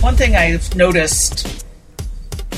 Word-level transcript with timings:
one 0.00 0.16
thing 0.16 0.34
I've 0.34 0.74
noticed 0.74 1.66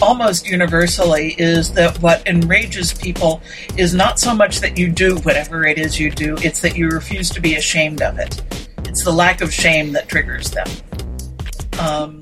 almost 0.01 0.47
universally 0.47 1.35
is 1.39 1.73
that 1.73 2.01
what 2.01 2.27
enrages 2.27 2.93
people 2.93 3.43
is 3.77 3.95
not 3.95 4.21
so 4.21 4.35
much 4.35 4.61
that 4.61 4.79
you 4.79 4.89
do 4.89 5.17
whatever 5.19 5.65
it 5.65 5.79
is 5.79 5.99
you 5.99 6.11
do, 6.11 6.37
it's 6.39 6.61
that 6.61 6.77
you 6.77 6.89
refuse 6.89 7.31
to 7.31 7.41
be 7.41 7.57
ashamed 7.57 8.01
of 8.01 8.19
it. 8.19 8.43
It's 8.85 9.05
the 9.05 9.13
lack 9.13 9.41
of 9.41 9.53
shame 9.53 9.93
that 9.93 10.09
triggers 10.09 10.51
them. 10.51 10.69
Um, 11.81 12.22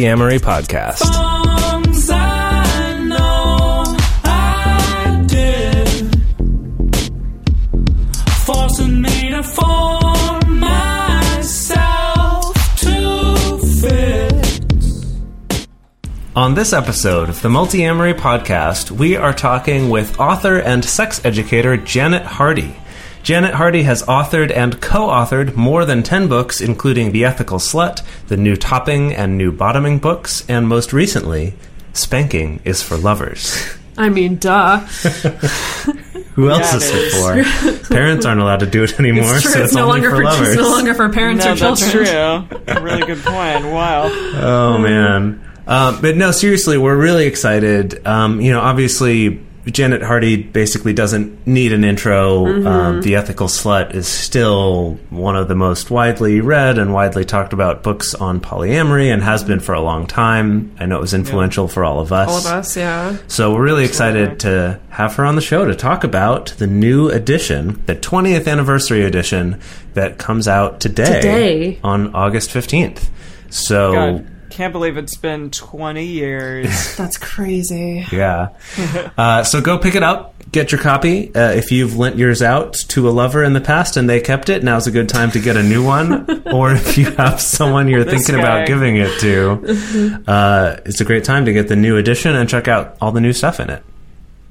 Multiamory 0.00 0.38
Podcast. 0.38 1.04
Forcing 8.46 9.02
me 9.02 9.30
to 9.30 9.42
form 9.42 10.58
myself 10.58 12.54
to 12.78 13.58
fit. 13.82 15.68
On 16.34 16.54
this 16.54 16.72
episode 16.72 17.28
of 17.28 17.42
the 17.42 17.50
Multiamory 17.50 18.14
Podcast, 18.14 18.90
we 18.90 19.16
are 19.16 19.34
talking 19.34 19.90
with 19.90 20.18
author 20.18 20.56
and 20.58 20.82
sex 20.82 21.22
educator 21.26 21.76
Janet 21.76 22.22
Hardy. 22.22 22.74
Janet 23.22 23.54
Hardy 23.54 23.82
has 23.82 24.02
authored 24.04 24.50
and 24.54 24.80
co 24.80 25.08
authored 25.08 25.54
more 25.54 25.84
than 25.84 26.02
10 26.02 26.28
books, 26.28 26.60
including 26.60 27.12
The 27.12 27.24
Ethical 27.24 27.58
Slut, 27.58 28.02
the 28.28 28.36
New 28.36 28.56
Topping 28.56 29.12
and 29.14 29.36
New 29.36 29.52
Bottoming 29.52 29.98
books, 29.98 30.44
and 30.48 30.66
most 30.66 30.92
recently, 30.92 31.54
Spanking 31.92 32.60
is 32.64 32.82
for 32.82 32.96
Lovers. 32.96 33.74
I 33.98 34.08
mean, 34.08 34.36
duh. 34.36 34.78
Who 36.34 36.48
else 36.48 36.70
Yeah, 36.70 36.76
is 36.76 36.90
it 36.90 36.96
it 36.96 37.76
for? 37.84 37.94
Parents 37.94 38.24
aren't 38.24 38.40
allowed 38.40 38.60
to 38.60 38.66
do 38.66 38.84
it 38.84 38.98
anymore, 39.00 39.34
It's 39.34 39.42
true. 39.42 39.52
so 39.52 39.58
It's, 39.58 39.66
it's, 39.66 39.74
no 39.74 39.82
only 39.88 40.00
longer 40.00 40.10
for 40.10 40.16
for, 40.16 40.24
lovers. 40.24 40.48
it's 40.48 40.56
no 40.62 40.70
longer 40.70 40.94
for 40.94 41.08
parents 41.10 41.44
No, 41.44 41.52
or 41.52 41.56
children. 41.56 42.48
that's 42.48 42.72
true. 42.72 42.82
really 42.82 43.04
good 43.06 43.22
point. 43.22 43.64
Wow. 43.66 44.08
Oh 44.34 44.78
man, 44.78 45.44
um, 45.66 46.00
but 46.00 46.16
no, 46.16 46.30
seriously, 46.30 46.78
we're 46.78 46.96
really 46.96 47.26
excited. 47.26 48.06
Um, 48.06 48.40
you 48.40 48.52
know, 48.52 48.60
obviously, 48.60 49.40
Janet 49.66 50.02
Hardy 50.02 50.42
basically 50.42 50.92
doesn't 50.94 51.46
need 51.46 51.72
an 51.72 51.84
intro. 51.84 52.46
Um, 52.66 53.02
the 53.02 53.16
Ethical 53.16 53.46
Slut 53.46 53.94
is 53.94 54.08
still 54.08 54.98
one 55.10 55.36
of 55.36 55.48
the 55.48 55.54
most 55.54 55.90
widely 55.90 56.40
read 56.40 56.78
and 56.78 56.94
widely 56.94 57.24
talked 57.24 57.52
about 57.52 57.82
books 57.82 58.14
on 58.14 58.40
polyamory, 58.40 59.12
and 59.12 59.22
has 59.22 59.44
been 59.44 59.60
for 59.60 59.74
a 59.74 59.80
long 59.80 60.06
time. 60.06 60.74
I 60.80 60.86
know 60.86 60.96
it 60.96 61.02
was 61.02 61.12
influential 61.14 61.68
for 61.68 61.84
all 61.84 62.00
of 62.00 62.10
us. 62.12 62.28
All 62.28 62.38
of 62.38 62.46
us, 62.46 62.76
yeah. 62.76 63.18
So 63.28 63.52
we're 63.52 63.62
really 63.62 63.84
excited 63.84 64.40
to 64.40 64.80
have 64.88 65.14
her 65.16 65.24
on 65.26 65.34
the 65.34 65.42
show 65.42 65.66
to 65.66 65.74
talk 65.74 66.04
about 66.04 66.46
the 66.58 66.66
new 66.66 67.08
edition, 67.10 67.82
the 67.86 67.96
20th 67.96 68.48
anniversary 68.50 69.04
edition 69.04 69.60
that 69.94 70.16
comes 70.18 70.48
out 70.48 70.80
today, 70.80 71.20
Today. 71.20 71.78
on 71.84 72.14
August 72.14 72.50
15th. 72.50 73.08
So 73.50 73.92
God, 73.92 74.26
can't 74.50 74.72
believe 74.72 74.96
it's 74.96 75.16
been 75.16 75.50
20 75.50 76.04
years. 76.04 76.94
That's 76.96 77.16
crazy. 77.16 78.06
yeah. 78.12 78.50
Uh, 79.16 79.44
so 79.44 79.60
go 79.60 79.78
pick 79.78 79.94
it 79.94 80.02
up. 80.02 80.34
Get 80.52 80.72
your 80.72 80.80
copy. 80.80 81.34
Uh, 81.34 81.52
if 81.52 81.70
you've 81.70 81.96
lent 81.96 82.16
yours 82.16 82.42
out 82.42 82.74
to 82.88 83.08
a 83.08 83.10
lover 83.10 83.44
in 83.44 83.52
the 83.52 83.60
past 83.60 83.96
and 83.96 84.08
they 84.08 84.20
kept 84.20 84.48
it, 84.48 84.64
now's 84.64 84.86
a 84.86 84.90
good 84.90 85.08
time 85.08 85.30
to 85.32 85.38
get 85.40 85.56
a 85.56 85.62
new 85.62 85.84
one. 85.84 86.42
or 86.52 86.72
if 86.72 86.96
you 86.98 87.10
have 87.12 87.40
someone 87.40 87.86
you're 87.88 88.02
This 88.04 88.26
thinking 88.26 88.36
guy. 88.36 88.40
about 88.60 88.66
giving 88.66 88.96
it 88.96 89.20
to, 89.20 90.24
uh, 90.26 90.76
it's 90.86 91.00
a 91.00 91.04
great 91.04 91.24
time 91.24 91.44
to 91.44 91.52
get 91.52 91.68
the 91.68 91.76
new 91.76 91.96
edition 91.96 92.34
and 92.34 92.48
check 92.48 92.66
out 92.68 92.96
all 93.00 93.12
the 93.12 93.20
new 93.20 93.32
stuff 93.32 93.60
in 93.60 93.70
it. 93.70 93.82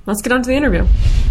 Let's 0.05 0.21
get 0.21 0.31
on 0.31 0.41
to 0.43 0.47
the 0.47 0.55
interview. 0.55 0.85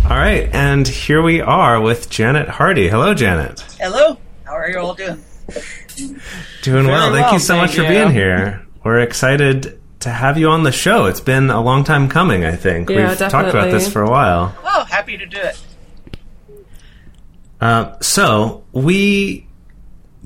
All 0.04 0.16
right, 0.16 0.48
and 0.52 0.86
here 0.86 1.22
we 1.22 1.40
are 1.40 1.80
with 1.80 2.10
Janet 2.10 2.48
Hardy. 2.48 2.88
Hello, 2.88 3.14
Janet. 3.14 3.60
Hello, 3.80 4.18
how 4.44 4.52
are 4.52 4.68
you 4.70 4.78
all 4.78 4.94
doing? 4.94 5.22
Doing 6.62 6.86
well. 6.86 7.10
Thank 7.12 7.32
you 7.32 7.38
so 7.38 7.54
thank 7.54 7.62
much 7.68 7.76
for 7.76 7.82
being 7.82 8.10
here. 8.10 8.64
We're 8.88 9.00
excited 9.00 9.78
to 10.00 10.08
have 10.08 10.38
you 10.38 10.48
on 10.48 10.62
the 10.62 10.72
show. 10.72 11.04
It's 11.04 11.20
been 11.20 11.50
a 11.50 11.60
long 11.60 11.84
time 11.84 12.08
coming, 12.08 12.46
I 12.46 12.56
think. 12.56 12.88
Yeah, 12.88 13.10
We've 13.10 13.18
talked 13.18 13.50
about 13.50 13.70
this 13.70 13.86
for 13.92 14.00
a 14.00 14.08
while. 14.08 14.56
Oh, 14.64 14.84
happy 14.84 15.18
to 15.18 15.26
do 15.26 15.36
it. 15.36 15.60
Uh, 17.60 18.00
so 18.00 18.64
we 18.72 19.46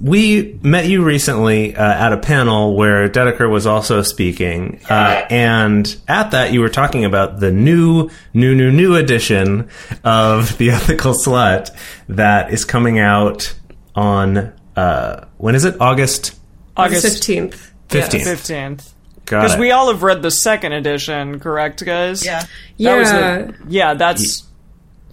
we 0.01 0.61
met 0.62 0.87
you 0.87 1.03
recently 1.03 1.75
uh, 1.75 1.83
at 1.83 2.12
a 2.12 2.19
panel 2.19 2.77
where 2.77 3.09
Dedeker 3.09 3.51
was 3.51 3.67
also 3.67 4.03
speaking, 4.03 4.81
uh, 4.89 5.27
and 5.28 5.97
at 6.06 6.31
that 6.31 6.53
you 6.53 6.61
were 6.61 6.69
talking 6.69 7.05
about 7.05 7.41
the 7.41 7.51
new, 7.51 8.11
new, 8.33 8.55
new, 8.55 8.71
new 8.71 8.95
edition 8.95 9.71
of 10.05 10.56
the 10.59 10.71
Ethical 10.71 11.15
Slut 11.15 11.77
that 12.09 12.53
is 12.53 12.65
coming 12.65 13.01
out 13.01 13.55
on 13.97 14.53
uh, 14.77 15.25
when 15.39 15.56
is 15.56 15.65
it? 15.65 15.81
August 15.81 16.39
August 16.77 17.03
Fifteenth. 17.03 17.72
Fifteenth. 17.92 18.26
15th. 18.26 18.88
Because 19.25 19.56
we 19.56 19.70
all 19.70 19.91
have 19.91 20.03
read 20.03 20.20
the 20.20 20.30
second 20.30 20.72
edition, 20.72 21.38
correct, 21.41 21.84
guys? 21.84 22.25
Yeah. 22.25 22.44
That 22.80 22.97
was 22.98 23.10
Yeah. 23.12 23.36
a- 23.38 23.48
yeah, 23.69 23.94
that's 23.94 24.42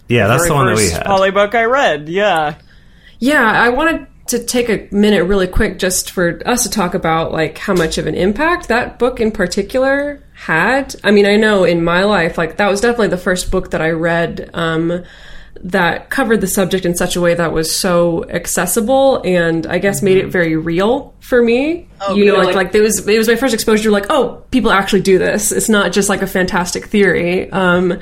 yeah, 0.08 0.26
that's 0.26 0.42
very 0.42 0.48
the 0.50 0.54
one 0.54 0.66
that 0.66 0.76
we 0.76 0.82
first 0.82 0.96
had. 0.96 1.06
poly 1.06 1.30
book 1.30 1.54
I 1.54 1.64
read. 1.64 2.08
Yeah. 2.08 2.54
Yeah, 3.20 3.42
I 3.42 3.68
wanted 3.68 4.06
to 4.28 4.38
take 4.44 4.68
a 4.68 4.86
minute 4.94 5.24
really 5.24 5.46
quick 5.46 5.78
just 5.78 6.10
for 6.10 6.40
us 6.44 6.62
to 6.64 6.70
talk 6.70 6.94
about 6.94 7.32
like 7.32 7.58
how 7.58 7.74
much 7.74 7.98
of 7.98 8.06
an 8.06 8.14
impact 8.14 8.68
that 8.68 8.98
book 8.98 9.20
in 9.20 9.30
particular 9.30 10.22
had. 10.34 10.94
I 11.04 11.10
mean, 11.12 11.26
I 11.26 11.36
know 11.36 11.64
in 11.64 11.82
my 11.84 12.04
life, 12.04 12.36
like 12.36 12.56
that 12.58 12.70
was 12.70 12.80
definitely 12.80 13.08
the 13.08 13.16
first 13.18 13.50
book 13.50 13.70
that 13.70 13.80
I 13.80 13.90
read 13.90 14.50
um, 14.54 15.04
that 15.62 16.08
covered 16.08 16.40
the 16.40 16.46
subject 16.46 16.86
in 16.86 16.94
such 16.94 17.16
a 17.16 17.20
way 17.20 17.34
that 17.34 17.52
was 17.52 17.74
so 17.74 18.24
accessible 18.30 19.20
and 19.24 19.66
I 19.66 19.78
guess 19.78 20.00
made 20.00 20.16
it 20.16 20.28
very 20.28 20.56
real 20.56 21.14
for 21.20 21.42
me. 21.42 21.88
Oh, 22.00 22.14
you 22.14 22.26
know, 22.26 22.36
good. 22.36 22.46
like 22.46 22.54
like 22.54 22.74
it 22.74 22.80
was 22.80 23.06
it 23.06 23.18
was 23.18 23.28
my 23.28 23.36
first 23.36 23.52
exposure 23.52 23.84
to 23.84 23.90
like, 23.90 24.06
oh, 24.08 24.42
people 24.50 24.70
actually 24.70 25.02
do 25.02 25.18
this. 25.18 25.52
It's 25.52 25.68
not 25.68 25.92
just 25.92 26.08
like 26.08 26.22
a 26.22 26.26
fantastic 26.26 26.86
theory. 26.86 27.50
Um, 27.52 27.98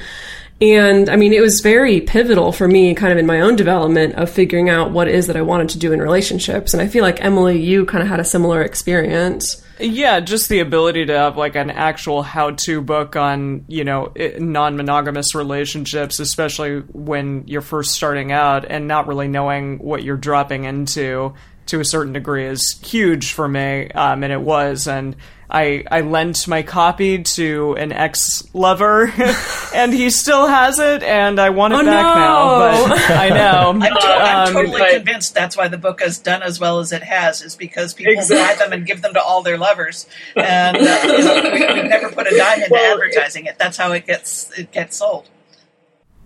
and 0.61 1.09
I 1.09 1.17
mean, 1.17 1.33
it 1.33 1.41
was 1.41 1.61
very 1.61 2.01
pivotal 2.01 2.51
for 2.53 2.67
me, 2.67 2.95
kind 2.95 3.13
of 3.13 3.19
in 3.19 3.27
my 3.27 3.41
own 3.41 3.55
development 3.55 4.15
of 4.15 4.29
figuring 4.29 4.69
out 4.69 4.91
what 4.91 5.09
it 5.09 5.15
is 5.15 5.29
that 5.29 5.37
I 5.37 5.43
wanted 5.43 5.69
to 5.71 5.79
do 5.79 5.93
in 5.93 6.01
relationships. 6.01 6.75
And 6.75 6.83
I 6.83 6.89
feel 6.89 7.03
like 7.03 7.25
Emily, 7.25 7.61
you 7.61 7.87
kind 7.87 8.03
of 8.03 8.09
had 8.09 8.19
a 8.19 8.25
similar 8.25 8.63
experience. 8.63 9.63
Yeah, 9.81 10.21
just 10.21 10.49
the 10.49 10.59
ability 10.59 11.07
to 11.07 11.17
have 11.17 11.37
like 11.37 11.55
an 11.55 11.71
actual 11.71 12.23
how-to 12.23 12.81
book 12.81 13.15
on, 13.15 13.65
you 13.69 13.85
know, 13.85 14.13
non-monogamous 14.17 15.35
relationships, 15.35 16.19
especially 16.19 16.81
when 16.81 17.45
you're 17.47 17.61
first 17.61 17.93
starting 17.93 18.33
out 18.33 18.65
and 18.69 18.89
not 18.89 19.07
really 19.07 19.29
knowing 19.29 19.79
what 19.79 20.03
you're 20.03 20.17
dropping 20.17 20.65
into 20.65 21.35
to 21.67 21.81
a 21.81 21.85
certain 21.85 22.13
degree 22.13 22.47
is 22.47 22.81
huge 22.83 23.33
for 23.33 23.47
me. 23.47 23.89
Um, 23.91 24.25
and 24.25 24.33
it 24.33 24.41
was, 24.41 24.89
and 24.89 25.15
I, 25.51 25.83
I 25.91 26.03
lent 26.03 26.47
my 26.47 26.63
copy 26.63 27.23
to 27.23 27.75
an 27.79 27.91
ex-lover 27.91 29.11
and 29.75 29.95
he 29.95 30.11
still 30.11 30.47
has 30.47 30.79
it 30.79 31.03
and 31.03 31.41
I 31.41 31.49
want 31.51 31.73
it 31.73 31.81
Oh, 31.81 31.85
back 31.85 32.05
no. 32.05 32.15
now, 32.15 32.89
but 32.89 33.11
I 33.11 33.29
know. 33.31 33.71
I'm, 33.75 33.81
to- 33.81 33.87
I'm 34.07 34.47
Um, 34.49 34.53
totally 34.53 34.79
but- 34.81 34.91
convinced 34.93 35.35
that's 35.35 35.57
why 35.57 35.69
the 35.69 35.79
book 35.79 36.01
has 36.03 36.19
done 36.19 36.43
as 36.43 36.61
well 36.61 36.81
as 36.81 36.93
it 36.93 37.03
has, 37.03 37.41
is 37.41 37.57
because 37.57 37.95
people 37.95 38.15
buy 38.29 38.57
them 38.59 38.73
and 38.75 38.85
give 38.85 39.01
them 39.01 39.15
to 39.15 39.23
all 39.23 39.43
their 39.43 39.57
lovers, 39.57 40.07
and 40.37 40.77
uh, 40.77 40.81
you 41.05 41.25
know, 41.25 41.43
we, 41.51 41.81
we've 41.81 41.91
never 41.91 42.11
put 42.13 42.27
a 42.31 42.37
dime 42.37 42.63
into 42.63 42.77
advertising 42.77 43.47
it. 43.47 43.59
That's 43.59 43.77
how 43.79 43.93
it 43.93 44.07
gets 44.07 44.51
it 44.59 44.71
gets 44.71 44.99
sold. 44.99 45.29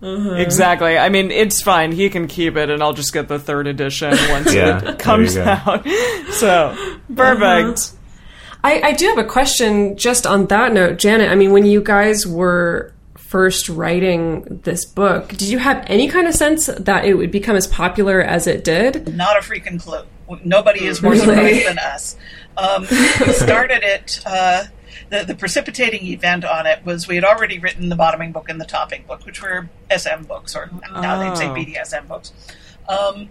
Exactly. 0.01 0.97
I 0.97 1.07
mean, 1.07 1.31
it's 1.31 1.61
fine. 1.61 1.93
He 1.93 2.09
can 2.09 2.27
keep 2.27 2.57
it, 2.57 2.69
and 2.69 2.83
I'll 2.83 2.91
just 2.93 3.13
get 3.13 3.29
the 3.29 3.39
third 3.39 3.67
edition 3.67 4.09
once 4.29 4.53
Yeah, 4.53 4.83
it 4.91 4.99
comes 4.99 5.37
out. 5.37 5.87
So 6.33 6.75
perfect. 7.15 7.91
I, 8.63 8.81
I 8.81 8.91
do 8.93 9.07
have 9.07 9.17
a 9.17 9.23
question 9.25 9.97
just 9.97 10.25
on 10.25 10.45
that 10.47 10.71
note, 10.73 10.97
Janet. 10.97 11.29
I 11.29 11.35
mean, 11.35 11.51
when 11.51 11.65
you 11.65 11.81
guys 11.81 12.25
were 12.25 12.93
first 13.17 13.67
writing 13.67 14.61
this 14.63 14.85
book, 14.85 15.29
did 15.29 15.43
you 15.43 15.57
have 15.57 15.83
any 15.87 16.07
kind 16.07 16.27
of 16.27 16.33
sense 16.33 16.67
that 16.67 17.05
it 17.05 17.15
would 17.15 17.31
become 17.31 17.55
as 17.55 17.67
popular 17.67 18.21
as 18.21 18.47
it 18.47 18.63
did? 18.63 19.15
Not 19.15 19.37
a 19.37 19.41
freaking 19.41 19.81
clue. 19.81 20.03
Nobody 20.45 20.85
is 20.85 21.01
more 21.01 21.11
Really? 21.11 21.25
surprised 21.25 21.67
than 21.67 21.79
us. 21.79 22.15
Um, 22.55 22.81
we 22.89 23.33
started 23.33 23.83
it. 23.83 24.21
Uh, 24.25 24.63
the, 25.09 25.23
the 25.25 25.35
precipitating 25.35 26.05
event 26.07 26.45
on 26.45 26.65
it 26.65 26.85
was 26.85 27.07
we 27.07 27.15
had 27.15 27.23
already 27.25 27.59
written 27.59 27.89
the 27.89 27.95
bottoming 27.95 28.31
book 28.31 28.47
and 28.49 28.61
the 28.61 28.65
topping 28.65 29.03
book, 29.07 29.25
which 29.25 29.41
were 29.41 29.67
SM 29.95 30.23
books, 30.23 30.55
or 30.55 30.69
now 30.93 31.19
they'd 31.19 31.37
say 31.37 31.49
Oh. 31.49 31.53
BDSM 31.53 32.07
books. 32.07 32.31
Um, 32.87 33.29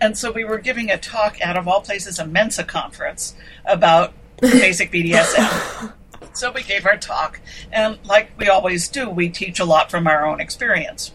and 0.00 0.18
so 0.18 0.32
we 0.32 0.44
were 0.44 0.58
giving 0.58 0.90
a 0.90 0.98
talk 0.98 1.40
out 1.40 1.56
of 1.56 1.68
all 1.68 1.80
places, 1.80 2.18
a 2.18 2.26
Mensa 2.26 2.64
conference 2.64 3.34
about 3.64 4.12
basic 4.40 4.92
BDSM. 4.92 5.92
so 6.32 6.52
we 6.52 6.62
gave 6.62 6.86
our 6.86 6.96
talk, 6.96 7.40
and 7.72 7.98
like 8.04 8.30
we 8.38 8.48
always 8.48 8.88
do, 8.88 9.08
we 9.08 9.28
teach 9.28 9.60
a 9.60 9.64
lot 9.64 9.90
from 9.90 10.06
our 10.06 10.26
own 10.26 10.40
experience. 10.40 11.12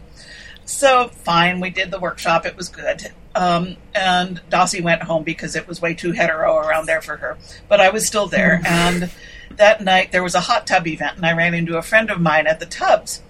So 0.65 1.07
fine, 1.07 1.59
we 1.59 1.71
did 1.71 1.89
the 1.89 1.99
workshop. 1.99 2.45
It 2.45 2.55
was 2.55 2.69
good. 2.69 3.11
Um, 3.35 3.77
and 3.95 4.41
Dossie 4.49 4.83
went 4.83 5.03
home 5.03 5.23
because 5.23 5.55
it 5.55 5.67
was 5.67 5.81
way 5.81 5.93
too 5.93 6.11
hetero 6.11 6.57
around 6.57 6.85
there 6.85 7.01
for 7.01 7.17
her. 7.17 7.37
But 7.67 7.81
I 7.81 7.89
was 7.89 8.05
still 8.05 8.27
there. 8.27 8.61
and 8.67 9.09
that 9.55 9.83
night 9.83 10.11
there 10.11 10.23
was 10.23 10.35
a 10.35 10.41
hot 10.41 10.67
tub 10.67 10.87
event, 10.87 11.17
and 11.17 11.25
I 11.25 11.33
ran 11.33 11.53
into 11.53 11.77
a 11.77 11.81
friend 11.81 12.11
of 12.11 12.21
mine 12.21 12.47
at 12.47 12.59
the 12.59 12.65
tubs. 12.65 13.23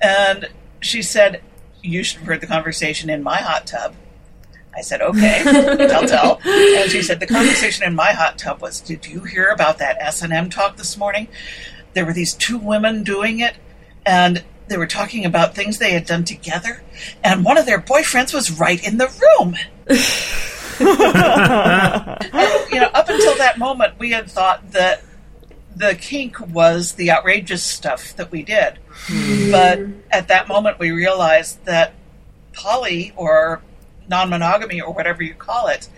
And 0.00 0.48
she 0.80 1.02
said, 1.02 1.42
You 1.82 2.02
should 2.02 2.20
have 2.20 2.26
heard 2.26 2.40
the 2.40 2.46
conversation 2.46 3.10
in 3.10 3.22
my 3.22 3.38
hot 3.38 3.66
tub. 3.66 3.94
I 4.78 4.80
said, 4.80 5.02
okay, 5.02 5.42
tell, 5.88 6.06
tell. 6.06 6.40
And 6.44 6.88
she 6.88 7.02
said, 7.02 7.18
the 7.18 7.26
conversation 7.26 7.84
in 7.84 7.96
my 7.96 8.12
hot 8.12 8.38
tub 8.38 8.62
was, 8.62 8.80
did 8.80 9.06
you 9.06 9.24
hear 9.24 9.48
about 9.48 9.78
that 9.78 10.00
S&M 10.00 10.50
talk 10.50 10.76
this 10.76 10.96
morning? 10.96 11.26
There 11.94 12.06
were 12.06 12.12
these 12.12 12.32
two 12.32 12.58
women 12.58 13.02
doing 13.02 13.40
it, 13.40 13.56
and 14.06 14.44
they 14.68 14.76
were 14.76 14.86
talking 14.86 15.24
about 15.24 15.56
things 15.56 15.78
they 15.78 15.90
had 15.90 16.06
done 16.06 16.24
together, 16.24 16.84
and 17.24 17.44
one 17.44 17.58
of 17.58 17.66
their 17.66 17.80
boyfriends 17.80 18.32
was 18.32 18.52
right 18.52 18.80
in 18.86 18.98
the 18.98 19.08
room. 19.08 19.56
and, 22.30 22.72
you 22.72 22.78
know, 22.78 22.90
up 22.94 23.08
until 23.08 23.36
that 23.36 23.58
moment, 23.58 23.98
we 23.98 24.12
had 24.12 24.30
thought 24.30 24.70
that 24.70 25.02
the 25.74 25.96
kink 25.96 26.38
was 26.38 26.92
the 26.92 27.10
outrageous 27.10 27.64
stuff 27.64 28.14
that 28.14 28.30
we 28.30 28.44
did. 28.44 28.78
Hmm. 29.08 29.50
But 29.50 29.80
at 30.12 30.28
that 30.28 30.46
moment, 30.46 30.78
we 30.78 30.92
realized 30.92 31.64
that 31.64 31.94
poly 32.52 33.12
or 33.16 33.60
non 34.08 34.30
monogamy 34.30 34.80
or 34.80 34.92
whatever 34.92 35.22
you 35.22 35.34
call 35.34 35.68
it 35.68 35.88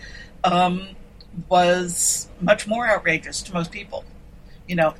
um, 0.43 0.89
was 1.49 2.27
much 2.39 2.67
more 2.67 2.87
outrageous 2.87 3.41
to 3.43 3.53
most 3.53 3.71
people. 3.71 4.03
You 4.67 4.75
know, 4.75 4.93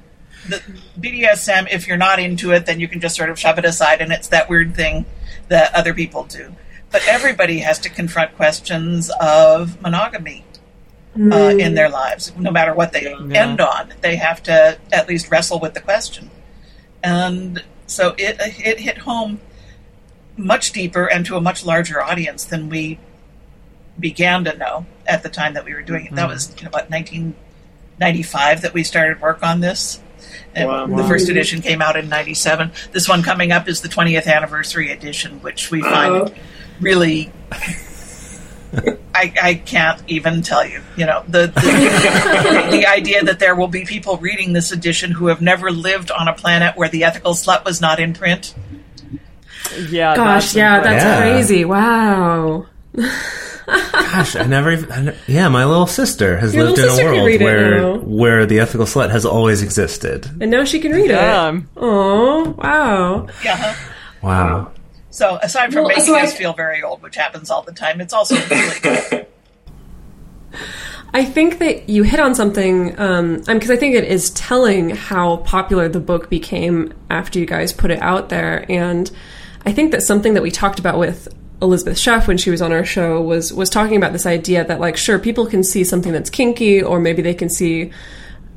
the 0.47 0.61
BDSM, 0.99 1.67
if 1.71 1.87
you're 1.87 1.97
not 1.97 2.19
into 2.19 2.51
it, 2.51 2.65
then 2.65 2.79
you 2.79 2.87
can 2.87 2.99
just 2.99 3.15
sort 3.15 3.29
of 3.29 3.37
shove 3.37 3.57
it 3.57 3.65
aside 3.65 4.01
and 4.01 4.11
it's 4.11 4.29
that 4.29 4.49
weird 4.49 4.75
thing 4.75 5.05
that 5.49 5.73
other 5.73 5.93
people 5.93 6.23
do. 6.23 6.55
But 6.91 7.07
everybody 7.07 7.59
has 7.59 7.79
to 7.79 7.89
confront 7.89 8.35
questions 8.35 9.11
of 9.19 9.81
monogamy. 9.81 10.45
Uh, 11.13 11.53
in 11.59 11.73
their 11.73 11.89
lives, 11.89 12.31
no 12.37 12.49
matter 12.51 12.73
what 12.73 12.93
they 12.93 13.13
end 13.35 13.59
on, 13.59 13.93
they 13.99 14.15
have 14.15 14.41
to 14.41 14.77
at 14.93 15.09
least 15.09 15.29
wrestle 15.29 15.59
with 15.59 15.73
the 15.73 15.81
question. 15.81 16.31
And 17.03 17.61
so 17.85 18.15
it 18.17 18.37
it 18.39 18.79
hit 18.79 18.99
home 18.99 19.41
much 20.37 20.71
deeper 20.71 21.05
and 21.05 21.25
to 21.25 21.35
a 21.35 21.41
much 21.41 21.65
larger 21.65 22.01
audience 22.01 22.45
than 22.45 22.69
we 22.69 22.99
began 23.99 24.43
to 24.45 24.57
know 24.57 24.85
at 25.05 25.23
the 25.23 25.29
time 25.29 25.53
that 25.53 25.65
we 25.65 25.73
were 25.73 25.81
doing 25.81 26.05
it. 26.05 26.15
That 26.15 26.21
mm-hmm. 26.21 26.31
was 26.31 26.53
you 26.57 26.63
know, 26.63 26.69
about 26.69 26.89
1995 26.89 28.61
that 28.61 28.73
we 28.73 28.83
started 28.83 29.21
work 29.21 29.43
on 29.43 29.59
this. 29.59 30.01
And 30.53 30.67
Wow. 30.67 30.85
the 30.87 31.03
first 31.03 31.29
edition 31.29 31.61
came 31.61 31.81
out 31.81 31.95
in 31.95 32.09
97. 32.09 32.71
This 32.91 33.07
one 33.07 33.23
coming 33.23 33.51
up 33.51 33.67
is 33.67 33.81
the 33.81 33.89
20th 33.89 34.27
anniversary 34.27 34.91
edition, 34.91 35.41
which 35.41 35.71
we 35.71 35.81
find 35.81 36.15
uh-huh. 36.15 36.33
really. 36.79 37.31
I, 39.13 39.33
I 39.41 39.53
can't 39.55 40.01
even 40.07 40.41
tell 40.41 40.65
you. 40.65 40.81
You 40.95 41.05
know 41.05 41.23
the 41.27 41.47
the, 41.47 42.67
the 42.71 42.85
idea 42.87 43.23
that 43.23 43.39
there 43.39 43.53
will 43.53 43.67
be 43.67 43.83
people 43.83 44.15
reading 44.17 44.53
this 44.53 44.71
edition 44.71 45.11
who 45.11 45.27
have 45.27 45.41
never 45.41 45.71
lived 45.71 46.09
on 46.09 46.29
a 46.29 46.33
planet 46.33 46.77
where 46.77 46.87
the 46.87 47.03
ethical 47.03 47.33
slut 47.33 47.65
was 47.65 47.81
not 47.81 47.99
in 47.99 48.13
print. 48.13 48.55
Yeah. 49.89 50.15
Gosh, 50.15 50.43
that's 50.53 50.55
yeah, 50.55 50.79
that's 50.81 51.03
Yeah. 51.03 51.17
crazy. 51.21 51.65
Wow. 51.65 52.65
Gosh, 53.67 54.35
I 54.35 54.43
never 54.43 54.71
even. 54.71 54.91
I 54.91 55.01
ne- 55.01 55.15
yeah, 55.27 55.47
my 55.47 55.63
little 55.65 55.87
sister 55.87 56.37
has 56.37 56.53
Your 56.53 56.65
lived 56.65 56.79
in 56.79 56.85
a 56.89 57.05
world 57.05 57.41
where 57.41 57.93
where 57.95 58.45
the 58.45 58.59
ethical 58.59 58.85
slut 58.85 59.11
has 59.11 59.25
always 59.25 59.61
existed. 59.61 60.25
And 60.41 60.51
now 60.51 60.65
she 60.65 60.79
can 60.79 60.91
read 60.91 61.09
Yeah. 61.09 61.53
it. 61.55 61.63
Oh, 61.77 62.49
wow. 62.57 63.27
Yeah. 63.43 63.75
Wow. 64.21 64.71
So 65.09 65.37
aside 65.41 65.67
from 65.73 65.83
Well, 65.83 65.89
making 65.89 66.05
so 66.05 66.15
I- 66.15 66.23
us 66.23 66.33
feel 66.33 66.53
very 66.53 66.83
old, 66.83 67.01
which 67.01 67.15
happens 67.15 67.49
all 67.49 67.61
the 67.61 67.71
time, 67.71 68.01
it's 68.01 68.13
also 68.13 68.35
really 68.49 68.79
good. 68.81 69.25
I 71.13 71.25
think 71.25 71.59
that 71.59 71.89
you 71.89 72.03
hit 72.03 72.19
on 72.21 72.35
something 72.35 72.97
um, 72.99 73.41
because 73.45 73.69
I 73.69 73.75
think 73.75 73.95
it 73.95 74.05
is 74.05 74.29
telling 74.31 74.91
how 74.91 75.37
popular 75.37 75.89
the 75.89 75.99
book 75.99 76.29
became 76.29 76.93
after 77.09 77.37
you 77.39 77.45
guys 77.45 77.73
put 77.73 77.91
it 77.91 78.01
out 78.01 78.29
there, 78.29 78.65
and 78.69 79.11
I 79.65 79.71
think 79.71 79.91
that 79.91 80.01
something 80.01 80.33
that 80.33 80.43
we 80.43 80.51
talked 80.51 80.79
about 80.79 80.97
with 80.97 81.27
Elisabeth 81.61 81.97
Sheff 81.97 82.27
when 82.27 82.37
she 82.37 82.49
was 82.49 82.61
on 82.61 82.71
our 82.71 82.83
show 82.83 83.21
was 83.21 83.53
was 83.53 83.69
talking 83.69 83.95
about 83.95 84.13
this 84.13 84.25
idea 84.25 84.65
that 84.65 84.79
like 84.79 84.97
sure 84.97 85.19
people 85.19 85.45
can 85.45 85.63
see 85.63 85.83
something 85.83 86.11
that's 86.11 86.29
kinky 86.29 86.81
or 86.81 86.99
maybe 86.99 87.21
they 87.21 87.35
can 87.35 87.49
see 87.49 87.91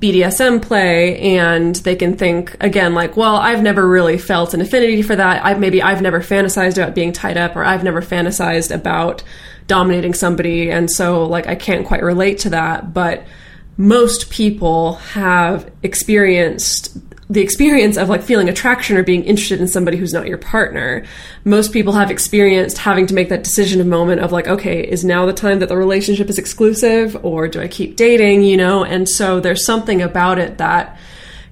BDSM 0.00 0.62
play 0.62 1.18
and 1.36 1.76
they 1.76 1.96
can 1.96 2.16
think 2.16 2.56
again 2.60 2.94
like 2.94 3.16
well 3.16 3.36
I've 3.36 3.62
never 3.62 3.86
really 3.86 4.16
felt 4.16 4.54
an 4.54 4.62
affinity 4.62 5.02
for 5.02 5.16
that. 5.16 5.44
I've 5.44 5.60
maybe 5.60 5.82
I've 5.82 6.00
never 6.00 6.20
fantasized 6.20 6.78
about 6.78 6.94
being 6.94 7.12
tied 7.12 7.36
up 7.36 7.56
or 7.56 7.64
I've 7.64 7.84
never 7.84 8.00
fantasized 8.00 8.74
about 8.74 9.22
dominating 9.66 10.14
somebody 10.14 10.70
and 10.70 10.90
so 10.90 11.24
like 11.26 11.46
I 11.46 11.54
can't 11.54 11.86
quite 11.86 12.02
relate 12.02 12.38
to 12.40 12.50
that. 12.50 12.94
But 12.94 13.24
most 13.76 14.30
people 14.30 14.94
have 14.94 15.70
experienced 15.82 17.03
the 17.30 17.40
experience 17.40 17.96
of 17.96 18.08
like 18.08 18.22
feeling 18.22 18.48
attraction 18.48 18.96
or 18.96 19.02
being 19.02 19.24
interested 19.24 19.60
in 19.60 19.68
somebody 19.68 19.96
who's 19.96 20.12
not 20.12 20.26
your 20.26 20.38
partner. 20.38 21.04
Most 21.44 21.72
people 21.72 21.94
have 21.94 22.10
experienced 22.10 22.78
having 22.78 23.06
to 23.06 23.14
make 23.14 23.30
that 23.30 23.44
decision 23.44 23.80
of 23.80 23.86
moment 23.86 24.20
of 24.20 24.30
like, 24.30 24.46
okay, 24.46 24.82
is 24.82 25.04
now 25.04 25.24
the 25.24 25.32
time 25.32 25.58
that 25.60 25.68
the 25.68 25.76
relationship 25.76 26.28
is 26.28 26.38
exclusive 26.38 27.16
or 27.24 27.48
do 27.48 27.60
I 27.60 27.68
keep 27.68 27.96
dating, 27.96 28.42
you 28.42 28.56
know? 28.56 28.84
And 28.84 29.08
so 29.08 29.40
there's 29.40 29.64
something 29.64 30.02
about 30.02 30.38
it 30.38 30.58
that 30.58 30.98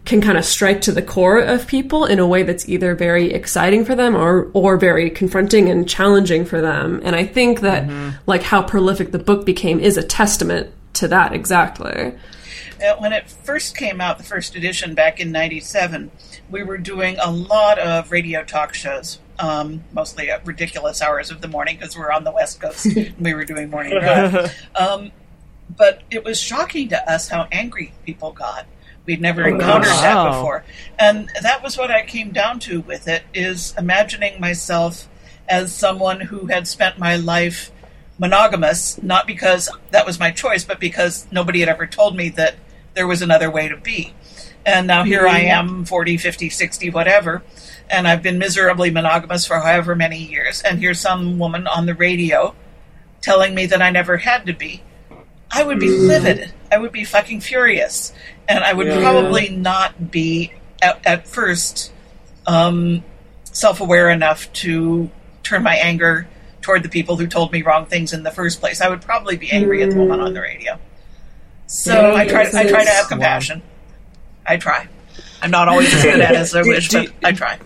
can 0.04 0.20
kind 0.20 0.36
of 0.36 0.44
strike 0.44 0.80
to 0.82 0.92
the 0.92 1.02
core 1.02 1.38
of 1.38 1.66
people 1.66 2.04
in 2.04 2.18
a 2.18 2.26
way 2.26 2.42
that's 2.42 2.68
either 2.68 2.94
very 2.94 3.32
exciting 3.32 3.84
for 3.84 3.94
them 3.94 4.16
or 4.16 4.50
or 4.52 4.76
very 4.76 5.08
confronting 5.08 5.68
and 5.68 5.88
challenging 5.88 6.44
for 6.44 6.60
them. 6.60 7.00
And 7.04 7.14
I 7.14 7.24
think 7.24 7.60
that 7.60 7.84
mm-hmm. 7.84 8.10
like 8.26 8.42
how 8.42 8.62
prolific 8.62 9.12
the 9.12 9.20
book 9.20 9.46
became 9.46 9.78
is 9.78 9.96
a 9.96 10.02
testament 10.02 10.72
to 11.02 11.08
that 11.08 11.32
exactly. 11.34 12.14
Uh, 12.80 12.96
when 12.98 13.12
it 13.12 13.28
first 13.28 13.76
came 13.76 14.00
out, 14.00 14.18
the 14.18 14.24
first 14.24 14.54
edition 14.54 14.94
back 14.94 15.18
in 15.20 15.32
'97, 15.32 16.10
we 16.48 16.62
were 16.62 16.78
doing 16.78 17.16
a 17.20 17.30
lot 17.30 17.78
of 17.78 18.10
radio 18.12 18.44
talk 18.44 18.72
shows, 18.72 19.18
um, 19.40 19.82
mostly 19.92 20.30
at 20.30 20.46
ridiculous 20.46 21.02
hours 21.02 21.30
of 21.32 21.40
the 21.40 21.48
morning 21.48 21.76
because 21.76 21.96
we're 21.96 22.10
on 22.12 22.22
the 22.24 22.30
West 22.32 22.60
Coast. 22.60 22.86
and 22.96 23.14
we 23.18 23.34
were 23.34 23.44
doing 23.44 23.68
morning 23.68 23.98
drive. 23.98 24.54
Um, 24.76 25.10
but 25.76 26.02
it 26.10 26.24
was 26.24 26.38
shocking 26.40 26.88
to 26.90 27.10
us 27.10 27.28
how 27.28 27.48
angry 27.50 27.92
people 28.06 28.32
got. 28.32 28.66
We'd 29.06 29.20
never 29.20 29.42
encountered 29.46 29.88
that 29.90 30.14
Wow. 30.14 30.32
before, 30.38 30.64
and 31.00 31.28
that 31.42 31.62
was 31.64 31.76
what 31.76 31.90
I 31.90 32.06
came 32.06 32.30
down 32.30 32.60
to 32.60 32.80
with 32.82 33.08
it: 33.08 33.24
is 33.34 33.74
imagining 33.76 34.40
myself 34.40 35.08
as 35.48 35.72
someone 35.74 36.20
who 36.20 36.46
had 36.46 36.68
spent 36.68 36.98
my 36.98 37.16
life 37.16 37.72
monogamous, 38.22 39.02
not 39.02 39.26
because 39.26 39.68
that 39.90 40.06
was 40.06 40.20
my 40.20 40.30
choice, 40.30 40.64
but 40.64 40.78
because 40.78 41.26
nobody 41.32 41.58
had 41.58 41.68
ever 41.68 41.88
told 41.88 42.16
me 42.16 42.28
that 42.28 42.54
there 42.94 43.06
was 43.06 43.20
another 43.20 43.50
way 43.50 43.66
to 43.66 43.76
be. 43.76 44.14
And 44.64 44.86
now 44.86 45.02
here 45.02 45.26
I 45.26 45.40
am, 45.40 45.84
40, 45.84 46.18
50, 46.18 46.48
60, 46.48 46.90
whatever, 46.90 47.42
and 47.90 48.06
I've 48.06 48.22
been 48.22 48.38
miserably 48.38 48.92
monogamous 48.92 49.44
for 49.44 49.58
however 49.58 49.96
many 49.96 50.18
years. 50.18 50.62
And 50.62 50.78
here's 50.78 51.00
some 51.00 51.40
woman 51.40 51.66
on 51.66 51.86
the 51.86 51.96
radio 51.96 52.54
telling 53.20 53.56
me 53.56 53.66
that 53.66 53.82
I 53.82 53.90
never 53.90 54.18
had 54.18 54.46
to 54.46 54.52
be. 54.52 54.84
I 55.50 55.64
would 55.64 55.80
be 55.80 55.90
livid. 55.90 56.52
I 56.70 56.78
would 56.78 56.92
be 56.92 57.04
fucking 57.04 57.40
furious. 57.40 58.12
And 58.48 58.62
I 58.62 58.72
would 58.72 58.86
probably 59.00 59.48
not 59.48 60.12
be, 60.12 60.52
at, 60.80 61.04
at 61.04 61.26
first, 61.26 61.92
um, 62.46 63.02
self 63.42 63.80
aware 63.80 64.10
enough 64.10 64.50
to 64.52 65.10
turn 65.42 65.64
my 65.64 65.74
anger 65.74 66.28
toward 66.62 66.82
the 66.82 66.88
people 66.88 67.16
who 67.16 67.26
told 67.26 67.52
me 67.52 67.62
wrong 67.62 67.86
things 67.86 68.12
in 68.12 68.22
the 68.22 68.30
first 68.30 68.60
place. 68.60 68.80
I 68.80 68.88
would 68.88 69.02
probably 69.02 69.36
be 69.36 69.50
angry 69.50 69.82
at 69.82 69.90
the 69.90 69.96
woman 69.96 70.20
on 70.20 70.32
the 70.32 70.40
radio. 70.40 70.78
So 71.66 71.92
Yeah, 71.92 72.14
I 72.14 72.26
try. 72.26 72.42
I 72.42 72.68
try 72.68 72.84
to 72.84 72.90
have 72.90 73.08
compassion. 73.08 73.62
I 74.46 74.56
try. 74.56 74.88
I'm 75.40 75.50
not 75.50 75.68
always 75.68 75.92
as 75.92 76.02
good 76.02 76.20
at 76.20 76.32
it 76.32 76.36
as 76.36 76.54
I 76.54 76.62
wish, 76.66 76.90
but 76.90 77.12
I 77.22 77.32
try. 77.32 77.58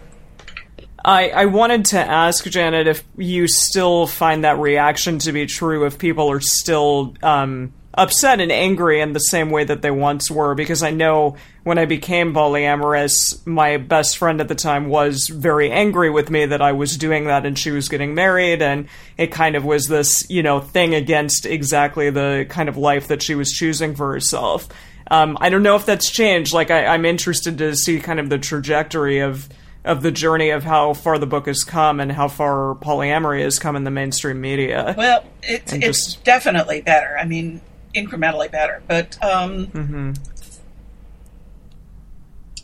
I, 1.05 1.29
I 1.29 1.45
wanted 1.45 1.85
to 1.87 1.99
ask 1.99 2.45
Janet 2.45 2.89
if 2.89 3.05
you 3.17 3.47
still 3.47 4.09
find 4.09 4.43
that 4.45 4.59
reaction 4.59 5.21
to 5.21 5.33
be 5.33 5.47
true, 5.47 5.87
if 5.87 5.99
people 5.99 6.31
are 6.33 6.41
still 6.41 7.15
um, 7.23 7.73
upset 7.95 8.41
and 8.41 8.51
angry 8.51 9.01
in 9.01 9.13
the 9.13 9.21
same 9.21 9.51
way 9.51 9.63
that 9.63 9.83
they 9.83 9.91
once 9.93 10.31
were, 10.31 10.57
because 10.57 10.83
I 10.83 10.91
know 10.91 11.37
when 11.67 11.79
I 11.79 11.85
became 11.85 12.33
polyamorous, 12.33 13.45
my 13.45 13.77
best 13.77 14.19
friend 14.19 14.41
at 14.41 14.47
the 14.47 14.55
time 14.55 14.89
was 14.89 15.27
very 15.27 15.69
angry 15.69 16.11
with 16.11 16.31
me 16.31 16.47
that 16.47 16.63
I 16.63 16.71
was 16.71 16.97
doing 16.97 17.25
that 17.25 17.45
and 17.45 17.59
she 17.59 17.73
was 17.73 17.89
getting 17.89 18.15
married, 18.15 18.63
and 18.63 18.87
it 19.19 19.33
kind 19.33 19.57
of 19.57 19.65
was 19.65 19.87
this, 19.87 20.25
you 20.31 20.45
know, 20.45 20.61
thing 20.61 20.95
against 20.95 21.45
exactly 21.45 22.09
the 22.09 22.47
kind 22.49 22.69
of 22.69 22.77
life 22.77 23.09
that 23.09 23.21
she 23.21 23.35
was 23.35 23.51
choosing 23.51 23.97
for 23.97 24.13
herself. 24.13 24.69
Um, 25.11 25.37
I 25.41 25.49
don't 25.49 25.65
know 25.65 25.75
if 25.75 25.85
that's 25.85 26.09
changed. 26.09 26.53
Like, 26.53 26.71
I, 26.71 26.87
I'm 26.87 27.05
interested 27.05 27.59
to 27.59 27.75
see 27.75 27.99
kind 27.99 28.21
of 28.21 28.29
the 28.29 28.39
trajectory 28.39 29.19
of 29.19 29.49
of 29.85 30.03
the 30.03 30.13
journey 30.13 30.51
of 30.51 30.63
how 30.63 30.95
far 30.95 31.19
the 31.19 31.27
book 31.27 31.47
has 31.49 31.65
come 31.65 31.99
and 31.99 32.13
how 32.13 32.29
far 32.29 32.77
polyamory 32.77 33.43
has 33.43 33.59
come 33.59 33.75
in 33.75 33.83
the 33.83 33.91
mainstream 33.91 34.41
media. 34.41 34.95
Well, 34.97 35.25
it's 35.43 35.73
it's 35.73 35.85
just- 35.85 36.23
definitely 36.23 36.81
better. 36.83 37.19
I 37.19 37.25
mean, 37.25 37.61
incrementally 37.93 38.53
better. 38.53 38.83
But 38.87 39.21
um, 39.25 40.15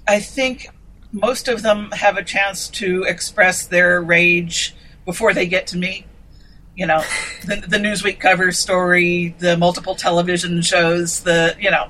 I 0.07 0.21
think 0.21 0.69
most 1.13 1.49
of 1.49 1.63
them 1.63 1.91
have 1.93 2.17
a 2.17 2.25
chance 2.25 2.69
to 2.69 3.05
express 3.05 3.67
their 3.67 4.01
rage 4.03 4.75
before 5.05 5.35
they 5.35 5.47
get 5.47 5.67
to 5.69 5.77
me. 5.77 6.07
You 6.75 6.87
know, 6.87 7.05
the, 7.47 7.57
the 7.57 7.77
Newsweek 7.77 8.19
cover 8.19 8.53
story, 8.53 9.35
the 9.39 9.57
multiple 9.57 9.95
television 9.95 10.63
shows, 10.63 11.21
the, 11.21 11.57
you 11.61 11.71
know, 11.71 11.89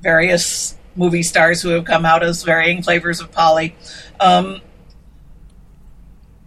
various 0.00 0.76
movie 0.96 1.22
stars 1.22 1.60
who 1.60 1.70
have 1.70 1.84
come 1.84 2.06
out 2.06 2.22
as 2.22 2.42
varying 2.42 2.82
flavors 2.82 3.20
of 3.20 3.30
poly. 3.30 3.76
Um, 4.18 4.62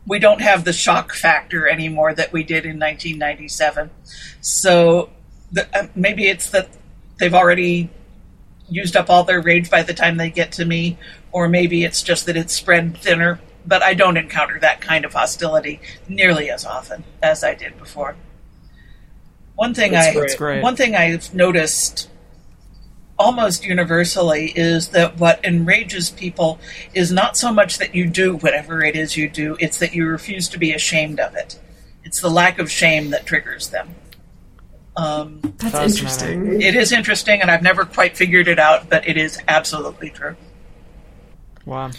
we 0.08 0.18
don't 0.18 0.41
have 0.41 0.65
the 0.65 0.74
shock 0.74 1.13
factor 1.13 1.68
anymore 1.68 2.15
that 2.15 2.34
we 2.34 2.44
did 2.44 2.65
in 2.65 2.79
1997. 2.79 3.91
So 4.41 5.12
the, 5.51 5.68
uh, 5.77 5.88
maybe 5.94 6.27
it's 6.27 6.50
that 6.50 6.70
they've 7.20 7.34
already 7.34 7.91
used 8.70 8.96
up 8.96 9.10
all 9.10 9.24
their 9.24 9.42
rage 9.42 9.70
by 9.70 9.84
the 9.84 9.94
time 9.94 10.18
they 10.18 10.30
get 10.30 10.52
to 10.54 10.66
me, 10.66 10.98
or 11.32 11.48
maybe 11.48 11.84
it's 11.84 12.04
just 12.04 12.26
that 12.26 12.38
it's 12.38 12.54
spread 12.54 12.98
thinner. 12.98 13.40
But 13.66 13.84
I 13.84 13.94
don't 13.94 14.18
encounter 14.18 14.60
that 14.60 14.82
kind 14.82 15.06
of 15.06 15.14
hostility 15.14 15.80
nearly 16.08 16.50
as 16.50 16.66
often 16.66 17.04
as 17.22 17.44
I 17.44 17.56
did 17.56 17.78
before. 17.78 18.16
One 19.56 19.74
thing 19.74 19.92
That's 19.92 20.16
I 20.16 20.36
great. 20.38 20.64
One 20.64 20.76
thing 20.76 20.96
I've 20.96 21.34
noticed 21.34 22.10
almost 23.20 23.66
universally 23.66 24.54
is 24.56 24.90
that 24.90 25.20
what 25.20 25.44
enrages 25.44 26.10
people 26.10 26.58
is 26.94 27.12
not 27.12 27.36
so 27.36 27.52
much 27.52 27.78
that 27.78 27.94
you 27.94 28.08
do 28.08 28.38
whatever 28.38 28.82
it 28.82 28.96
is 28.96 29.18
you 29.18 29.30
do, 29.30 29.58
it's 29.60 29.78
that 29.80 29.94
you 29.94 30.08
refuse 30.08 30.48
to 30.48 30.58
be 30.58 30.72
ashamed 30.72 31.20
of 31.20 31.36
it. 31.36 31.60
It's 32.06 32.22
the 32.22 32.30
lack 32.30 32.58
of 32.58 32.72
shame 32.72 33.10
that 33.10 33.26
triggers 33.26 33.70
them. 33.70 33.94
Um, 35.00 35.39
That's 35.58 35.96
interesting. 35.96 36.62
it 36.62 36.75
is 36.75 36.91
interesting, 36.91 37.41
and 37.41 37.50
I've 37.50 37.62
never 37.62 37.86
quite 37.86 38.18
figured 38.18 38.48
it 38.48 38.60
out, 38.60 38.89
but 38.89 39.08
it 39.08 39.18
is 39.18 39.39
absolutely 39.48 40.10
true. 40.10 40.36
Wow. 41.65 41.91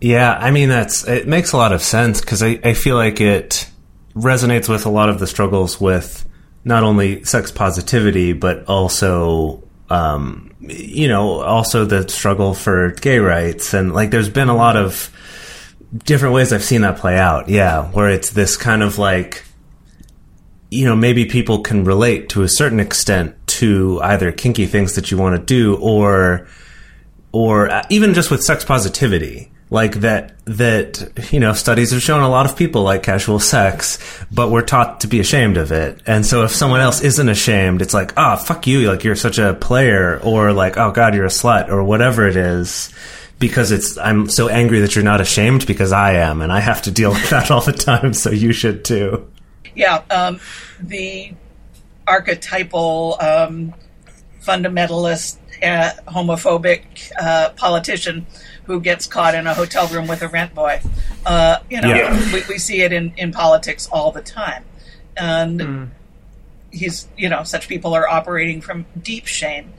Yeah, 0.00 0.32
I 0.32 0.50
mean 0.50 0.68
that's 0.68 1.06
it 1.06 1.26
makes 1.26 1.52
a 1.52 1.56
lot 1.56 1.72
of 1.72 1.82
sense 1.82 2.20
because 2.20 2.42
I, 2.42 2.60
I 2.62 2.74
feel 2.74 2.96
like 2.96 3.20
it 3.20 3.68
resonates 4.14 4.68
with 4.68 4.86
a 4.86 4.90
lot 4.90 5.08
of 5.08 5.18
the 5.18 5.26
struggles 5.26 5.80
with 5.80 6.24
not 6.64 6.82
only 6.84 7.24
sex 7.24 7.50
positivity 7.50 8.32
but 8.32 8.64
also 8.66 9.62
um, 9.90 10.54
you 10.60 11.08
know 11.08 11.40
also 11.40 11.84
the 11.84 12.08
struggle 12.08 12.54
for 12.54 12.92
gay 12.92 13.18
rights 13.18 13.74
and 13.74 13.92
like 13.92 14.10
there's 14.10 14.28
been 14.28 14.48
a 14.48 14.56
lot 14.56 14.76
of 14.76 15.10
different 16.04 16.34
ways 16.34 16.52
I've 16.52 16.64
seen 16.64 16.82
that 16.82 16.98
play 16.98 17.18
out. 17.18 17.48
Yeah, 17.48 17.90
where 17.90 18.08
it's 18.08 18.30
this 18.30 18.56
kind 18.56 18.82
of 18.82 18.98
like 18.98 19.42
you 20.70 20.84
know 20.84 20.96
maybe 20.96 21.24
people 21.24 21.60
can 21.60 21.84
relate 21.84 22.28
to 22.30 22.42
a 22.42 22.48
certain 22.48 22.80
extent 22.80 23.34
to 23.46 24.00
either 24.02 24.30
kinky 24.32 24.66
things 24.66 24.94
that 24.94 25.10
you 25.10 25.18
want 25.18 25.36
to 25.36 25.42
do 25.42 25.76
or 25.76 26.46
or 27.32 27.70
uh, 27.70 27.84
even 27.90 28.14
just 28.14 28.30
with 28.30 28.42
sex 28.42 28.64
positivity. 28.64 29.50
Like 29.70 29.96
that 29.96 30.32
that 30.46 31.30
you 31.30 31.40
know 31.40 31.52
studies 31.52 31.90
have 31.92 32.00
shown 32.00 32.22
a 32.22 32.28
lot 32.28 32.46
of 32.46 32.56
people 32.56 32.84
like 32.84 33.02
casual 33.02 33.38
sex 33.38 33.98
but 34.32 34.50
we're 34.50 34.62
taught 34.62 35.00
to 35.02 35.08
be 35.08 35.20
ashamed 35.20 35.58
of 35.58 35.72
it. 35.72 36.00
And 36.06 36.24
so 36.24 36.44
if 36.44 36.52
someone 36.52 36.80
else 36.80 37.02
isn't 37.02 37.28
ashamed 37.28 37.82
it's 37.82 37.92
like 37.92 38.16
ah 38.16 38.36
fuck 38.36 38.66
you 38.66 38.90
like 38.90 39.04
you're 39.04 39.14
such 39.14 39.38
a 39.38 39.52
player 39.52 40.20
or 40.24 40.54
like 40.54 40.78
oh 40.78 40.90
god 40.90 41.14
you're 41.14 41.26
a 41.26 41.28
slut 41.28 41.68
or 41.68 41.84
whatever 41.84 42.26
it 42.26 42.36
is 42.36 42.90
because 43.38 43.70
it's 43.70 43.98
i'm 43.98 44.28
so 44.28 44.48
angry 44.48 44.80
that 44.80 44.96
you're 44.96 45.04
not 45.04 45.20
ashamed 45.20 45.66
because 45.66 45.92
i 45.92 46.14
am 46.14 46.40
and 46.40 46.50
i 46.50 46.60
have 46.60 46.82
to 46.82 46.90
deal 46.90 47.10
with 47.10 47.30
that 47.30 47.50
all 47.52 47.60
the 47.60 47.72
time 47.72 48.12
so 48.14 48.30
you 48.30 48.52
should 48.52 48.84
too 48.84 49.28
Yeah, 49.78 50.02
um, 50.10 50.40
the 50.80 51.32
archetypal 52.04 53.16
um, 53.20 53.74
fundamentalist, 54.42 55.38
uh, 55.62 55.90
homophobic 56.08 57.12
uh, 57.16 57.50
politician 57.50 58.26
who 58.64 58.80
gets 58.80 59.06
caught 59.06 59.36
in 59.36 59.46
a 59.46 59.54
hotel 59.54 59.86
room 59.86 60.08
with 60.08 60.20
a 60.22 60.28
rent 60.28 60.52
boy. 60.52 60.80
Uh, 61.24 61.58
you 61.70 61.80
know, 61.80 61.94
Yeah. 61.94 62.32
we, 62.32 62.42
we 62.48 62.58
see 62.58 62.82
it 62.82 62.92
in, 62.92 63.14
in 63.16 63.30
politics 63.30 63.88
all 63.92 64.10
the 64.10 64.20
time. 64.20 64.64
And 65.16 65.92
he's, 66.72 67.06
you 67.16 67.28
know, 67.28 67.44
such 67.44 67.68
people 67.68 67.94
are 67.94 68.08
operating 68.08 68.60
from 68.60 68.84
deep 69.00 69.26
shame. 69.26 69.72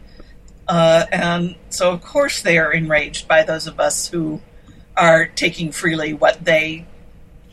Uh, 0.65 1.05
and 1.11 1.55
so, 1.69 1.91
of 1.91 2.01
course, 2.01 2.41
they 2.41 2.57
are 2.57 2.71
enraged 2.71 3.27
by 3.27 3.43
those 3.43 3.67
of 3.67 3.81
us 3.81 4.07
who 4.07 4.41
are 4.95 5.25
taking 5.27 5.71
freely 5.73 6.13
what 6.13 6.45
they 6.45 6.85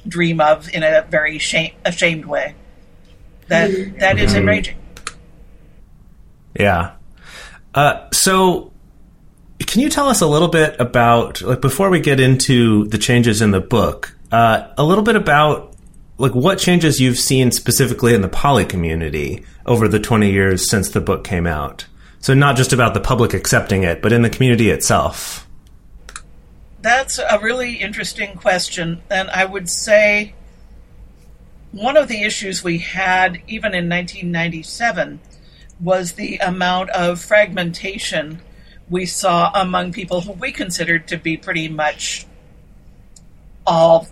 dream 0.09 0.41
of 0.41 0.69
in 0.73 0.83
a 0.83 1.03
very 1.03 1.39
shame, 1.39 1.73
ashamed 1.85 2.25
way. 2.25 2.55
That 3.49 3.71
that 3.99 4.19
is 4.19 4.35
enraging. 4.35 4.77
Yeah. 6.59 6.93
Uh, 7.75 8.09
so, 8.11 8.73
can 9.61 9.83
you 9.83 9.91
tell 9.91 10.09
us 10.09 10.21
a 10.21 10.27
little 10.27 10.49
bit 10.49 10.77
about, 10.81 11.43
like, 11.43 11.61
before 11.61 11.91
we 11.91 12.01
get 12.01 12.21
into 12.21 12.87
the 12.87 12.99
changes 12.99 13.43
in 13.43 13.51
the 13.51 13.61
book, 13.61 14.17
uh, 14.33 14.69
a 14.79 14.85
little 14.85 15.05
bit 15.05 15.17
about, 15.17 15.75
like, 16.19 16.35
what 16.35 16.59
changes 16.59 17.01
you've 17.01 17.19
seen 17.19 17.51
specifically 17.51 18.15
in 18.15 18.23
the 18.23 18.29
poly 18.29 18.65
community 18.65 19.45
over 19.67 19.89
the 19.89 20.01
20 20.01 20.31
years 20.31 20.69
since 20.69 20.91
the 20.91 21.01
book 21.01 21.23
came 21.25 21.47
out? 21.47 21.87
So, 22.21 22.33
not 22.33 22.57
just 22.57 22.73
about 22.73 22.95
the 22.95 23.01
public 23.01 23.35
accepting 23.35 23.83
it, 23.83 24.01
but 24.01 24.13
in 24.13 24.23
the 24.23 24.31
community 24.31 24.71
itself. 24.71 25.46
That's 26.87 27.19
a 27.19 27.40
really 27.43 27.78
interesting 27.78 28.37
question, 28.37 29.02
and 29.11 29.28
I 29.31 29.45
would 29.45 29.69
say 29.69 30.35
one 31.73 31.97
of 31.97 32.07
the 32.07 32.23
issues 32.23 32.62
we 32.62 32.78
had 32.78 33.43
even 33.49 33.75
in 33.75 33.88
1997 33.88 35.19
was 35.81 36.12
the 36.12 36.37
amount 36.37 36.90
of 36.90 37.21
fragmentation 37.21 38.40
we 38.88 39.05
saw 39.05 39.50
among 39.52 39.95
people 39.95 40.21
who 40.21 40.31
we 40.31 40.52
considered 40.52 41.09
to 41.09 41.16
be 41.16 41.37
pretty 41.37 41.66
much 41.66 42.25
all 43.66 44.07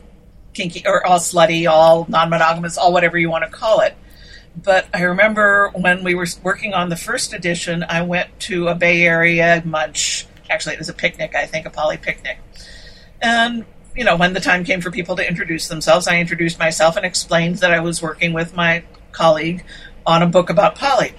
kinky 0.53 0.83
or 0.85 1.07
all 1.07 1.21
slutty, 1.21 1.71
all 1.71 2.07
non 2.09 2.29
monogamous, 2.29 2.77
all 2.77 2.93
whatever 2.93 3.17
you 3.17 3.31
want 3.31 3.45
to 3.45 3.51
call 3.51 3.83
it. 3.83 3.95
But 4.61 4.89
I 4.93 5.03
remember 5.03 5.71
when 5.77 6.03
we 6.03 6.17
were 6.17 6.27
working 6.43 6.75
on 6.75 6.89
the 6.89 6.97
first 6.97 7.33
edition, 7.33 7.85
I 7.89 8.03
went 8.03 8.41
to 8.41 8.67
a 8.67 8.75
Bay 8.75 9.03
Area 9.03 9.63
munch. 9.65 10.27
Actually, 10.55 10.75
it 10.75 10.79
was 10.79 10.89
a 10.89 10.95
picnic, 10.95 11.35
I 11.35 11.47
think, 11.47 11.67
a 11.67 11.71
poly 11.71 11.97
picnic. 11.97 12.39
And, 13.21 13.65
you 13.97 14.05
know, 14.05 14.15
when 14.15 14.35
the 14.35 14.41
time 14.41 14.63
came 14.63 14.81
for 14.81 14.93
people 14.93 15.17
to 15.17 15.29
introduce 15.29 15.67
themselves, 15.67 16.07
I 16.07 16.21
introduced 16.21 16.61
myself 16.61 16.97
and 16.97 17.05
explained 17.05 17.57
that 17.57 17.73
I 17.73 17.81
was 17.81 18.01
working 18.01 18.33
with 18.33 18.55
my 18.55 18.85
colleague 19.11 19.65
on 20.07 20.23
a 20.23 20.29
book 20.29 20.51
about 20.51 20.77
poly. 20.77 21.13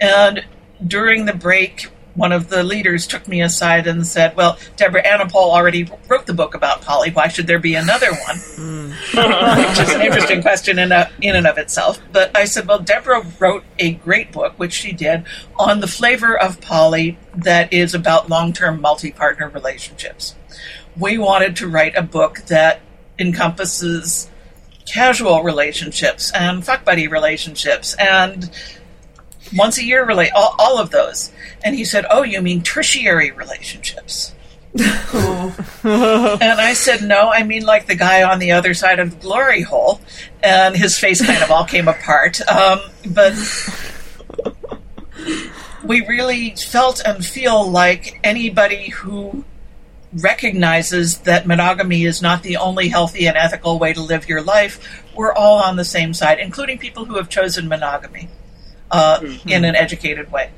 And 0.00 0.44
during 0.84 1.26
the 1.26 1.34
break, 1.34 1.88
one 2.14 2.32
of 2.32 2.48
the 2.48 2.62
leaders 2.62 3.06
took 3.06 3.28
me 3.28 3.40
aside 3.42 3.86
and 3.86 4.06
said, 4.06 4.36
Well, 4.36 4.58
Deborah 4.76 5.02
Anapol 5.02 5.34
already 5.34 5.88
wrote 6.08 6.26
the 6.26 6.34
book 6.34 6.54
about 6.54 6.82
poly. 6.82 7.10
Why 7.10 7.28
should 7.28 7.46
there 7.46 7.58
be 7.58 7.74
another 7.74 8.10
one? 8.12 8.36
Which 9.68 9.78
is 9.78 9.94
an 9.94 10.02
interesting 10.02 10.42
question 10.42 10.78
in, 10.78 10.92
a, 10.92 11.10
in 11.20 11.36
and 11.36 11.46
of 11.46 11.58
itself. 11.58 12.00
But 12.12 12.36
I 12.36 12.44
said, 12.44 12.66
Well, 12.66 12.80
Deborah 12.80 13.24
wrote 13.38 13.64
a 13.78 13.92
great 13.92 14.32
book, 14.32 14.54
which 14.58 14.72
she 14.72 14.92
did, 14.92 15.24
on 15.58 15.80
the 15.80 15.86
flavor 15.86 16.38
of 16.38 16.60
poly 16.60 17.18
that 17.34 17.72
is 17.72 17.94
about 17.94 18.28
long 18.28 18.52
term 18.52 18.80
multi 18.80 19.12
partner 19.12 19.48
relationships. 19.48 20.34
We 20.98 21.18
wanted 21.18 21.56
to 21.56 21.68
write 21.68 21.96
a 21.96 22.02
book 22.02 22.42
that 22.48 22.80
encompasses 23.18 24.28
casual 24.86 25.42
relationships 25.42 26.32
and 26.32 26.64
fuck 26.64 26.84
buddy 26.84 27.06
relationships 27.06 27.94
and 27.94 28.50
once 29.54 29.78
a 29.78 29.84
year 29.84 30.04
relate 30.04 30.30
all, 30.34 30.54
all 30.58 30.78
of 30.78 30.90
those. 30.90 31.32
And 31.64 31.74
he 31.74 31.84
said 31.84 32.06
oh 32.10 32.22
you 32.22 32.40
mean 32.40 32.62
tertiary 32.62 33.30
relationships. 33.30 34.34
And 35.82 36.42
i 36.42 36.74
said 36.74 37.02
no 37.02 37.30
i 37.32 37.42
mean 37.42 37.64
like 37.64 37.86
the 37.86 37.96
guy 37.96 38.22
on 38.22 38.38
the 38.38 38.52
other 38.52 38.72
side 38.74 38.98
of 39.00 39.10
the 39.10 39.16
glory 39.16 39.62
hole. 39.62 40.00
And 40.42 40.76
his 40.76 40.98
face 40.98 41.24
kind 41.24 41.42
of 41.42 41.50
all 41.50 41.64
came 41.64 41.88
apart. 41.88 42.40
Um, 42.48 42.80
but 43.08 43.34
we 45.84 46.06
really 46.06 46.50
felt 46.50 47.00
and 47.04 47.24
feel 47.24 47.68
like 47.68 48.20
anybody 48.22 48.90
who 48.90 49.44
recognizes 50.12 51.18
that 51.18 51.46
monogamy 51.46 52.04
is 52.04 52.20
not 52.20 52.42
the 52.42 52.56
only 52.56 52.88
healthy 52.88 53.26
and 53.26 53.36
ethical 53.36 53.78
way 53.78 53.92
to 53.92 54.02
live 54.02 54.28
your 54.28 54.42
life, 54.42 55.04
we're 55.14 55.32
all 55.32 55.58
on 55.58 55.76
the 55.76 55.84
same 55.84 56.12
side, 56.12 56.38
including 56.38 56.78
people 56.78 57.04
who 57.04 57.16
have 57.16 57.28
chosen 57.28 57.68
monogamy 57.68 58.28
uh, 58.90 59.20
in 59.46 59.64
an 59.64 59.74
educated 59.74 60.30
way. 60.32 60.50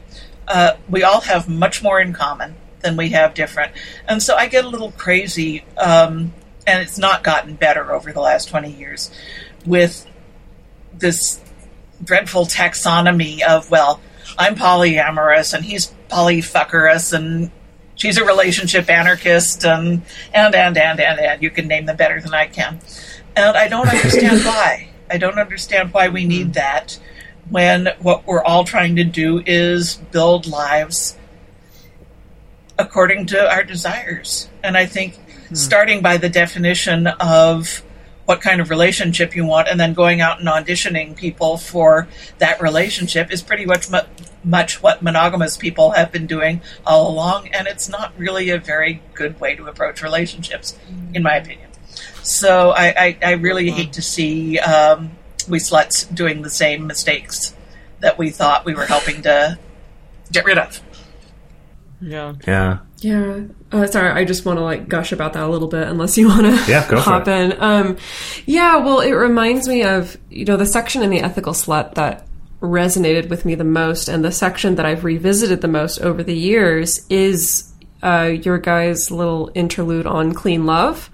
Uh, 0.48 0.74
we 0.88 1.02
all 1.02 1.20
have 1.22 1.48
much 1.48 1.82
more 1.82 2.00
in 2.00 2.12
common 2.12 2.56
than 2.80 2.96
we 2.96 3.10
have 3.10 3.34
different. 3.34 3.72
And 4.08 4.22
so 4.22 4.34
I 4.34 4.48
get 4.48 4.64
a 4.64 4.68
little 4.68 4.92
crazy, 4.92 5.64
um, 5.78 6.32
and 6.66 6.82
it's 6.82 6.98
not 6.98 7.22
gotten 7.22 7.54
better 7.54 7.92
over 7.92 8.12
the 8.12 8.20
last 8.20 8.48
20 8.48 8.70
years, 8.70 9.10
with 9.64 10.06
this 10.92 11.40
dreadful 12.02 12.46
taxonomy 12.46 13.42
of, 13.42 13.70
well, 13.70 14.00
I'm 14.38 14.56
polyamorous 14.56 15.54
and 15.54 15.64
he's 15.64 15.94
polyfuckerous 16.08 17.12
and 17.12 17.50
she's 17.94 18.18
a 18.18 18.24
relationship 18.24 18.88
anarchist 18.88 19.64
and 19.64 20.02
and 20.32 20.54
and 20.54 20.76
and 20.78 21.00
and 21.00 21.20
and 21.20 21.42
you 21.42 21.50
can 21.50 21.68
name 21.68 21.86
them 21.86 21.96
better 21.96 22.20
than 22.20 22.34
I 22.34 22.46
can. 22.46 22.80
And 23.36 23.56
I 23.56 23.68
don't 23.68 23.88
understand 23.88 24.40
why. 24.44 24.88
I 25.10 25.18
don't 25.18 25.38
understand 25.38 25.92
why 25.92 26.08
we 26.08 26.24
need 26.24 26.54
that 26.54 26.98
when 27.48 27.88
what 28.00 28.26
we're 28.26 28.42
all 28.42 28.64
trying 28.64 28.96
to 28.96 29.04
do 29.04 29.42
is 29.44 29.96
build 30.10 30.46
lives 30.46 31.16
according 32.78 33.26
to 33.26 33.50
our 33.50 33.64
desires. 33.64 34.48
And 34.62 34.76
I 34.76 34.86
think 34.86 35.18
starting 35.52 36.00
by 36.00 36.16
the 36.16 36.28
definition 36.28 37.06
of 37.06 37.82
what 38.24 38.40
kind 38.40 38.60
of 38.60 38.70
relationship 38.70 39.34
you 39.34 39.44
want 39.44 39.68
and 39.68 39.78
then 39.78 39.94
going 39.94 40.20
out 40.20 40.38
and 40.38 40.48
auditioning 40.48 41.16
people 41.16 41.56
for 41.58 42.08
that 42.38 42.60
relationship 42.62 43.32
is 43.32 43.42
pretty 43.42 43.66
much 43.66 43.90
mu- 43.90 43.98
much 44.44 44.82
what 44.82 45.02
monogamous 45.02 45.56
people 45.56 45.90
have 45.90 46.10
been 46.12 46.26
doing 46.26 46.60
all 46.86 47.10
along. 47.10 47.48
And 47.48 47.66
it's 47.66 47.88
not 47.88 48.12
really 48.16 48.50
a 48.50 48.58
very 48.58 49.02
good 49.14 49.40
way 49.40 49.54
to 49.56 49.66
approach 49.66 50.02
relationships 50.02 50.78
in 51.12 51.22
my 51.22 51.36
opinion. 51.36 51.68
So 52.22 52.70
i, 52.70 52.86
I, 52.96 53.18
I 53.22 53.30
really 53.32 53.70
hate 53.70 53.94
to 53.94 54.02
see 54.02 54.58
um, 54.60 55.10
we 55.48 55.58
sluts 55.58 56.12
doing 56.14 56.42
the 56.42 56.50
same 56.50 56.86
mistakes 56.86 57.54
that 58.00 58.18
we 58.18 58.30
thought 58.30 58.64
we 58.64 58.74
were 58.74 58.86
helping 58.86 59.22
to 59.22 59.58
get 60.32 60.44
rid 60.44 60.58
of 60.58 60.80
Yeah. 62.00 62.34
Yeah. 62.46 62.78
Yeah. 62.98 63.40
Uh, 63.72 63.86
sorry, 63.86 64.10
I 64.10 64.24
just 64.24 64.44
want 64.44 64.58
to 64.58 64.64
like 64.64 64.88
gush 64.88 65.12
about 65.12 65.32
that 65.32 65.42
a 65.42 65.48
little 65.48 65.68
bit, 65.68 65.88
unless 65.88 66.16
you 66.16 66.28
want 66.28 66.42
to 66.42 66.70
Yeah, 66.70 66.88
go 66.88 67.00
hop 67.00 67.26
in. 67.26 67.54
Um, 67.60 67.96
yeah, 68.46 68.76
well, 68.76 69.00
it 69.00 69.12
reminds 69.12 69.66
me 69.66 69.82
of 69.82 70.16
you 70.30 70.44
know 70.44 70.56
the 70.56 70.66
section 70.66 71.02
in 71.02 71.10
the 71.10 71.20
ethical 71.20 71.52
slut 71.52 71.94
that 71.94 72.26
resonated 72.60 73.28
with 73.28 73.44
me 73.44 73.56
the 73.56 73.64
most, 73.64 74.08
and 74.08 74.24
the 74.24 74.30
section 74.30 74.76
that 74.76 74.86
I've 74.86 75.04
revisited 75.04 75.62
the 75.62 75.68
most 75.68 76.00
over 76.00 76.22
the 76.22 76.36
years 76.36 77.04
is 77.10 77.72
uh, 78.02 78.32
your 78.42 78.58
guys' 78.58 79.10
little 79.10 79.50
interlude 79.54 80.06
on 80.06 80.32
clean 80.32 80.64
love, 80.64 81.10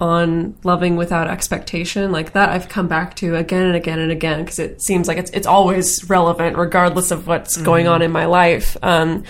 on 0.00 0.54
loving 0.62 0.96
without 0.96 1.28
expectation, 1.28 2.12
like 2.12 2.32
that. 2.32 2.50
I've 2.50 2.68
come 2.68 2.86
back 2.86 3.16
to 3.16 3.34
again 3.34 3.64
and 3.64 3.74
again 3.74 3.98
and 3.98 4.12
again 4.12 4.44
because 4.44 4.58
it 4.58 4.80
seems 4.80 5.08
like 5.08 5.18
it's 5.18 5.30
it's 5.32 5.46
always 5.46 6.08
relevant, 6.08 6.56
regardless 6.56 7.10
of 7.10 7.26
what's 7.26 7.56
going 7.56 7.88
on 7.88 8.02
in 8.02 8.12
my 8.12 8.26
life. 8.26 8.76
Um, 8.82 9.24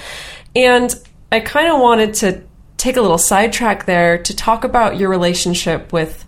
and 0.55 0.95
I 1.33 1.41
kind 1.41 1.73
of 1.73 1.81
wanted 1.81 2.15
to 2.15 2.43
take 2.77 2.97
a 2.97 3.01
little 3.01 3.19
sidetrack 3.19 3.87
there 3.87 4.23
to 4.23 4.37
talk 4.37 4.65
about 4.65 4.99
your 4.99 5.09
relationship 5.09 5.93
with 5.93 6.25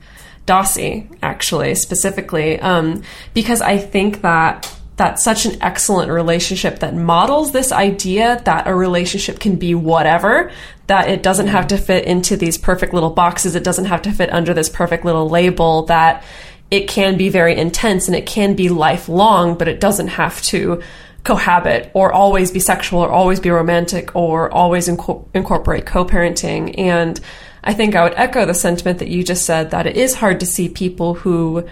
Dossie, 0.47 1.17
actually, 1.23 1.75
specifically, 1.75 2.59
um, 2.61 3.03
because 3.35 3.61
I 3.61 3.79
think 3.79 4.23
that 4.23 4.75
that's 5.01 5.25
such 5.25 5.47
an 5.47 5.57
excellent 5.63 6.13
relationship 6.13 6.81
that 6.81 6.95
models 6.95 7.53
this 7.53 7.73
idea 7.73 8.39
that 8.45 8.69
a 8.69 8.75
relationship 8.75 9.41
can 9.41 9.57
be 9.57 9.75
whatever, 9.75 10.53
that 10.89 11.09
it 11.09 11.23
doesn't 11.23 11.47
have 11.47 11.69
to 11.69 11.79
fit 11.79 12.05
into 12.05 12.37
these 12.37 12.59
perfect 12.59 12.93
little 12.93 13.09
boxes, 13.09 13.55
it 13.55 13.65
doesn't 13.65 13.87
have 13.87 14.03
to 14.03 14.13
fit 14.13 14.31
under 14.31 14.53
this 14.53 14.69
perfect 14.69 15.07
little 15.07 15.27
label, 15.27 15.87
that 15.87 16.23
it 16.71 16.87
can 16.87 17.17
be 17.17 17.31
very 17.31 17.57
intense 17.57 18.09
and 18.09 18.15
it 18.15 18.27
can 18.27 18.55
be 18.55 18.69
lifelong, 18.69 19.57
but 19.57 19.69
it 19.69 19.81
doesn't 19.81 20.09
have 20.09 20.43
to 20.43 20.83
cohabit 21.25 21.91
or 21.95 22.13
always 22.13 22.51
be 22.51 22.61
sexual 22.61 23.01
or 23.01 23.09
always 23.09 23.41
be 23.41 23.49
romantic 23.49 24.15
or 24.15 24.53
always 24.53 24.87
inco- 24.87 25.27
incorporate 25.33 25.87
co-parenting. 25.87 26.75
And 26.77 27.19
i 27.63 27.75
think 27.75 27.95
i 27.95 28.03
would 28.03 28.15
echo 28.17 28.47
the 28.47 28.55
sentiment 28.55 29.01
that 29.01 29.09
you 29.09 29.23
just 29.23 29.45
said 29.45 29.71
that 29.71 29.87
it 29.87 29.95
is 29.95 30.15
hard 30.15 30.41
to 30.41 30.47
see 30.47 30.67
people 30.67 31.13
who 31.13 31.63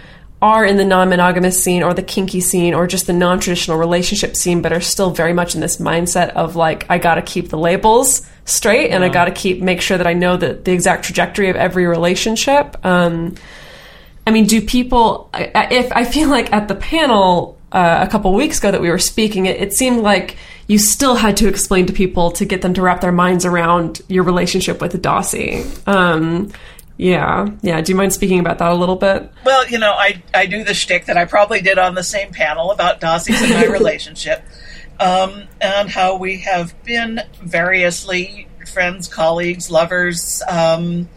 are 0.41 0.65
in 0.65 0.77
the 0.77 0.85
non-monogamous 0.85 1.61
scene 1.61 1.83
or 1.83 1.93
the 1.93 2.01
kinky 2.01 2.39
scene 2.39 2.73
or 2.73 2.87
just 2.87 3.07
the 3.07 3.13
non-traditional 3.13 3.77
relationship 3.77 4.35
scene 4.35 4.61
but 4.61 4.71
are 4.71 4.79
still 4.79 5.11
very 5.11 5.33
much 5.33 5.53
in 5.53 5.61
this 5.61 5.77
mindset 5.77 6.29
of 6.29 6.55
like 6.55 6.85
i 6.89 6.97
gotta 6.97 7.21
keep 7.21 7.49
the 7.49 7.57
labels 7.57 8.25
straight 8.45 8.89
and 8.91 9.03
i 9.03 9.09
gotta 9.09 9.31
keep 9.31 9.61
make 9.61 9.81
sure 9.81 9.97
that 9.97 10.07
i 10.07 10.13
know 10.13 10.37
the, 10.37 10.53
the 10.53 10.71
exact 10.71 11.03
trajectory 11.03 11.49
of 11.49 11.57
every 11.57 11.85
relationship 11.85 12.77
um, 12.85 13.35
I 14.29 14.31
mean, 14.31 14.45
do 14.45 14.61
people? 14.61 15.27
If 15.33 15.91
I 15.91 16.05
feel 16.05 16.29
like 16.29 16.53
at 16.53 16.67
the 16.67 16.75
panel 16.75 17.57
uh, 17.71 18.05
a 18.07 18.11
couple 18.11 18.31
weeks 18.35 18.59
ago 18.59 18.69
that 18.69 18.79
we 18.79 18.91
were 18.91 18.99
speaking, 18.99 19.47
it, 19.47 19.59
it 19.59 19.73
seemed 19.73 20.01
like 20.01 20.37
you 20.67 20.77
still 20.77 21.15
had 21.15 21.35
to 21.37 21.47
explain 21.47 21.87
to 21.87 21.93
people 21.93 22.29
to 22.33 22.45
get 22.45 22.61
them 22.61 22.75
to 22.75 22.81
wrap 22.83 23.01
their 23.01 23.11
minds 23.11 23.43
around 23.43 24.03
your 24.07 24.23
relationship 24.23 24.81
with 24.81 25.01
Dossie. 25.01 25.65
Um, 25.87 26.51
yeah, 26.99 27.47
yeah. 27.61 27.79
Do 27.79 27.93
you 27.93 27.95
mind 27.95 28.11
speaking 28.11 28.41
about 28.41 28.57
that 28.57 28.71
a 28.71 28.75
little 28.75 28.97
bit? 28.97 29.31
Well, 29.45 29.65
you 29.69 29.79
know, 29.79 29.93
I, 29.93 30.21
I 30.33 30.47
do 30.47 30.65
the 30.65 30.73
shtick 30.73 31.05
that 31.05 31.15
I 31.15 31.23
probably 31.23 31.61
did 31.61 31.79
on 31.79 31.95
the 31.95 32.03
same 32.03 32.33
panel 32.33 32.71
about 32.71 32.99
Dossie's 32.99 33.41
and 33.41 33.53
my 33.53 33.65
relationship, 33.71 34.43
um, 34.99 35.47
and 35.61 35.89
how 35.89 36.17
we 36.17 36.39
have 36.41 36.75
been 36.83 37.21
variously 37.41 38.49
friends, 38.67 39.07
colleagues, 39.07 39.71
lovers, 39.71 40.43
um, 40.49 41.07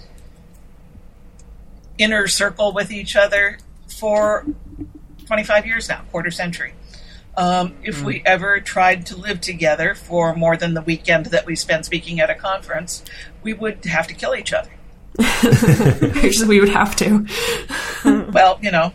inner 1.98 2.28
circle 2.28 2.72
with 2.72 2.92
each 2.92 3.16
other 3.16 3.58
for 3.88 4.46
25 5.26 5.66
years 5.66 5.88
now, 5.88 6.02
quarter 6.12 6.30
century. 6.30 6.74
Um, 7.36 7.74
if 7.82 8.04
we 8.04 8.22
ever 8.24 8.60
tried 8.60 9.06
to 9.06 9.16
live 9.16 9.40
together 9.40 9.96
for 9.96 10.36
more 10.36 10.56
than 10.56 10.74
the 10.74 10.82
weekend 10.82 11.26
that 11.26 11.44
we 11.44 11.56
spend 11.56 11.84
speaking 11.84 12.20
at 12.20 12.30
a 12.30 12.36
conference, 12.36 13.02
we 13.42 13.52
would 13.52 13.84
have 13.86 14.06
to 14.06 14.14
kill 14.14 14.36
each 14.36 14.52
other. 14.52 14.70
we 16.46 16.60
would 16.60 16.70
have 16.70 16.96
to. 16.96 17.26
well, 18.32 18.58
you 18.62 18.70
know, 18.70 18.92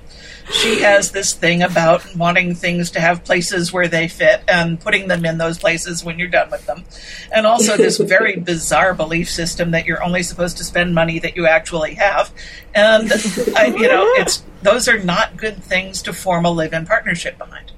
she 0.52 0.82
has 0.82 1.12
this 1.12 1.34
thing 1.34 1.62
about 1.62 2.16
wanting 2.16 2.56
things 2.56 2.92
to 2.92 3.00
have 3.00 3.24
places 3.24 3.74
where 3.74 3.88
they 3.88 4.08
fit 4.08 4.42
and 4.48 4.80
putting 4.80 5.08
them 5.08 5.26
in 5.26 5.38
those 5.38 5.58
places 5.58 6.04
when 6.04 6.18
you're 6.18 6.30
done 6.30 6.50
with 6.50 6.66
them. 6.66 6.86
And 7.32 7.46
also 7.46 7.76
this 7.76 7.98
very 7.98 8.38
bizarre 8.38 8.94
belief 8.94 9.30
system 9.30 9.72
that 9.72 9.86
you're 9.86 10.04
only 10.04 10.24
supposed 10.24 10.58
to 10.58 10.64
spend 10.64 10.96
money 10.96 11.20
that 11.20 11.36
you 11.36 11.46
actually 11.48 11.96
have. 11.96 12.32
And 12.74 13.12
I, 13.56 13.68
you 13.68 13.88
know, 13.88 14.06
it's 14.16 14.44
those 14.62 14.88
are 14.88 15.00
not 15.00 15.38
good 15.38 15.64
things 15.64 16.02
to 16.04 16.14
form 16.14 16.46
a 16.46 16.52
live-in 16.52 16.86
partnership 16.86 17.38
behind. 17.38 17.72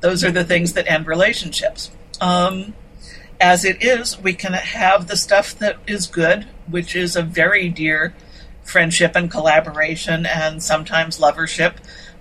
Those 0.00 0.22
are 0.22 0.30
the 0.30 0.44
things 0.44 0.74
that 0.74 0.90
end 0.90 1.06
relationships. 1.06 1.90
Um, 2.20 2.74
as 3.40 3.64
it 3.64 3.82
is, 3.82 4.18
we 4.20 4.34
can 4.34 4.52
have 4.52 5.06
the 5.06 5.16
stuff 5.16 5.58
that 5.58 5.76
is 5.86 6.06
good, 6.06 6.46
which 6.68 6.96
is 6.96 7.16
a 7.16 7.22
very 7.22 7.68
dear 7.68 8.14
friendship 8.64 9.12
and 9.14 9.30
collaboration 9.30 10.26
and 10.26 10.62
sometimes 10.62 11.18
lovership, 11.18 11.74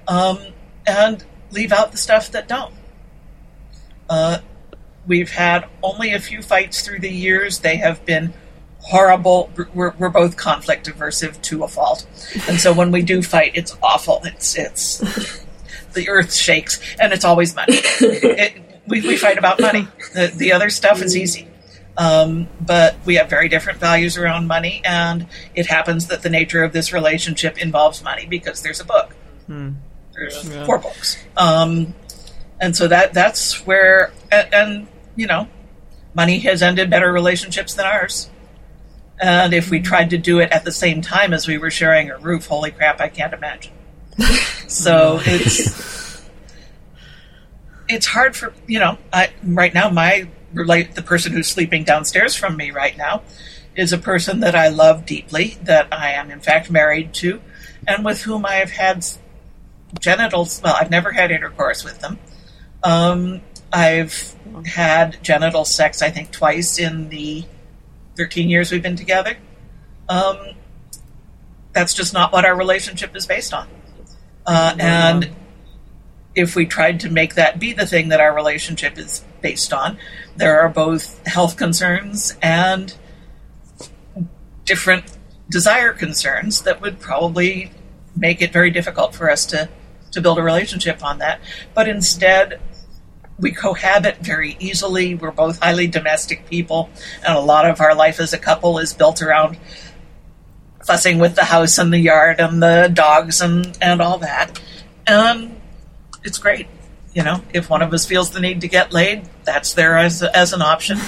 um, 0.07 0.39
and 0.85 1.25
leave 1.51 1.71
out 1.71 1.91
the 1.91 1.97
stuff 1.97 2.31
that 2.31 2.47
don't. 2.47 2.73
Uh, 4.09 4.39
we've 5.05 5.31
had 5.31 5.67
only 5.83 6.13
a 6.13 6.19
few 6.19 6.41
fights 6.41 6.81
through 6.81 6.99
the 6.99 7.11
years. 7.11 7.59
They 7.59 7.77
have 7.77 8.05
been 8.05 8.33
horrible. 8.79 9.51
We're, 9.73 9.93
we're 9.97 10.09
both 10.09 10.37
conflict 10.37 10.87
aversive 10.87 11.41
to 11.43 11.63
a 11.63 11.67
fault, 11.67 12.05
and 12.47 12.59
so 12.59 12.73
when 12.73 12.91
we 12.91 13.01
do 13.01 13.21
fight, 13.21 13.51
it's 13.55 13.75
awful. 13.81 14.21
It's 14.23 14.57
it's 14.57 14.99
the 15.93 16.09
earth 16.09 16.33
shakes, 16.33 16.79
and 16.99 17.11
it's 17.11 17.25
always 17.25 17.55
money. 17.55 17.79
It, 17.99 18.63
we, 18.87 19.01
we 19.01 19.17
fight 19.17 19.37
about 19.37 19.59
money. 19.59 19.87
The, 20.13 20.31
the 20.35 20.51
other 20.53 20.69
stuff 20.69 21.01
is 21.01 21.15
easy. 21.15 21.47
Um, 21.97 22.47
but 22.61 22.95
we 23.05 23.15
have 23.15 23.29
very 23.29 23.49
different 23.49 23.79
values 23.79 24.17
around 24.17 24.45
money, 24.45 24.81
and 24.85 25.27
it 25.55 25.65
happens 25.65 26.07
that 26.07 26.21
the 26.21 26.29
nature 26.29 26.63
of 26.63 26.71
this 26.71 26.93
relationship 26.93 27.57
involves 27.57 28.03
money 28.03 28.27
because 28.27 28.61
there's 28.61 28.79
a 28.79 28.85
book. 28.85 29.15
There's 30.13 30.65
four 30.65 30.77
books, 30.77 31.17
um, 31.35 31.95
and 32.59 32.75
so 32.75 32.87
that 32.87 33.13
that's 33.13 33.65
where, 33.65 34.11
and, 34.31 34.53
and 34.53 34.87
you 35.15 35.25
know, 35.25 35.47
money 36.13 36.39
has 36.39 36.61
ended 36.61 36.89
better 36.89 37.11
relationships 37.11 37.73
than 37.73 37.85
ours. 37.85 38.29
And 39.19 39.53
if 39.53 39.71
we 39.71 39.79
tried 39.79 40.11
to 40.11 40.17
do 40.17 40.39
it 40.39 40.51
at 40.51 40.63
the 40.63 40.71
same 40.71 41.01
time 41.01 41.33
as 41.33 41.47
we 41.47 41.57
were 41.57 41.71
sharing 41.71 42.11
a 42.11 42.17
roof, 42.19 42.45
holy 42.45 42.69
crap, 42.71 43.01
I 43.01 43.09
can't 43.09 43.33
imagine. 43.33 43.73
so 44.67 45.19
it's 45.25 45.96
it's 47.89 48.05
hard 48.05 48.35
for 48.35 48.53
you 48.67 48.79
know. 48.79 48.97
I 49.11 49.31
right 49.43 49.73
now 49.73 49.89
my 49.89 50.27
relate 50.53 50.95
the 50.95 51.01
person 51.01 51.33
who's 51.33 51.47
sleeping 51.47 51.83
downstairs 51.83 52.35
from 52.35 52.57
me 52.57 52.71
right 52.71 52.97
now 52.97 53.21
is 53.75 53.93
a 53.93 53.97
person 53.97 54.39
that 54.39 54.55
I 54.55 54.69
love 54.69 55.05
deeply, 55.05 55.57
that 55.63 55.87
I 55.91 56.11
am 56.11 56.31
in 56.31 56.39
fact 56.39 56.71
married 56.71 57.13
to, 57.15 57.41
and 57.87 58.03
with 58.03 58.23
whom 58.23 58.45
I 58.45 58.55
have 58.55 58.71
had 58.71 59.05
genitals. 59.99 60.61
Well, 60.63 60.75
I've 60.79 60.89
never 60.89 61.11
had 61.11 61.31
intercourse 61.31 61.83
with 61.83 61.99
them. 61.99 62.19
Um, 62.83 63.41
I've 63.71 64.35
had 64.65 65.21
genital 65.21 65.65
sex, 65.65 66.01
I 66.01 66.09
think, 66.09 66.31
twice 66.31 66.79
in 66.79 67.09
the 67.09 67.45
13 68.15 68.49
years 68.49 68.71
we've 68.71 68.81
been 68.81 68.95
together. 68.95 69.37
Um, 70.09 70.37
that's 71.73 71.93
just 71.93 72.13
not 72.13 72.31
what 72.31 72.45
our 72.45 72.55
relationship 72.55 73.15
is 73.15 73.27
based 73.27 73.53
on. 73.53 73.67
Uh, 74.45 74.75
and 74.79 75.29
if 76.37 76.55
we 76.55 76.67
tried 76.67 76.99
to 76.99 77.09
make 77.09 77.33
that 77.33 77.59
be 77.59 77.73
the 77.73 77.85
thing 77.85 78.09
that 78.09 78.21
our 78.21 78.33
relationship 78.33 78.95
is 78.97 79.25
based 79.41 79.73
on, 79.73 79.97
there 80.35 80.61
are 80.61 80.69
both 80.69 81.25
health 81.25 81.57
concerns 81.57 82.37
and 82.43 82.95
different 84.63 85.17
desire 85.49 85.93
concerns 85.93 86.61
that 86.61 86.79
would 86.79 86.99
probably 86.99 87.71
make 88.15 88.39
it 88.39 88.53
very 88.53 88.69
difficult 88.69 89.15
for 89.15 89.31
us 89.31 89.47
to, 89.47 89.67
to 90.11 90.21
build 90.21 90.37
a 90.37 90.43
relationship 90.43 91.03
on 91.03 91.17
that. 91.17 91.41
But 91.73 91.87
instead, 91.87 92.61
we 93.39 93.51
cohabit 93.51 94.17
very 94.17 94.57
easily. 94.59 95.15
We're 95.15 95.31
both 95.31 95.59
highly 95.59 95.87
domestic 95.87 96.47
people, 96.47 96.91
and 97.25 97.35
a 97.35 97.41
lot 97.41 97.67
of 97.67 97.81
our 97.81 97.95
life 97.95 98.19
as 98.19 98.33
a 98.33 98.37
couple 98.37 98.77
is 98.77 98.93
built 98.93 99.23
around 99.23 99.57
fussing 100.85 101.17
with 101.17 101.35
the 101.35 101.45
house 101.45 101.79
and 101.79 101.91
the 101.91 101.99
yard 101.99 102.39
and 102.39 102.61
the 102.61 102.91
dogs 102.93 103.41
and, 103.41 103.75
and 103.81 104.01
all 104.03 104.19
that. 104.19 104.61
And 105.07 105.57
it's 106.27 106.37
great. 106.37 106.67
You 107.13 107.23
know, 107.23 107.41
if 107.51 107.69
one 107.69 107.81
of 107.81 107.91
us 107.93 108.05
feels 108.05 108.29
the 108.29 108.39
need 108.39 108.61
to 108.61 108.67
get 108.67 108.93
laid, 108.93 109.27
that's 109.43 109.73
there 109.73 109.97
as, 109.97 110.21
as 110.21 110.53
an 110.53 110.61
option. 110.61 110.99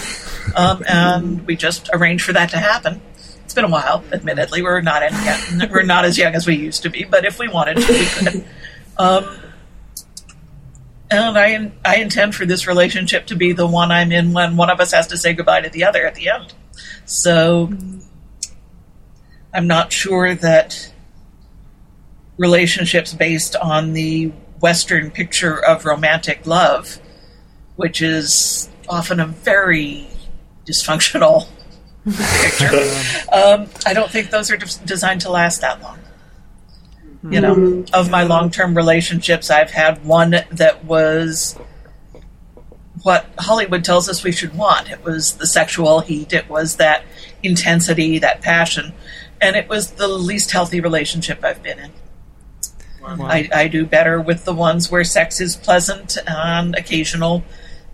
um, 0.55 0.83
and 0.87 1.45
we 1.45 1.55
just 1.55 1.89
arranged 1.93 2.25
for 2.25 2.33
that 2.33 2.49
to 2.49 2.57
happen. 2.57 3.01
It's 3.43 3.53
been 3.53 3.65
a 3.65 3.69
while, 3.69 4.03
admittedly. 4.11 4.63
We're 4.63 4.81
not 4.81 5.03
in, 5.03 5.69
we're 5.71 5.83
not 5.83 6.05
as 6.05 6.17
young 6.17 6.33
as 6.33 6.47
we 6.47 6.55
used 6.55 6.83
to 6.83 6.89
be, 6.89 7.03
but 7.03 7.25
if 7.25 7.37
we 7.37 7.47
wanted 7.47 7.77
to, 7.77 7.93
we 7.93 8.05
could. 8.05 8.45
Um, 8.97 9.39
and 11.11 11.37
I 11.37 11.71
I 11.83 11.97
intend 11.97 12.35
for 12.35 12.45
this 12.45 12.67
relationship 12.67 13.27
to 13.27 13.35
be 13.35 13.53
the 13.53 13.65
one 13.65 13.91
I'm 13.91 14.11
in 14.11 14.33
when 14.33 14.55
one 14.57 14.69
of 14.69 14.79
us 14.79 14.91
has 14.91 15.07
to 15.07 15.17
say 15.17 15.33
goodbye 15.33 15.61
to 15.61 15.69
the 15.69 15.83
other 15.83 16.05
at 16.05 16.15
the 16.15 16.29
end. 16.29 16.53
So 17.05 17.71
I'm 19.53 19.67
not 19.67 19.91
sure 19.91 20.35
that 20.35 20.91
relationships 22.37 23.13
based 23.13 23.55
on 23.55 23.93
the 23.93 24.31
Western 24.59 25.11
picture 25.11 25.63
of 25.63 25.85
romantic 25.85 26.45
love, 26.45 26.99
which 27.75 28.01
is 28.01 28.69
often 28.87 29.19
a 29.19 29.25
very 29.25 30.07
dysfunctional 30.65 31.47
picture. 32.05 32.67
um, 33.31 33.67
I 33.85 33.93
don't 33.93 34.11
think 34.11 34.29
those 34.29 34.51
are 34.51 34.57
des- 34.57 34.85
designed 34.85 35.21
to 35.21 35.31
last 35.31 35.61
that 35.61 35.81
long. 35.81 35.99
You 37.21 37.41
know, 37.41 37.83
of 37.91 38.09
my 38.09 38.23
long 38.23 38.49
term 38.49 38.75
relationships, 38.77 39.49
I've 39.49 39.71
had 39.71 40.05
one 40.05 40.31
that 40.51 40.85
was 40.85 41.57
what 43.03 43.25
Hollywood 43.37 43.83
tells 43.83 44.07
us 44.07 44.23
we 44.23 44.31
should 44.31 44.55
want. 44.55 44.89
It 44.89 45.03
was 45.03 45.33
the 45.33 45.45
sexual 45.45 45.99
heat, 45.99 46.31
it 46.31 46.49
was 46.49 46.77
that 46.77 47.03
intensity, 47.43 48.19
that 48.19 48.41
passion, 48.41 48.93
and 49.41 49.57
it 49.57 49.67
was 49.67 49.91
the 49.91 50.07
least 50.07 50.51
healthy 50.51 50.79
relationship 50.79 51.43
I've 51.43 51.61
been 51.61 51.79
in. 51.79 51.91
I, 53.09 53.49
I 53.53 53.67
do 53.67 53.85
better 53.85 54.21
with 54.21 54.45
the 54.45 54.53
ones 54.53 54.91
where 54.91 55.03
sex 55.03 55.41
is 55.41 55.55
pleasant 55.55 56.17
and 56.27 56.75
occasional 56.75 57.43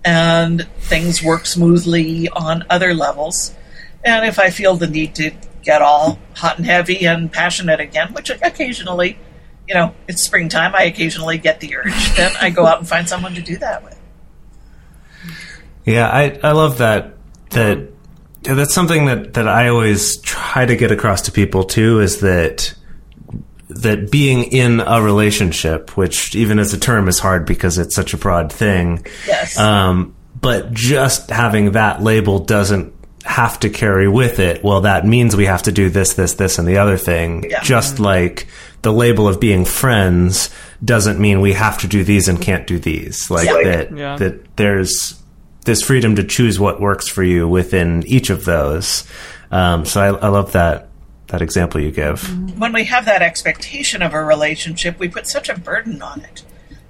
and 0.03 0.67
things 0.77 1.23
work 1.23 1.45
smoothly 1.45 2.29
on 2.29 2.63
other 2.69 2.93
levels. 2.93 3.55
And 4.03 4.25
if 4.25 4.37
I 4.37 4.51
feel 4.51 4.75
the 4.75 4.87
need 4.87 5.15
to 5.15 5.31
get 5.63 5.81
all 5.81 6.19
hot 6.35 6.57
and 6.57 6.65
heavy 6.65 7.05
and 7.05 7.31
passionate 7.31 7.79
again, 7.79 8.13
which 8.13 8.29
occasionally, 8.29 9.17
you 9.67 9.73
know, 9.73 9.95
it's 10.07 10.21
springtime, 10.21 10.75
I 10.75 10.83
occasionally 10.83 11.39
get 11.39 11.59
the 11.59 11.75
urge, 11.75 12.15
then 12.15 12.31
I 12.39 12.51
go 12.51 12.65
out 12.65 12.77
and 12.77 12.87
find 12.87 13.09
someone 13.09 13.33
to 13.33 13.41
do 13.41 13.57
that 13.57 13.83
with. 13.83 13.99
Yeah, 15.85 16.07
I, 16.07 16.39
I 16.43 16.51
love 16.51 16.77
that. 16.79 17.13
That 17.51 17.89
that's 18.41 18.73
something 18.73 19.05
that, 19.05 19.33
that 19.33 19.47
I 19.47 19.69
always 19.69 20.17
try 20.17 20.65
to 20.65 20.75
get 20.75 20.91
across 20.91 21.23
to 21.23 21.31
people 21.31 21.63
too. 21.63 21.99
Is 21.99 22.19
that 22.19 22.75
that 23.75 24.09
being 24.11 24.43
in 24.43 24.79
a 24.79 25.01
relationship, 25.01 25.95
which 25.97 26.35
even 26.35 26.59
as 26.59 26.73
a 26.73 26.79
term 26.79 27.07
is 27.07 27.19
hard 27.19 27.45
because 27.45 27.77
it's 27.77 27.95
such 27.95 28.13
a 28.13 28.17
broad 28.17 28.51
thing. 28.51 29.05
Yes. 29.27 29.57
Um, 29.59 30.15
but 30.39 30.71
just 30.73 31.29
having 31.29 31.71
that 31.71 32.01
label 32.01 32.39
doesn't 32.39 32.93
have 33.23 33.59
to 33.61 33.69
carry 33.69 34.07
with 34.07 34.39
it. 34.39 34.63
Well, 34.63 34.81
that 34.81 35.05
means 35.05 35.35
we 35.35 35.45
have 35.45 35.63
to 35.63 35.71
do 35.71 35.89
this, 35.89 36.13
this, 36.13 36.33
this, 36.35 36.59
and 36.59 36.67
the 36.67 36.77
other 36.77 36.97
thing. 36.97 37.49
Yeah. 37.49 37.61
Just 37.63 37.99
like 37.99 38.47
the 38.81 38.93
label 38.93 39.27
of 39.27 39.39
being 39.39 39.65
friends 39.65 40.49
doesn't 40.83 41.19
mean 41.19 41.41
we 41.41 41.53
have 41.53 41.79
to 41.79 41.87
do 41.87 42.03
these 42.03 42.27
and 42.27 42.39
can't 42.39 42.67
do 42.67 42.77
these. 42.79 43.29
Like 43.31 43.47
Yeah. 43.47 43.63
that. 43.63 43.97
Yeah. 43.97 44.15
That 44.17 44.55
there's 44.57 45.19
this 45.65 45.81
freedom 45.81 46.15
to 46.17 46.23
choose 46.23 46.59
what 46.59 46.79
works 46.79 47.07
for 47.07 47.23
you 47.23 47.47
within 47.47 48.03
each 48.05 48.29
of 48.29 48.45
those. 48.45 49.03
Um, 49.51 49.85
so 49.85 50.01
I, 50.01 50.07
I 50.25 50.27
love 50.29 50.51
that 50.51 50.89
that 51.35 51.41
example 51.41 51.81
you 51.81 51.91
give. 51.91 52.21
when 52.57 52.71
we 52.71 52.85
have 52.85 53.05
that 53.05 53.21
expectation 53.21 54.01
of 54.01 54.13
a 54.13 54.23
relationship, 54.23 54.97
we 54.97 55.09
put 55.09 55.27
such 55.27 55.49
a 55.49 55.59
burden 55.59 56.01
on 56.01 56.21
it 56.21 56.43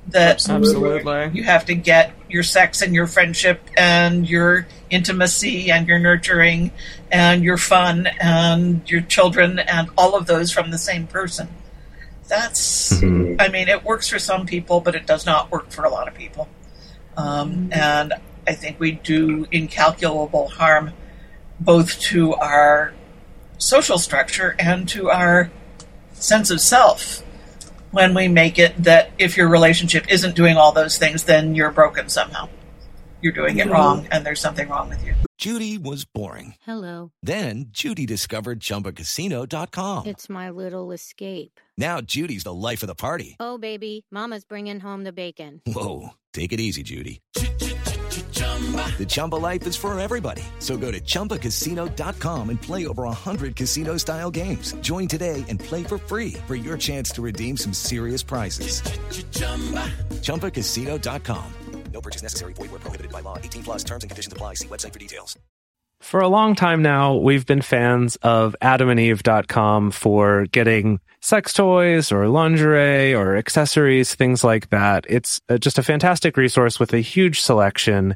that 0.10 0.48
Absolutely. 0.48 1.32
you 1.34 1.44
have 1.44 1.66
to 1.66 1.74
get 1.74 2.14
your 2.30 2.44
sex 2.44 2.84
and 2.84 2.94
your 2.94 3.08
friendship 3.08 3.60
and 3.76 4.30
your 4.30 4.68
intimacy 4.92 5.72
and 5.72 5.88
your 5.88 5.98
nurturing 5.98 6.72
and 7.12 7.44
your 7.44 7.58
fun 7.58 8.08
and 8.22 8.88
your 8.88 9.02
children 9.02 9.58
and 9.58 9.90
all 9.98 10.16
of 10.16 10.28
those 10.28 10.52
from 10.52 10.70
the 10.70 10.78
same 10.78 11.08
person. 11.08 11.48
That's, 12.28 13.02
I 13.02 13.50
mean, 13.50 13.68
it 13.68 13.84
works 13.84 14.08
for 14.08 14.20
some 14.20 14.46
people, 14.46 14.80
but 14.80 14.94
it 14.94 15.08
does 15.08 15.26
not 15.26 15.52
work 15.52 15.72
for 15.72 15.86
a 15.86 15.90
lot 15.90 16.08
of 16.08 16.14
people. 16.14 16.48
Um, 17.18 17.70
and 17.72 18.14
I 18.48 18.54
think 18.54 18.80
we 18.80 18.92
do 18.92 19.48
incalculable 19.52 20.50
harm 20.50 20.92
both 21.60 22.00
to 22.02 22.36
our 22.36 22.94
social 23.58 23.98
structure 23.98 24.56
and 24.60 24.88
to 24.90 25.10
our 25.10 25.52
sense 26.14 26.50
of 26.52 26.62
self 26.62 27.22
when 27.92 28.14
we 28.14 28.28
make 28.28 28.60
it 28.60 28.76
that 28.84 29.12
if 29.18 29.38
your 29.38 29.48
relationship 29.48 30.06
isn't 30.12 30.36
doing 30.36 30.58
all 30.58 30.72
those 30.74 30.98
things, 30.98 31.24
then 31.24 31.56
you're 31.56 31.72
broken 31.72 32.10
somehow. 32.10 32.50
You're 33.22 33.34
doing 33.34 33.58
it 33.58 33.68
wrong, 33.68 34.08
and 34.12 34.26
there's 34.26 34.42
something 34.42 34.68
wrong 34.68 34.90
with 34.90 35.04
you. 35.04 35.16
Judy 35.38 35.78
was 35.78 36.06
boring. 36.06 36.56
Hello. 36.64 37.12
Then 37.24 37.68
Judy 37.70 38.06
discovered 38.06 38.60
ChumbaCasino.com. 38.60 40.08
It's 40.08 40.30
my 40.30 40.50
little 40.50 40.92
escape. 40.92 41.60
Now 41.78 42.02
Judy's 42.02 42.44
the 42.44 42.54
life 42.54 42.84
of 42.84 42.88
the 42.88 42.96
party. 42.96 43.36
Oh, 43.40 43.58
baby, 43.58 44.06
Mama's 44.12 44.46
bringing 44.46 44.82
home 44.82 45.04
the 45.04 45.14
bacon. 45.14 45.62
Whoa, 45.66 46.10
take 46.34 46.54
it 46.54 46.60
easy, 46.60 46.84
Judy. 46.84 47.22
The 48.98 49.06
Chumba 49.08 49.36
life 49.36 49.68
is 49.68 49.76
for 49.76 49.98
everybody. 50.00 50.44
So 50.60 50.78
go 50.78 50.92
to 50.92 51.00
ChumbaCasino.com 51.02 52.50
and 52.50 52.62
play 52.62 52.88
over 52.88 53.04
100 53.04 53.56
casino-style 53.56 54.32
games. 54.32 54.74
Join 54.82 55.08
today 55.08 55.44
and 55.50 55.60
play 55.60 55.84
for 55.84 55.98
free 55.98 56.34
for 56.48 56.56
your 56.56 56.78
chance 56.78 57.12
to 57.12 57.22
redeem 57.22 57.58
some 57.58 57.74
serious 57.74 58.24
prizes. 58.24 58.82
ChumbaCasino.com. 60.22 61.54
No 61.94 62.02
purchase 62.02 62.22
necessary. 62.22 62.54
Void 62.54 62.72
where 62.72 62.80
prohibited 62.80 63.12
by 63.12 63.22
law. 63.22 63.38
18 63.38 63.64
plus 63.64 63.84
terms 63.84 64.04
and 64.04 64.10
conditions 64.10 64.34
apply. 64.34 64.56
See 64.56 64.68
website 64.68 64.92
for 64.92 65.00
details. 65.00 65.40
For 66.02 66.20
a 66.20 66.28
long 66.28 66.56
time 66.56 66.82
now, 66.82 67.16
we've 67.16 67.46
been 67.46 67.62
fans 67.62 68.18
of 68.18 68.56
adamandeve.com 68.62 69.92
for 69.92 70.46
getting 70.52 71.00
sex 71.22 71.54
toys 71.54 72.12
or 72.12 72.28
lingerie 72.28 73.16
or 73.16 73.38
accessories, 73.38 74.14
things 74.14 74.44
like 74.44 74.70
that. 74.70 75.06
It's 75.10 75.42
uh, 75.50 75.58
just 75.58 75.80
a 75.80 75.84
fantastic 75.84 76.38
resource 76.38 76.80
with 76.80 76.94
a 76.94 77.00
huge 77.00 77.40
selection. 77.42 78.16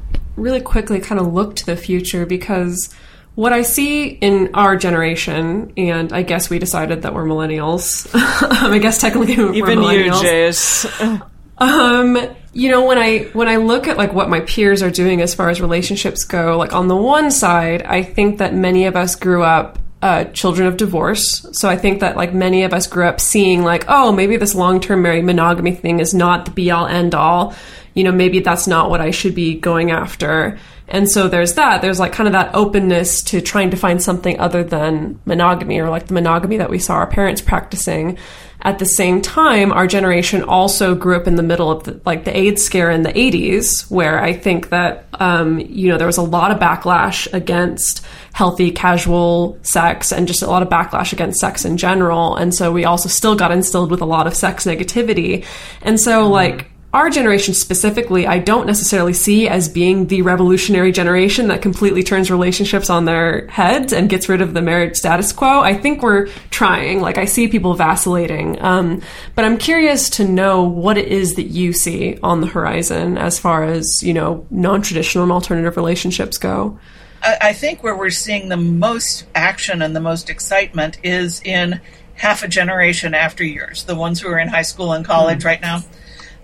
really 0.35 0.61
quickly 0.61 0.99
kind 0.99 1.19
of 1.19 1.33
look 1.33 1.55
to 1.57 1.65
the 1.65 1.75
future 1.75 2.25
because 2.25 2.93
what 3.35 3.53
I 3.53 3.61
see 3.61 4.07
in 4.07 4.51
our 4.53 4.75
generation, 4.75 5.71
and 5.77 6.11
I 6.11 6.21
guess 6.21 6.49
we 6.49 6.59
decided 6.59 7.03
that 7.03 7.13
we're 7.13 7.25
millennials. 7.25 8.09
I 8.13 8.77
guess 8.79 8.99
technically 8.99 9.37
we're 9.37 9.53
Even 9.53 9.81
you, 9.81 9.87
millennials. 9.87 10.21
Jase. 10.21 11.21
Um, 11.61 12.17
you 12.53 12.71
know, 12.71 12.87
when 12.87 12.97
I 12.97 13.29
when 13.33 13.47
I 13.47 13.57
look 13.57 13.87
at 13.87 13.95
like 13.95 14.13
what 14.13 14.29
my 14.29 14.39
peers 14.39 14.81
are 14.81 14.89
doing 14.89 15.21
as 15.21 15.35
far 15.35 15.49
as 15.49 15.61
relationships 15.61 16.23
go, 16.23 16.57
like 16.57 16.73
on 16.73 16.87
the 16.87 16.95
one 16.95 17.29
side, 17.29 17.83
I 17.83 18.01
think 18.01 18.39
that 18.39 18.55
many 18.55 18.85
of 18.85 18.95
us 18.95 19.15
grew 19.15 19.43
up 19.43 19.77
uh, 20.01 20.25
children 20.25 20.67
of 20.67 20.77
divorce. 20.77 21.45
So 21.51 21.69
I 21.69 21.77
think 21.77 21.99
that 21.99 22.15
like 22.17 22.33
many 22.33 22.63
of 22.63 22.73
us 22.73 22.87
grew 22.87 23.05
up 23.05 23.21
seeing 23.21 23.63
like, 23.63 23.85
oh, 23.87 24.11
maybe 24.11 24.37
this 24.37 24.55
long 24.55 24.79
term 24.79 25.01
married 25.03 25.25
monogamy 25.25 25.75
thing 25.75 25.99
is 25.99 26.13
not 26.13 26.45
the 26.45 26.51
be 26.51 26.71
all 26.71 26.87
end 26.87 27.13
all. 27.13 27.55
You 27.93 28.03
know, 28.03 28.11
maybe 28.11 28.39
that's 28.39 28.67
not 28.67 28.89
what 28.89 29.01
I 29.01 29.11
should 29.11 29.35
be 29.35 29.55
going 29.55 29.91
after. 29.91 30.57
And 30.87 31.09
so 31.09 31.27
there's 31.27 31.53
that. 31.53 31.81
There's 31.81 31.99
like 31.99 32.11
kind 32.11 32.27
of 32.27 32.33
that 32.33 32.53
openness 32.53 33.21
to 33.23 33.41
trying 33.41 33.69
to 33.71 33.77
find 33.77 34.01
something 34.01 34.39
other 34.39 34.63
than 34.63 35.19
monogamy 35.25 35.79
or 35.79 35.89
like 35.89 36.07
the 36.07 36.13
monogamy 36.13 36.57
that 36.57 36.69
we 36.69 36.79
saw 36.79 36.95
our 36.95 37.07
parents 37.07 37.41
practicing. 37.41 38.17
At 38.63 38.77
the 38.77 38.85
same 38.85 39.21
time, 39.21 39.71
our 39.71 39.87
generation 39.87 40.43
also 40.43 40.93
grew 40.93 41.15
up 41.15 41.27
in 41.27 41.35
the 41.35 41.43
middle 41.43 41.71
of 41.71 41.85
the, 41.85 41.99
like 42.05 42.25
the 42.25 42.37
AIDS 42.37 42.61
scare 42.61 42.91
in 42.91 43.01
the 43.01 43.13
80s, 43.13 43.89
where 43.89 44.21
I 44.21 44.33
think 44.33 44.69
that, 44.69 45.07
um, 45.13 45.59
you 45.59 45.87
know, 45.87 45.97
there 45.97 46.05
was 46.05 46.17
a 46.17 46.21
lot 46.21 46.51
of 46.51 46.59
backlash 46.59 47.31
against 47.33 48.05
healthy, 48.33 48.71
casual 48.71 49.57
sex 49.61 50.11
and 50.11 50.27
just 50.27 50.41
a 50.41 50.47
lot 50.47 50.63
of 50.63 50.69
backlash 50.69 51.13
against 51.13 51.39
sex 51.39 51.65
in 51.65 51.77
general. 51.77 52.35
And 52.35 52.53
so 52.53 52.71
we 52.71 52.85
also 52.85 53.09
still 53.09 53.35
got 53.35 53.51
instilled 53.51 53.91
with 53.91 54.01
a 54.01 54.05
lot 54.05 54.27
of 54.27 54.35
sex 54.35 54.65
negativity. 54.65 55.45
And 55.81 55.99
so, 55.99 56.27
like, 56.27 56.71
our 56.93 57.09
generation 57.09 57.53
specifically, 57.53 58.27
I 58.27 58.39
don't 58.39 58.67
necessarily 58.67 59.13
see 59.13 59.47
as 59.47 59.69
being 59.69 60.07
the 60.07 60.23
revolutionary 60.23 60.91
generation 60.91 61.47
that 61.47 61.61
completely 61.61 62.03
turns 62.03 62.29
relationships 62.29 62.89
on 62.89 63.05
their 63.05 63.47
heads 63.47 63.93
and 63.93 64.09
gets 64.09 64.27
rid 64.27 64.41
of 64.41 64.53
the 64.53 64.61
marriage 64.61 64.97
status 64.97 65.31
quo. 65.31 65.61
I 65.61 65.73
think 65.73 66.01
we're 66.01 66.27
trying. 66.49 66.99
Like, 66.99 67.17
I 67.17 67.25
see 67.25 67.47
people 67.47 67.75
vacillating. 67.75 68.61
Um, 68.61 69.01
but 69.35 69.45
I'm 69.45 69.57
curious 69.57 70.09
to 70.11 70.27
know 70.27 70.63
what 70.63 70.97
it 70.97 71.07
is 71.07 71.35
that 71.35 71.47
you 71.47 71.71
see 71.71 72.17
on 72.21 72.41
the 72.41 72.47
horizon 72.47 73.17
as 73.17 73.39
far 73.39 73.63
as, 73.63 74.03
you 74.03 74.13
know, 74.13 74.45
non 74.51 74.81
traditional 74.81 75.23
and 75.23 75.31
alternative 75.31 75.77
relationships 75.77 76.37
go. 76.37 76.77
I, 77.23 77.53
think 77.53 77.83
where 77.83 77.95
we're 77.95 78.09
seeing 78.09 78.49
the 78.49 78.57
most 78.57 79.25
action 79.35 79.81
and 79.81 79.95
the 79.95 79.99
most 79.99 80.29
excitement 80.29 80.97
is 81.03 81.41
in 81.43 81.79
half 82.15 82.43
a 82.43 82.47
generation 82.47 83.13
after 83.13 83.43
yours, 83.43 83.83
the 83.83 83.95
ones 83.95 84.19
who 84.21 84.27
are 84.29 84.39
in 84.39 84.47
high 84.47 84.61
school 84.63 84.93
and 84.93 85.05
college 85.05 85.43
right 85.45 85.61
now. 85.61 85.83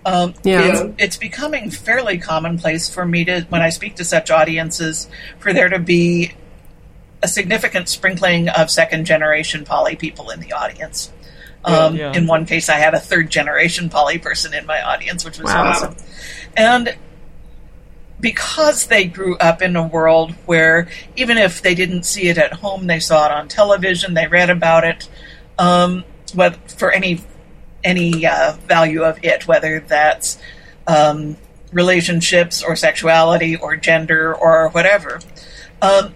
Um, 0.04 0.34
Yeah. 0.42 0.62
it's, 0.86 0.94
it's 0.98 1.16
becoming 1.16 1.70
fairly 1.70 2.18
commonplace 2.18 2.88
for 2.88 3.04
me 3.04 3.24
to, 3.24 3.42
when 3.48 3.62
I 3.62 3.70
speak 3.70 3.96
to 3.96 4.04
such 4.04 4.30
audiences, 4.30 5.08
for 5.38 5.52
there 5.52 5.68
to 5.68 5.78
be 5.78 6.32
a 7.22 7.28
significant 7.28 7.88
sprinkling 7.88 8.48
of 8.48 8.70
second 8.70 9.04
generation 9.04 9.64
poly 9.64 9.96
people 9.96 10.30
in 10.30 10.40
the 10.40 10.52
audience. 10.52 11.12
Um, 11.64 11.96
Yeah. 11.96 12.12
In 12.12 12.26
one 12.26 12.46
case, 12.46 12.68
I 12.68 12.76
had 12.76 12.94
a 12.94 13.00
third 13.00 13.30
generation 13.30 13.88
poly 13.90 14.18
person 14.18 14.54
in 14.54 14.64
my 14.66 14.80
audience, 14.80 15.24
which 15.24 15.38
was 15.38 15.52
Wow. 15.52 15.70
awesome. 15.70 15.96
And 16.56 16.96
because 18.20 18.86
they 18.86 19.04
grew 19.04 19.36
up 19.38 19.62
in 19.62 19.76
a 19.76 19.86
world 19.86 20.32
where 20.46 20.88
even 21.16 21.38
if 21.38 21.62
they 21.62 21.74
didn't 21.74 22.02
see 22.02 22.28
it 22.28 22.38
at 22.38 22.54
home, 22.54 22.86
they 22.86 23.00
saw 23.00 23.26
it 23.26 23.32
on 23.32 23.48
television, 23.48 24.14
they 24.14 24.26
read 24.26 24.50
about 24.50 24.84
it, 24.84 25.08
um, 25.58 26.04
for 26.76 26.90
any 26.90 27.20
any 27.84 28.26
uh, 28.26 28.52
value 28.66 29.04
of 29.04 29.22
it, 29.24 29.46
whether 29.46 29.80
that's 29.80 30.38
um, 30.86 31.36
relationships 31.72 32.62
or 32.62 32.74
sexuality 32.74 33.56
or 33.56 33.76
gender 33.76 34.34
or 34.34 34.68
whatever. 34.70 35.20
Um, 35.80 36.14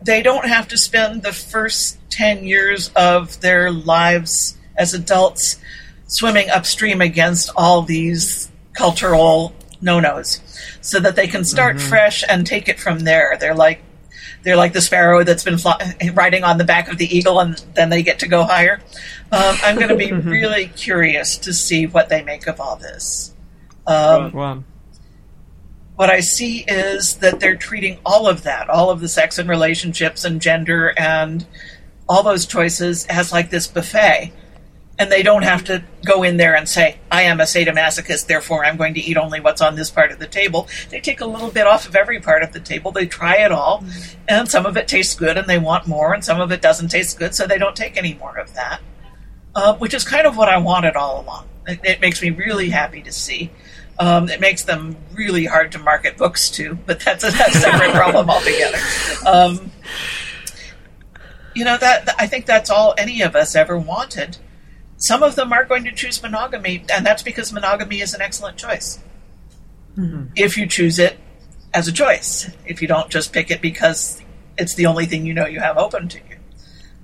they 0.00 0.22
don't 0.22 0.48
have 0.48 0.66
to 0.68 0.78
spend 0.78 1.22
the 1.22 1.32
first 1.32 1.98
10 2.10 2.44
years 2.44 2.90
of 2.96 3.40
their 3.40 3.70
lives 3.70 4.56
as 4.76 4.94
adults 4.94 5.58
swimming 6.06 6.50
upstream 6.50 7.00
against 7.00 7.50
all 7.56 7.82
these 7.82 8.50
cultural 8.74 9.54
no-nos 9.82 10.40
so 10.80 10.98
that 11.00 11.16
they 11.16 11.26
can 11.26 11.44
start 11.44 11.80
fresh 11.80 12.24
and 12.28 12.46
take 12.46 12.68
it 12.68 12.80
from 12.80 13.00
there. 13.00 13.36
They're 13.38 13.54
like 13.54 13.82
they're 14.44 14.56
like 14.56 14.72
the 14.72 14.80
sparrow 14.80 15.22
that's 15.22 15.44
been 15.44 15.58
fly- 15.58 15.94
riding 16.14 16.42
on 16.44 16.58
the 16.58 16.64
back 16.64 16.88
of 16.88 16.98
the 16.98 17.06
eagle 17.16 17.38
and 17.40 17.56
then 17.74 17.90
they 17.90 18.02
get 18.02 18.18
to 18.20 18.28
go 18.28 18.42
higher. 18.44 18.80
Um, 19.30 19.56
i'm 19.62 19.76
going 19.76 19.88
to 19.88 19.96
be 19.96 20.10
really 20.30 20.66
curious 20.68 21.38
to 21.38 21.52
see 21.52 21.86
what 21.86 22.08
they 22.08 22.22
make 22.24 22.46
of 22.48 22.60
all 22.60 22.76
this. 22.76 23.34
Um, 23.86 24.32
Wow. 24.32 24.64
what 25.96 26.10
I 26.10 26.20
see 26.20 26.64
is 26.66 27.16
that 27.16 27.38
they're 27.40 27.56
treating 27.56 27.98
all 28.04 28.28
of 28.28 28.42
that, 28.42 28.68
all 28.68 28.90
of 28.90 29.00
the 29.00 29.08
sex 29.08 29.38
and 29.38 29.48
relationships 29.48 30.24
and 30.24 30.40
gender 30.40 30.92
and 30.98 31.46
all 32.08 32.22
those 32.22 32.44
choices 32.46 33.06
as 33.06 33.30
like 33.32 33.50
this 33.50 33.66
buffet. 33.68 34.32
And 34.98 35.10
they 35.10 35.22
don't 35.22 35.42
have 35.42 35.64
to 35.64 35.82
go 36.04 36.22
in 36.22 36.36
there 36.36 36.54
and 36.54 36.68
say, 36.68 36.98
I 37.10 37.22
am 37.22 37.40
a 37.40 37.44
sadomasochist, 37.44 38.26
therefore 38.26 38.64
I'm 38.64 38.76
going 38.76 38.94
to 38.94 39.00
eat 39.00 39.16
only 39.16 39.40
what's 39.40 39.60
on 39.60 39.74
this 39.74 39.90
part 39.90 40.12
of 40.12 40.18
the 40.18 40.26
table. 40.26 40.68
They 40.90 41.00
take 41.00 41.20
a 41.20 41.26
little 41.26 41.50
bit 41.50 41.66
off 41.66 41.88
of 41.88 41.96
every 41.96 42.20
part 42.20 42.42
of 42.42 42.52
the 42.52 42.60
table. 42.60 42.92
They 42.92 43.06
try 43.06 43.38
it 43.38 43.50
all. 43.50 43.84
And 44.28 44.48
some 44.48 44.66
of 44.66 44.76
it 44.76 44.86
tastes 44.86 45.14
good 45.14 45.36
and 45.38 45.48
they 45.48 45.58
want 45.58 45.86
more, 45.86 46.12
and 46.12 46.24
some 46.24 46.40
of 46.40 46.52
it 46.52 46.60
doesn't 46.60 46.88
taste 46.88 47.18
good, 47.18 47.34
so 47.34 47.46
they 47.46 47.58
don't 47.58 47.74
take 47.74 47.96
any 47.96 48.14
more 48.14 48.36
of 48.36 48.54
that. 48.54 48.80
Uh, 49.54 49.74
which 49.76 49.92
is 49.92 50.04
kind 50.04 50.26
of 50.26 50.36
what 50.36 50.48
I 50.48 50.58
wanted 50.58 50.94
all 50.94 51.20
along. 51.22 51.48
It, 51.66 51.80
it 51.84 52.00
makes 52.00 52.22
me 52.22 52.30
really 52.30 52.70
happy 52.70 53.02
to 53.02 53.12
see. 53.12 53.50
Um, 53.98 54.28
it 54.28 54.40
makes 54.40 54.64
them 54.64 54.96
really 55.12 55.44
hard 55.44 55.72
to 55.72 55.78
market 55.78 56.16
books 56.16 56.50
to, 56.52 56.74
but 56.74 57.00
that's 57.00 57.24
a, 57.24 57.30
that's 57.30 57.56
a 57.56 57.58
separate 57.60 57.92
problem 57.92 58.30
altogether. 58.30 58.78
Um, 59.26 59.70
you 61.54 61.64
know 61.64 61.76
that 61.76 62.08
I 62.18 62.26
think 62.26 62.46
that's 62.46 62.70
all 62.70 62.94
any 62.96 63.20
of 63.22 63.36
us 63.36 63.54
ever 63.54 63.78
wanted. 63.78 64.38
Some 65.02 65.24
of 65.24 65.34
them 65.34 65.52
are 65.52 65.64
going 65.64 65.82
to 65.82 65.90
choose 65.90 66.22
monogamy, 66.22 66.84
and 66.88 67.04
that's 67.04 67.24
because 67.24 67.52
monogamy 67.52 68.00
is 68.00 68.14
an 68.14 68.22
excellent 68.22 68.56
choice. 68.56 69.00
If 70.36 70.56
you 70.56 70.68
choose 70.68 71.00
it 71.00 71.18
as 71.74 71.88
a 71.88 71.92
choice, 71.92 72.48
if 72.64 72.80
you 72.80 72.86
don't 72.86 73.10
just 73.10 73.32
pick 73.32 73.50
it 73.50 73.60
because 73.60 74.22
it's 74.56 74.76
the 74.76 74.86
only 74.86 75.06
thing 75.06 75.26
you 75.26 75.34
know 75.34 75.44
you 75.46 75.58
have 75.58 75.76
open 75.76 76.08
to 76.08 76.18
you. 76.18 76.36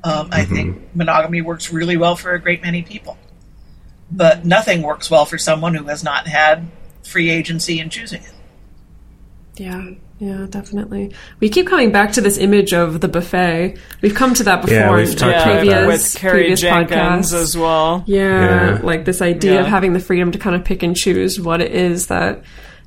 Um, 0.04 0.28
I 0.30 0.44
think 0.44 0.94
monogamy 0.94 1.42
works 1.42 1.72
really 1.72 1.96
well 1.96 2.14
for 2.14 2.32
a 2.34 2.40
great 2.40 2.62
many 2.62 2.82
people, 2.82 3.18
but 4.12 4.44
nothing 4.44 4.82
works 4.82 5.11
well 5.11 5.24
for 5.26 5.37
someone 5.37 5.74
who 5.74 5.84
has 5.87 6.04
not 6.04 6.28
had 6.28 6.68
free 7.02 7.30
agency 7.30 7.80
in 7.80 7.90
choosing 7.90 8.22
it. 8.22 8.32
Yeah, 9.59 9.85
yeah, 10.21 10.47
definitely. 10.49 11.12
We 11.40 11.49
keep 11.49 11.66
coming 11.66 11.90
back 11.92 12.12
to 12.12 12.21
this 12.21 12.38
image 12.38 12.73
of 12.73 13.01
the 13.01 13.09
buffet. 13.09 13.77
We've 14.03 14.14
come 14.14 14.35
to 14.35 14.44
that 14.44 14.62
before 14.62 14.77
Yeah, 14.77 14.94
we've 14.94 15.11
in 15.11 15.16
talked 15.16 15.35
about 15.37 15.59
previous, 15.61 15.87
with 16.14 16.21
Carrie 16.21 16.38
previous 16.40 16.61
Jenkins 16.61 17.33
podcasts. 17.33 17.35
as 17.35 17.57
well. 17.57 18.05
Yeah, 18.07 18.75
Yeah. 18.77 18.81
like 18.83 19.05
this 19.05 19.21
idea 19.21 19.61
of 19.61 19.66
having 19.66 19.92
the 19.92 20.01
freedom 20.01 20.33
to 20.33 20.38
kind 20.38 20.55
of 20.57 20.64
pick 20.64 20.83
and 20.83 20.97
choose 20.97 21.40
what 21.40 21.61
it 21.61 21.73
is 21.73 22.07
that 22.07 22.42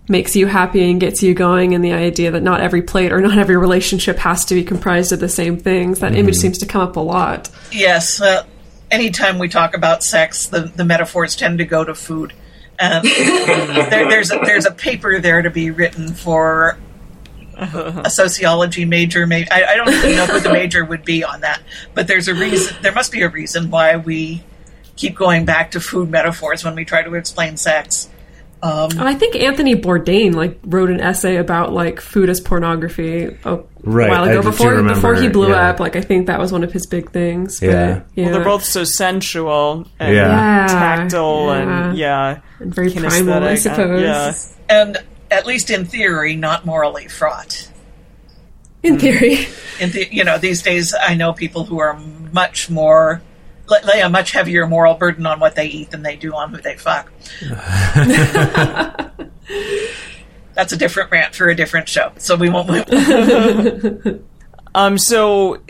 makes 0.10 0.36
you 0.36 0.48
happy 0.48 0.90
and 0.90 1.00
gets 1.00 1.22
you 1.24 1.34
going, 1.34 1.74
and 1.76 1.84
the 1.84 1.94
idea 1.94 2.32
that 2.32 2.42
not 2.44 2.60
every 2.62 2.82
plate 2.82 3.12
or 3.14 3.22
not 3.22 3.38
every 3.38 3.56
relationship 3.56 4.18
has 4.18 4.44
to 4.46 4.56
be 4.56 4.64
comprised 4.64 5.12
of 5.12 5.20
the 5.20 5.30
same 5.30 5.58
things. 5.58 6.00
That 6.00 6.16
image 6.16 6.36
seems 6.36 6.58
to 6.60 6.66
come 6.66 6.82
up 6.82 6.96
a 6.96 7.00
lot. 7.02 7.50
Yes, 7.72 8.22
uh, 8.22 8.44
anytime 8.90 9.40
we 9.40 9.48
talk 9.48 9.74
about 9.76 10.04
sex, 10.04 10.48
the, 10.48 10.62
the 10.76 10.84
metaphors 10.84 11.36
tend 11.36 11.60
to 11.60 11.66
go 11.66 11.84
to 11.86 11.96
food. 11.96 12.34
Um, 12.82 13.04
there, 13.04 14.10
there's 14.10 14.32
a, 14.32 14.40
there's 14.44 14.66
a 14.66 14.72
paper 14.72 15.20
there 15.20 15.42
to 15.42 15.50
be 15.50 15.70
written 15.72 16.14
for 16.14 16.78
a 17.62 18.10
sociology 18.10 18.86
major. 18.86 19.28
Maybe 19.28 19.50
I, 19.52 19.74
I 19.74 19.76
don't 19.76 19.90
even 19.90 20.16
know 20.16 20.26
who 20.26 20.40
the 20.40 20.52
major 20.52 20.84
would 20.84 21.06
be 21.06 21.24
on 21.24 21.42
that, 21.42 21.62
but 21.94 22.08
there's 22.08 22.28
a 22.28 22.34
reason. 22.34 22.76
There 22.82 22.92
must 22.92 23.12
be 23.12 23.22
a 23.22 23.30
reason 23.30 23.70
why 23.70 23.98
we 23.98 24.44
keep 24.96 25.16
going 25.16 25.46
back 25.46 25.72
to 25.72 25.80
food 25.80 26.10
metaphors 26.10 26.64
when 26.64 26.76
we 26.76 26.86
try 26.86 27.04
to 27.04 27.14
explain 27.16 27.58
sex. 27.58 28.10
Um, 28.64 28.90
I 29.00 29.16
think 29.16 29.36
Anthony 29.36 29.76
Bourdain 29.76 30.36
like 30.36 30.60
wrote 30.64 30.90
an 30.92 31.00
essay 31.02 31.38
about 31.38 31.74
like 31.74 32.00
food 32.00 32.30
as 32.30 32.40
pornography 32.40 33.36
a 33.44 33.60
Right, 33.84 34.10
while 34.12 34.26
ago 34.26 34.44
do 34.44 34.50
before 34.52 34.70
remember, 34.72 34.94
before 34.94 35.16
he 35.16 35.28
blew 35.30 35.50
yeah. 35.50 35.70
up. 35.70 35.80
Like 35.80 35.96
I 35.96 36.02
think 36.02 36.28
that 36.28 36.40
was 36.40 36.52
one 36.52 36.64
of 36.64 36.72
his 36.72 36.86
big 36.86 37.10
things. 37.12 37.60
But, 37.60 37.66
Yeah. 37.70 38.02
yeah. 38.14 38.26
Well, 38.26 38.34
they're 38.36 38.44
both 38.44 38.64
so 38.64 38.84
sensual 38.84 39.88
and 40.00 40.16
Yeah. 40.16 40.28
Yeah, 40.28 40.68
tactile 40.68 41.50
and 41.50 41.98
yeah. 41.98 42.34
yeah, 42.34 42.42
And 42.60 42.74
very 42.76 42.92
primal, 42.92 43.34
I 43.44 43.54
kinesthetic. 43.54 43.58
suppose. 43.58 44.02
Yeah. 44.04 44.34
and 44.70 44.98
at 45.32 45.48
least 45.48 45.72
in 45.72 45.86
theory, 45.86 46.36
not 46.36 46.64
morally 46.66 47.08
fraught. 47.08 47.68
In 48.84 49.00
theory. 49.00 49.48
in 49.80 49.90
the, 49.92 50.08
you 50.12 50.24
know 50.24 50.38
these 50.38 50.62
days 50.62 50.94
i 51.00 51.16
know 51.16 51.34
people 51.34 51.64
who 51.66 51.80
are 51.80 52.00
much 52.32 52.70
more 52.70 53.22
lay- 53.72 54.02
a 54.02 54.10
much 54.10 54.32
heavier 54.32 54.68
moral 54.68 54.96
burden 54.96 55.26
on 55.26 55.40
what 55.40 55.56
they 55.56 55.66
eat 55.66 55.92
than 55.92 56.04
they 56.04 56.16
do 56.16 56.34
on 56.34 56.52
who 56.54 56.62
they 56.62 56.76
fuck 56.76 57.12
that's 60.54 60.72
a 60.72 60.78
different 60.78 61.10
rant 61.12 61.34
for 61.34 61.50
a 61.50 61.56
different 61.56 61.88
show 61.88 62.12
so 62.18 62.36
we 62.36 62.50
won't 62.50 62.70
Um, 64.74 64.98
so 64.98 65.62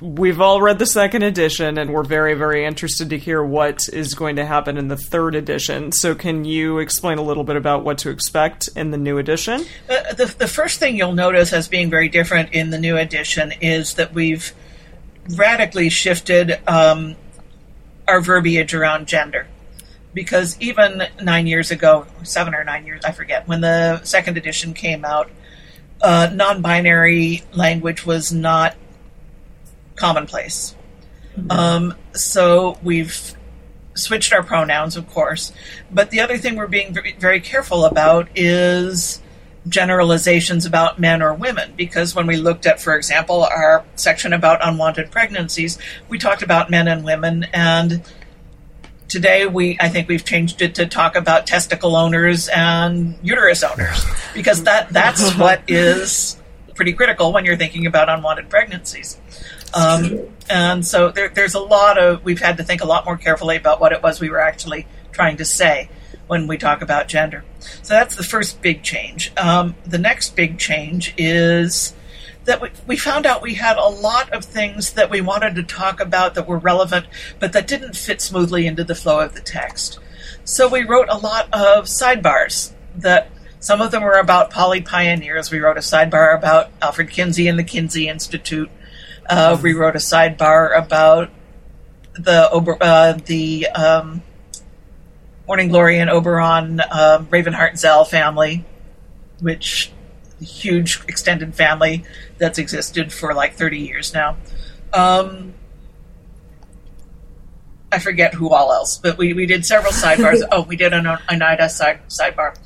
we've 0.00 0.40
all 0.40 0.62
read 0.62 0.78
the 0.78 0.86
second 0.86 1.22
edition, 1.22 1.76
and 1.76 1.92
we're 1.92 2.04
very, 2.04 2.34
very 2.34 2.64
interested 2.64 3.10
to 3.10 3.18
hear 3.18 3.42
what 3.42 3.88
is 3.92 4.14
going 4.14 4.36
to 4.36 4.44
happen 4.44 4.76
in 4.76 4.88
the 4.88 4.96
third 4.96 5.34
edition. 5.34 5.90
So, 5.90 6.14
can 6.14 6.44
you 6.44 6.78
explain 6.78 7.18
a 7.18 7.22
little 7.22 7.44
bit 7.44 7.56
about 7.56 7.84
what 7.84 7.98
to 7.98 8.10
expect 8.10 8.68
in 8.76 8.92
the 8.92 8.98
new 8.98 9.18
edition? 9.18 9.64
Uh, 9.88 10.12
the, 10.14 10.34
the 10.38 10.46
first 10.46 10.78
thing 10.78 10.96
you'll 10.96 11.14
notice 11.14 11.52
as 11.52 11.68
being 11.68 11.90
very 11.90 12.08
different 12.08 12.52
in 12.52 12.70
the 12.70 12.78
new 12.78 12.96
edition 12.96 13.52
is 13.60 13.94
that 13.94 14.14
we've 14.14 14.52
radically 15.30 15.88
shifted 15.88 16.58
um, 16.66 17.16
our 18.08 18.20
verbiage 18.20 18.74
around 18.74 19.06
gender. 19.06 19.46
Because 20.14 20.60
even 20.60 21.04
nine 21.22 21.46
years 21.46 21.70
ago, 21.70 22.06
seven 22.22 22.54
or 22.54 22.64
nine 22.64 22.84
years, 22.86 23.02
I 23.04 23.12
forget, 23.12 23.48
when 23.48 23.62
the 23.62 24.02
second 24.04 24.36
edition 24.36 24.74
came 24.74 25.04
out, 25.04 25.30
uh, 26.02 26.28
non 26.32 26.60
binary 26.60 27.42
language 27.52 28.04
was 28.04 28.30
not 28.30 28.76
commonplace. 29.96 30.74
Um, 31.48 31.94
so 32.12 32.78
we've 32.82 33.34
switched 33.94 34.32
our 34.32 34.42
pronouns, 34.42 34.96
of 34.96 35.08
course. 35.08 35.52
But 35.90 36.10
the 36.10 36.20
other 36.20 36.38
thing 36.38 36.56
we're 36.56 36.66
being 36.66 36.92
very, 36.92 37.12
very 37.12 37.40
careful 37.40 37.84
about 37.84 38.28
is 38.34 39.22
generalizations 39.68 40.66
about 40.66 40.98
men 40.98 41.22
or 41.22 41.34
women. 41.34 41.72
Because 41.76 42.14
when 42.14 42.26
we 42.26 42.36
looked 42.36 42.66
at, 42.66 42.80
for 42.80 42.96
example, 42.96 43.44
our 43.44 43.84
section 43.94 44.32
about 44.32 44.60
unwanted 44.62 45.10
pregnancies, 45.10 45.78
we 46.08 46.18
talked 46.18 46.42
about 46.42 46.70
men 46.70 46.88
and 46.88 47.04
women. 47.04 47.44
And 47.52 48.02
today 49.08 49.46
we, 49.46 49.76
I 49.80 49.88
think 49.88 50.08
we've 50.08 50.24
changed 50.24 50.62
it 50.62 50.74
to 50.76 50.86
talk 50.86 51.16
about 51.16 51.46
testicle 51.46 51.96
owners 51.96 52.48
and 52.48 53.16
uterus 53.22 53.62
owners. 53.62 54.04
Because 54.34 54.64
that, 54.64 54.88
that's 54.90 55.34
what 55.36 55.62
is 55.68 56.40
pretty 56.74 56.92
critical 56.92 57.32
when 57.32 57.44
you're 57.44 57.56
thinking 57.56 57.86
about 57.86 58.08
unwanted 58.08 58.48
pregnancies. 58.48 59.18
Um, 59.74 60.20
and 60.50 60.86
so 60.86 61.10
there, 61.10 61.28
there's 61.28 61.54
a 61.54 61.60
lot 61.60 61.98
of, 61.98 62.24
we've 62.24 62.40
had 62.40 62.58
to 62.58 62.64
think 62.64 62.82
a 62.82 62.86
lot 62.86 63.04
more 63.04 63.16
carefully 63.16 63.56
about 63.56 63.80
what 63.80 63.92
it 63.92 64.02
was 64.02 64.20
we 64.20 64.28
were 64.28 64.40
actually 64.40 64.86
trying 65.12 65.36
to 65.38 65.44
say 65.44 65.88
when 66.32 66.46
we 66.46 66.56
talk 66.56 66.80
about 66.80 67.08
gender. 67.08 67.44
So 67.82 67.92
that's 67.92 68.16
the 68.16 68.22
first 68.22 68.62
big 68.62 68.82
change. 68.82 69.30
Um, 69.36 69.74
the 69.84 69.98
next 69.98 70.34
big 70.34 70.58
change 70.58 71.12
is 71.18 71.94
that 72.46 72.62
we, 72.62 72.70
we 72.86 72.96
found 72.96 73.26
out 73.26 73.42
we 73.42 73.52
had 73.52 73.76
a 73.76 73.84
lot 73.86 74.32
of 74.32 74.42
things 74.42 74.94
that 74.94 75.10
we 75.10 75.20
wanted 75.20 75.56
to 75.56 75.62
talk 75.62 76.00
about 76.00 76.34
that 76.34 76.48
were 76.48 76.56
relevant, 76.56 77.04
but 77.38 77.52
that 77.52 77.66
didn't 77.66 77.96
fit 77.96 78.22
smoothly 78.22 78.66
into 78.66 78.82
the 78.82 78.94
flow 78.94 79.20
of 79.20 79.34
the 79.34 79.42
text. 79.42 79.98
So 80.42 80.68
we 80.68 80.84
wrote 80.84 81.10
a 81.10 81.18
lot 81.18 81.52
of 81.52 81.84
sidebars 81.84 82.72
that 82.96 83.30
some 83.60 83.82
of 83.82 83.90
them 83.90 84.02
were 84.02 84.18
about 84.18 84.50
poly 84.50 84.80
pioneers. 84.80 85.50
We 85.50 85.58
wrote 85.58 85.76
a 85.76 85.80
sidebar 85.80 86.34
about 86.34 86.70
Alfred 86.80 87.10
Kinsey 87.10 87.46
and 87.46 87.58
the 87.58 87.64
Kinsey 87.64 88.08
Institute. 88.08 88.70
Uh, 89.28 89.60
we 89.62 89.74
wrote 89.74 89.96
a 89.96 89.98
sidebar 89.98 90.74
about 90.74 91.28
the 92.14 92.50
uh, 92.80 93.12
the 93.26 93.66
um, 93.68 94.22
Morning 95.52 95.68
Glory 95.68 95.98
and 95.98 96.08
Oberon 96.08 96.80
um, 96.80 97.26
Ravenheart 97.26 97.76
Zell 97.76 98.06
family, 98.06 98.64
which 99.40 99.92
huge 100.40 101.02
extended 101.06 101.54
family 101.54 102.06
that's 102.38 102.58
existed 102.58 103.12
for 103.12 103.34
like 103.34 103.52
30 103.52 103.80
years 103.80 104.14
now. 104.14 104.38
Um, 104.94 105.52
I 107.92 107.98
forget 107.98 108.32
who 108.32 108.48
all 108.48 108.72
else, 108.72 108.96
but 108.96 109.18
we, 109.18 109.34
we 109.34 109.44
did 109.44 109.66
several 109.66 109.92
sidebars. 109.92 110.40
oh, 110.50 110.62
we 110.62 110.76
did 110.76 110.94
an 110.94 111.06
Oneida 111.06 111.68
side, 111.68 112.00
sidebar. 112.08 112.56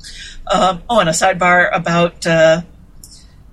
Um, 0.49 0.81
oh, 0.89 1.01
and 1.01 1.09
a 1.09 1.11
sidebar 1.11 1.69
about 1.75 2.25
uh, 2.25 2.61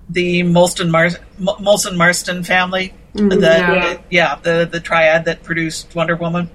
the 0.08 0.44
Moulton, 0.44 0.92
Mar- 0.92 1.08
Moulton 1.40 1.96
Marston 1.96 2.44
family. 2.44 2.94
Mm, 3.14 3.40
that, 3.40 3.58
yeah. 3.58 3.98
yeah, 4.10 4.40
the, 4.40 4.68
the 4.70 4.78
triad 4.78 5.24
that 5.24 5.42
produced 5.42 5.92
Wonder 5.96 6.14
Woman. 6.14 6.50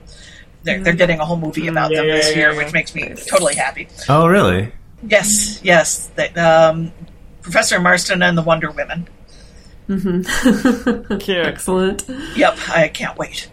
They're, 0.70 0.84
they're 0.84 0.94
getting 0.94 1.20
a 1.20 1.26
whole 1.26 1.38
movie 1.38 1.68
about 1.68 1.92
them 1.92 2.08
this 2.08 2.30
yeah, 2.30 2.36
year, 2.36 2.52
yeah. 2.52 2.58
which 2.58 2.74
makes 2.74 2.96
me 2.96 3.14
totally 3.28 3.56
happy. 3.56 3.88
Oh, 4.08 4.28
really? 4.28 4.72
Yes, 5.04 5.62
yes. 5.64 6.08
They, 6.16 6.30
um, 6.30 6.92
Professor 7.42 7.80
Marston 7.80 8.22
and 8.22 8.38
the 8.38 8.42
Wonder 8.42 8.72
Women. 8.72 9.08
Cute. 11.20 11.46
Excellent. 11.46 12.06
Yep, 12.36 12.60
I 12.70 12.90
can't 12.94 13.18
wait. 13.18 13.50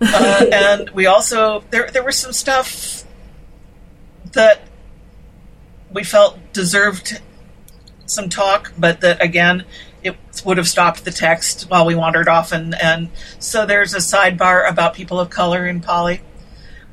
Uh, 0.00 0.46
and 0.52 0.90
we 0.90 1.06
also 1.06 1.64
there 1.70 1.90
there 1.90 2.02
was 2.02 2.16
some 2.16 2.32
stuff 2.32 3.04
that 4.32 4.62
we 5.92 6.02
felt 6.02 6.38
deserved 6.54 7.20
some 8.06 8.30
talk, 8.30 8.72
but 8.78 9.02
that 9.02 9.22
again 9.22 9.64
it 10.02 10.16
would 10.44 10.56
have 10.56 10.68
stopped 10.68 11.04
the 11.04 11.10
text 11.10 11.68
while 11.68 11.84
we 11.84 11.94
wandered 11.94 12.28
off. 12.28 12.52
And 12.52 12.74
and 12.80 13.10
so 13.38 13.66
there's 13.66 13.92
a 13.92 13.98
sidebar 13.98 14.68
about 14.68 14.94
people 14.94 15.20
of 15.20 15.28
color 15.28 15.66
in 15.66 15.80
Poly. 15.80 16.22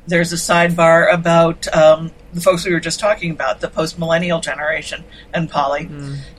There's 0.06 0.32
a 0.32 0.36
sidebar 0.36 1.12
about 1.12 1.66
um, 1.74 2.12
the 2.32 2.40
folks 2.40 2.64
we 2.66 2.72
were 2.72 2.80
just 2.80 3.00
talking 3.00 3.30
about, 3.30 3.60
the 3.60 3.68
post 3.68 3.98
millennial 3.98 4.40
generation 4.40 5.04
and 5.32 5.48
poly. 5.50 5.88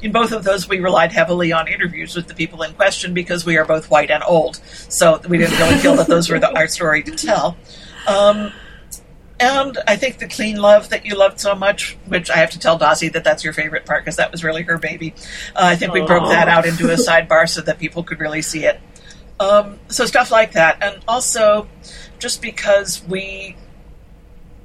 In 0.02 0.12
both 0.12 0.32
of 0.32 0.44
those, 0.44 0.68
we 0.70 0.80
relied 0.80 1.12
heavily 1.12 1.52
on 1.52 1.68
interviews 1.68 2.16
with 2.16 2.28
the 2.28 2.36
people 2.36 2.62
in 2.62 2.74
question 2.74 3.14
because 3.14 3.46
we 3.46 3.58
are 3.58 3.66
both 3.66 3.90
white 3.90 4.12
and 4.12 4.24
old. 4.28 4.58
So 4.90 5.20
we 5.28 5.38
didn't 5.38 5.58
really 5.58 5.78
feel 5.78 5.96
that 5.96 6.08
those 6.08 6.30
were 6.30 6.40
the, 6.40 6.56
our 6.56 6.68
story 6.68 7.02
to 7.04 7.12
tell. 7.12 7.58
Um, 8.08 8.52
and 9.40 9.78
I 9.88 9.96
think 9.96 10.20
the 10.20 10.28
clean 10.28 10.58
love 10.58 10.90
that 10.90 11.06
you 11.06 11.18
loved 11.18 11.40
so 11.40 11.56
much, 11.56 11.98
which 12.06 12.30
I 12.30 12.38
have 12.38 12.52
to 12.52 12.60
tell 12.60 12.80
Dossie 12.80 13.12
that 13.14 13.24
that's 13.24 13.44
your 13.44 13.54
favorite 13.54 13.86
part 13.86 14.04
because 14.04 14.16
that 14.16 14.32
was 14.32 14.44
really 14.44 14.64
her 14.64 14.78
baby. 14.78 15.14
Uh, 15.56 15.64
I 15.64 15.76
think 15.76 15.92
we 15.92 16.02
broke 16.02 16.30
that 16.30 16.48
out 16.48 16.66
into 16.66 16.92
a 16.92 16.96
sidebar 16.96 17.50
so 17.50 17.62
that 17.62 17.80
people 17.80 18.04
could 18.04 18.20
really 18.20 18.42
see 18.42 18.66
it. 18.66 18.80
Um, 19.38 19.80
so 19.90 20.06
stuff 20.06 20.32
like 20.32 20.54
that, 20.54 20.82
and 20.82 21.04
also 21.10 21.68
just 22.20 22.42
because 22.42 23.04
we 23.08 23.56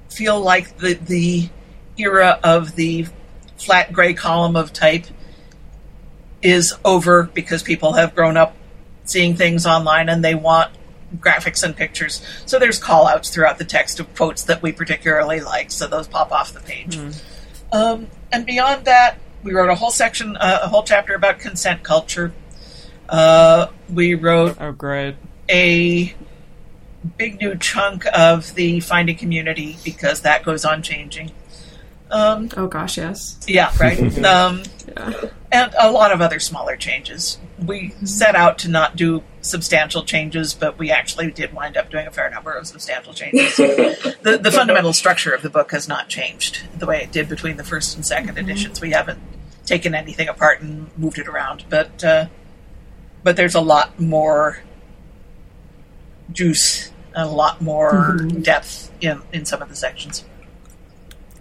feel 0.08 0.40
like 0.40 0.78
the 0.78 0.94
the 0.94 1.48
era 1.96 2.38
of 2.42 2.74
the 2.76 3.06
flat 3.58 3.92
gray 3.92 4.14
column 4.14 4.56
of 4.56 4.72
type 4.72 5.06
is 6.42 6.74
over 6.84 7.24
because 7.24 7.62
people 7.62 7.92
have 7.94 8.14
grown 8.14 8.36
up 8.36 8.56
seeing 9.04 9.36
things 9.36 9.66
online 9.66 10.08
and 10.08 10.24
they 10.24 10.34
want 10.34 10.72
graphics 11.18 11.62
and 11.62 11.76
pictures. 11.76 12.24
So 12.46 12.58
there's 12.58 12.78
call 12.78 13.06
outs 13.06 13.28
throughout 13.30 13.58
the 13.58 13.64
text 13.64 14.00
of 14.00 14.14
quotes 14.14 14.44
that 14.44 14.62
we 14.62 14.72
particularly 14.72 15.40
like, 15.40 15.70
so 15.70 15.86
those 15.86 16.06
pop 16.08 16.32
off 16.32 16.52
the 16.52 16.60
page. 16.60 16.98
Um, 17.72 18.06
and 18.32 18.46
beyond 18.46 18.84
that, 18.86 19.18
we 19.42 19.52
wrote 19.52 19.68
a 19.70 19.74
whole 19.74 19.90
section, 19.90 20.36
uh, 20.36 20.60
a 20.62 20.68
whole 20.68 20.82
chapter 20.84 21.14
about 21.14 21.40
consent 21.40 21.82
culture. 21.82 22.32
Uh, 23.08 23.66
we 23.92 24.14
wrote 24.14 24.56
Oh, 24.60 24.72
great. 24.72 25.16
a 25.50 26.14
big 27.16 27.40
new 27.40 27.54
chunk 27.56 28.04
of 28.12 28.54
the 28.54 28.80
finding 28.80 29.16
community 29.16 29.78
because 29.84 30.20
that 30.22 30.42
goes 30.44 30.64
on 30.64 30.82
changing. 30.82 31.30
Um, 32.10 32.48
Oh 32.56 32.66
gosh, 32.66 32.96
yes. 32.98 33.38
yeah, 33.46 33.72
right. 33.78 33.98
um, 34.24 34.62
Yeah. 34.88 35.12
and 35.52 35.72
a 35.78 35.90
lot 35.92 36.12
of 36.12 36.20
other 36.20 36.40
smaller 36.40 36.76
changes. 36.76 37.38
We 37.64 37.94
set 38.04 38.34
out 38.34 38.58
to 38.60 38.68
not 38.68 38.96
do 38.96 39.22
substantial 39.42 40.02
changes, 40.04 40.52
but 40.54 40.78
we 40.78 40.90
actually 40.90 41.30
did 41.30 41.52
wind 41.54 41.76
up 41.76 41.90
doing 41.90 42.06
a 42.06 42.10
fair 42.10 42.28
number 42.28 42.52
of 42.52 42.66
substantial 42.66 43.14
changes. 43.14 43.56
the, 43.56 44.38
the 44.42 44.50
fundamental 44.50 44.92
structure 44.92 45.30
of 45.32 45.42
the 45.42 45.50
book 45.50 45.70
has 45.70 45.86
not 45.86 46.08
changed 46.08 46.62
the 46.78 46.86
way 46.86 47.02
it 47.02 47.12
did 47.12 47.28
between 47.28 47.56
the 47.56 47.64
first 47.64 47.94
and 47.94 48.04
2nd 48.04 48.36
editions. 48.38 48.80
We 48.80 48.90
haven't 48.90 49.20
taken 49.64 49.94
anything 49.94 50.26
apart 50.28 50.60
and 50.60 50.90
moved 50.98 51.18
it 51.18 51.28
around, 51.28 51.64
but 51.70 52.02
uh, 52.02 52.26
but 53.22 53.36
there's 53.36 53.54
a 53.54 53.60
lot 53.60 54.00
more 54.00 54.58
juice 56.32 56.90
and 57.14 57.28
a 57.28 57.32
lot 57.32 57.60
more 57.60 58.18
depth 58.40 58.90
in 59.00 59.20
in 59.32 59.44
some 59.44 59.62
of 59.62 59.68
the 59.68 59.76
sections. 59.76 60.24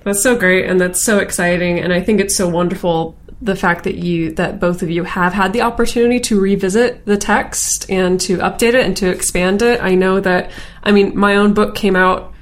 That's 0.04 0.24
so 0.24 0.38
great 0.38 0.66
and 0.66 0.80
that's 0.80 1.02
so 1.02 1.20
exciting 1.20 1.80
and 1.80 1.94
I 1.94 2.02
think 2.02 2.22
it's 2.22 2.36
so 2.36 2.48
wonderful 2.48 3.18
the 3.42 3.56
fact 3.56 3.86
that 3.86 3.96
you 3.96 4.34
that 4.34 4.60
both 4.60 4.82
of 4.82 4.90
you 4.90 5.04
have 5.04 5.34
had 5.34 5.54
the 5.54 5.62
opportunity 5.62 6.20
to 6.20 6.40
revisit 6.40 7.06
the 7.06 7.18
text 7.18 7.90
and 7.90 8.20
to 8.22 8.38
update 8.38 8.74
it 8.74 8.86
and 8.86 8.98
to 8.98 9.10
expand 9.10 9.62
it. 9.62 9.82
I 9.82 9.96
know 9.96 10.20
that 10.20 10.52
I 10.84 10.92
mean 10.92 11.18
my 11.18 11.36
own 11.36 11.54
book 11.54 11.76
came 11.76 11.96
out 11.96 12.34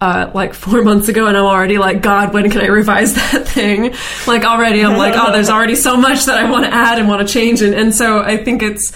uh, 0.00 0.30
like 0.34 0.54
four 0.54 0.82
months 0.88 1.08
ago, 1.08 1.26
and 1.26 1.36
I'm 1.36 1.44
already 1.44 1.78
like, 1.78 2.02
God, 2.02 2.34
when 2.34 2.50
can 2.50 2.60
I 2.60 2.66
revise 2.66 3.14
that 3.32 3.48
thing? 3.48 3.94
Like 4.26 4.44
already, 4.44 4.84
I'm 4.84 4.98
like, 4.98 5.14
oh, 5.16 5.32
there's 5.32 5.48
already 5.48 5.76
so 5.76 5.96
much 5.96 6.26
that 6.26 6.36
I 6.36 6.50
want 6.50 6.64
to 6.66 6.72
add 6.72 6.98
and 6.98 7.08
want 7.08 7.26
to 7.26 7.32
change, 7.32 7.62
and 7.62 7.74
and 7.74 7.94
so 7.94 8.20
I 8.20 8.36
think 8.36 8.62
it's, 8.62 8.92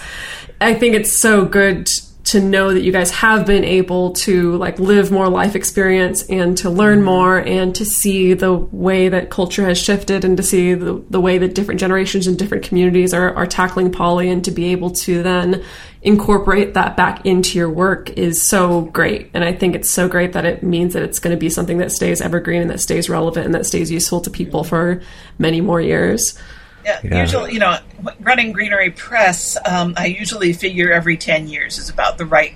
I 0.61 0.73
think 0.75 0.95
it's 0.95 1.19
so 1.19 1.45
good 1.45 1.87
to 2.29 2.39
know 2.39 2.73
that 2.73 2.81
you 2.81 2.91
guys 2.91 3.09
have 3.09 3.45
been 3.45 3.63
able 3.63 4.11
to 4.11 4.55
like 4.57 4.77
live 4.77 5.11
more 5.11 5.27
life 5.29 5.55
experience 5.55 6.23
and 6.29 6.57
to 6.57 6.69
learn 6.69 6.99
mm-hmm. 6.99 7.05
more 7.05 7.37
and 7.39 7.73
to 7.75 7.83
see 7.83 8.33
the 8.33 8.53
way 8.53 9.09
that 9.09 9.31
culture 9.31 9.65
has 9.65 9.79
shifted 9.79 10.23
and 10.23 10.37
to 10.37 10.43
see 10.43 10.75
the, 10.75 11.03
the 11.09 11.19
way 11.19 11.39
that 11.39 11.55
different 11.55 11.79
generations 11.79 12.27
and 12.27 12.37
different 12.37 12.63
communities 12.63 13.13
are, 13.13 13.33
are 13.33 13.47
tackling 13.47 13.91
poly 13.91 14.29
and 14.29 14.45
to 14.45 14.51
be 14.51 14.65
able 14.65 14.91
to 14.91 15.23
then 15.23 15.63
incorporate 16.01 16.75
that 16.75 16.95
back 16.95 17.25
into 17.25 17.57
your 17.57 17.69
work 17.69 18.11
is 18.11 18.41
so 18.47 18.81
great. 18.81 19.31
And 19.33 19.43
I 19.43 19.51
think 19.51 19.75
it's 19.75 19.89
so 19.89 20.07
great 20.07 20.33
that 20.33 20.45
it 20.45 20.61
means 20.61 20.93
that 20.93 21.03
it's 21.03 21.19
going 21.19 21.35
to 21.35 21.39
be 21.39 21.49
something 21.49 21.79
that 21.79 21.91
stays 21.91 22.21
evergreen 22.21 22.61
and 22.61 22.69
that 22.69 22.79
stays 22.79 23.09
relevant 23.09 23.47
and 23.47 23.55
that 23.55 23.65
stays 23.65 23.91
useful 23.91 24.21
to 24.21 24.29
people 24.29 24.63
for 24.63 25.01
many 25.39 25.61
more 25.61 25.81
years. 25.81 26.37
Yeah, 26.85 26.99
Yeah. 27.03 27.21
usually, 27.21 27.53
you 27.53 27.59
know, 27.59 27.77
running 28.21 28.51
Greenery 28.51 28.91
Press, 28.91 29.57
um, 29.65 29.93
I 29.97 30.05
usually 30.07 30.53
figure 30.53 30.91
every 30.91 31.17
10 31.17 31.47
years 31.47 31.77
is 31.77 31.89
about 31.89 32.17
the 32.17 32.25
right 32.25 32.53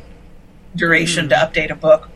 duration 0.75 1.29
to 1.29 1.35
update 1.35 1.69
a 1.71 1.75
book. 1.75 2.09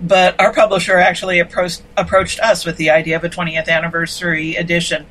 But 0.00 0.38
our 0.40 0.52
publisher 0.52 0.96
actually 0.96 1.40
approached, 1.40 1.82
approached 1.96 2.38
us 2.38 2.64
with 2.64 2.76
the 2.76 2.90
idea 2.90 3.16
of 3.16 3.24
a 3.24 3.28
20th 3.28 3.68
anniversary 3.68 4.54
edition. 4.54 5.06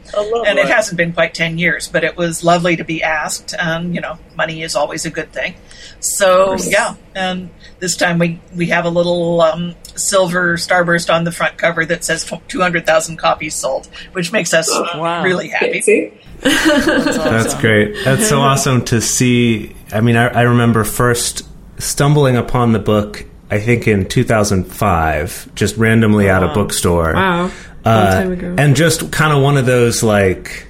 and 0.48 0.58
it 0.58 0.68
hasn't 0.70 0.96
been 0.98 1.12
quite 1.12 1.34
10 1.34 1.58
years, 1.58 1.90
but 1.90 2.06
it 2.06 2.16
was 2.16 2.42
lovely 2.44 2.78
to 2.78 2.86
be 2.86 3.04
asked. 3.04 3.54
And, 3.60 3.94
you 3.94 4.00
know, 4.00 4.18
money 4.38 4.62
is 4.64 4.78
always 4.78 5.06
a 5.06 5.10
good 5.10 5.34
thing. 5.34 5.56
So, 6.00 6.56
yeah. 6.58 6.96
And 7.14 7.50
this 7.80 7.98
time 7.98 8.18
we, 8.18 8.40
we 8.56 8.68
have 8.68 8.86
a 8.86 8.90
little 8.90 9.42
um, 9.42 9.76
silver 9.96 10.56
starburst 10.56 11.14
on 11.14 11.26
the 11.26 11.34
front 11.34 11.58
cover 11.58 11.86
that 11.86 12.06
says 12.06 12.24
200,000 12.48 13.18
copies 13.18 13.56
sold, 13.56 13.88
which 14.14 14.32
makes 14.32 14.54
us 14.54 14.70
Wow. 14.72 15.22
really 15.22 15.50
happy. 15.50 15.74
Fancy. 15.74 16.14
That's, 16.42 16.86
That's 16.86 17.18
awesome. 17.48 17.62
great. 17.62 17.96
That's 18.04 18.28
so 18.28 18.40
awesome 18.42 18.86
to 18.86 19.02
see 19.02 19.76
I 19.92 20.02
mean, 20.02 20.16
I, 20.18 20.28
I 20.28 20.42
remember 20.44 20.84
first 20.84 21.48
stumbling 21.80 22.36
upon 22.38 22.74
the 22.74 22.80
book. 22.80 23.26
I 23.50 23.60
think 23.60 23.88
in 23.88 24.06
2005, 24.08 25.56
just 25.56 25.78
randomly 25.78 26.30
at 26.30 26.44
a 26.44 26.50
bookstore. 26.54 27.14
Wow. 27.14 27.42
Long 27.44 27.52
Uh, 27.86 28.12
time 28.14 28.32
ago. 28.34 28.56
and 28.58 28.76
just 28.76 29.10
kind 29.14 29.32
of 29.32 29.42
one 29.42 29.56
of 29.58 29.66
those 29.66 30.04
like, 30.04 30.68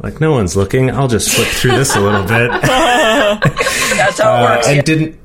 like 0.00 0.20
no 0.20 0.30
one's 0.32 0.56
looking. 0.56 0.90
I'll 0.92 1.08
just 1.08 1.30
flip 1.34 1.48
through 1.48 1.72
this 1.72 1.96
a 1.96 2.00
little 2.00 2.22
bit. 2.22 2.50
That's 2.62 4.20
how 4.20 4.34
it 4.36 4.40
Uh, 4.42 4.54
works. 4.56 4.68
and 4.68 4.84
didn't 4.84 5.18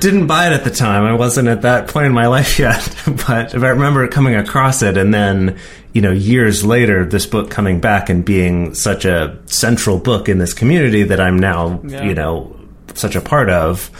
didn't 0.00 0.26
buy 0.26 0.46
it 0.48 0.52
at 0.52 0.64
the 0.64 0.70
time. 0.70 1.04
I 1.04 1.14
wasn't 1.14 1.48
at 1.48 1.62
that 1.62 1.88
point 1.88 2.06
in 2.06 2.12
my 2.12 2.26
life 2.26 2.58
yet, 2.58 2.94
but 3.26 3.54
I 3.54 3.68
remember 3.68 4.06
coming 4.08 4.34
across 4.34 4.82
it, 4.82 4.96
and 4.96 5.12
then 5.12 5.58
you 5.92 6.02
know 6.02 6.12
years 6.12 6.64
later, 6.64 7.04
this 7.04 7.26
book 7.26 7.50
coming 7.50 7.80
back 7.80 8.08
and 8.10 8.24
being 8.24 8.74
such 8.74 9.04
a 9.04 9.38
central 9.46 9.98
book 9.98 10.28
in 10.28 10.38
this 10.38 10.52
community 10.52 11.02
that 11.04 11.20
I'm 11.20 11.38
now 11.38 11.80
Yeah. 11.84 12.04
you 12.04 12.14
know 12.14 12.54
such 12.94 13.16
a 13.16 13.20
part 13.20 13.48
of. 13.50 13.90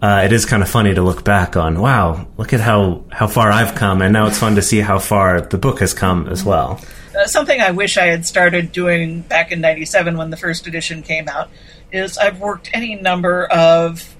Uh, 0.00 0.22
it 0.24 0.32
is 0.32 0.44
kind 0.46 0.62
of 0.62 0.68
funny 0.70 0.94
to 0.94 1.02
look 1.02 1.24
back 1.24 1.56
on. 1.56 1.80
Wow, 1.80 2.28
look 2.36 2.52
at 2.52 2.60
how 2.60 3.02
how 3.10 3.26
far 3.26 3.50
I've 3.50 3.74
come, 3.74 4.00
and 4.02 4.12
now 4.12 4.26
it's 4.28 4.38
fun 4.38 4.54
to 4.54 4.62
see 4.62 4.78
how 4.80 5.00
far 5.00 5.40
the 5.40 5.58
book 5.58 5.80
has 5.80 5.92
come 5.92 6.28
as 6.28 6.44
well. 6.44 6.80
Uh, 7.18 7.26
something 7.26 7.60
I 7.60 7.72
wish 7.72 7.96
I 7.98 8.06
had 8.06 8.24
started 8.24 8.70
doing 8.70 9.22
back 9.22 9.50
in 9.50 9.60
'97 9.60 10.16
when 10.16 10.30
the 10.30 10.36
first 10.36 10.68
edition 10.68 11.02
came 11.02 11.28
out 11.28 11.50
is 11.90 12.16
I've 12.16 12.38
worked 12.38 12.70
any 12.72 12.94
number 12.94 13.46
of 13.46 14.14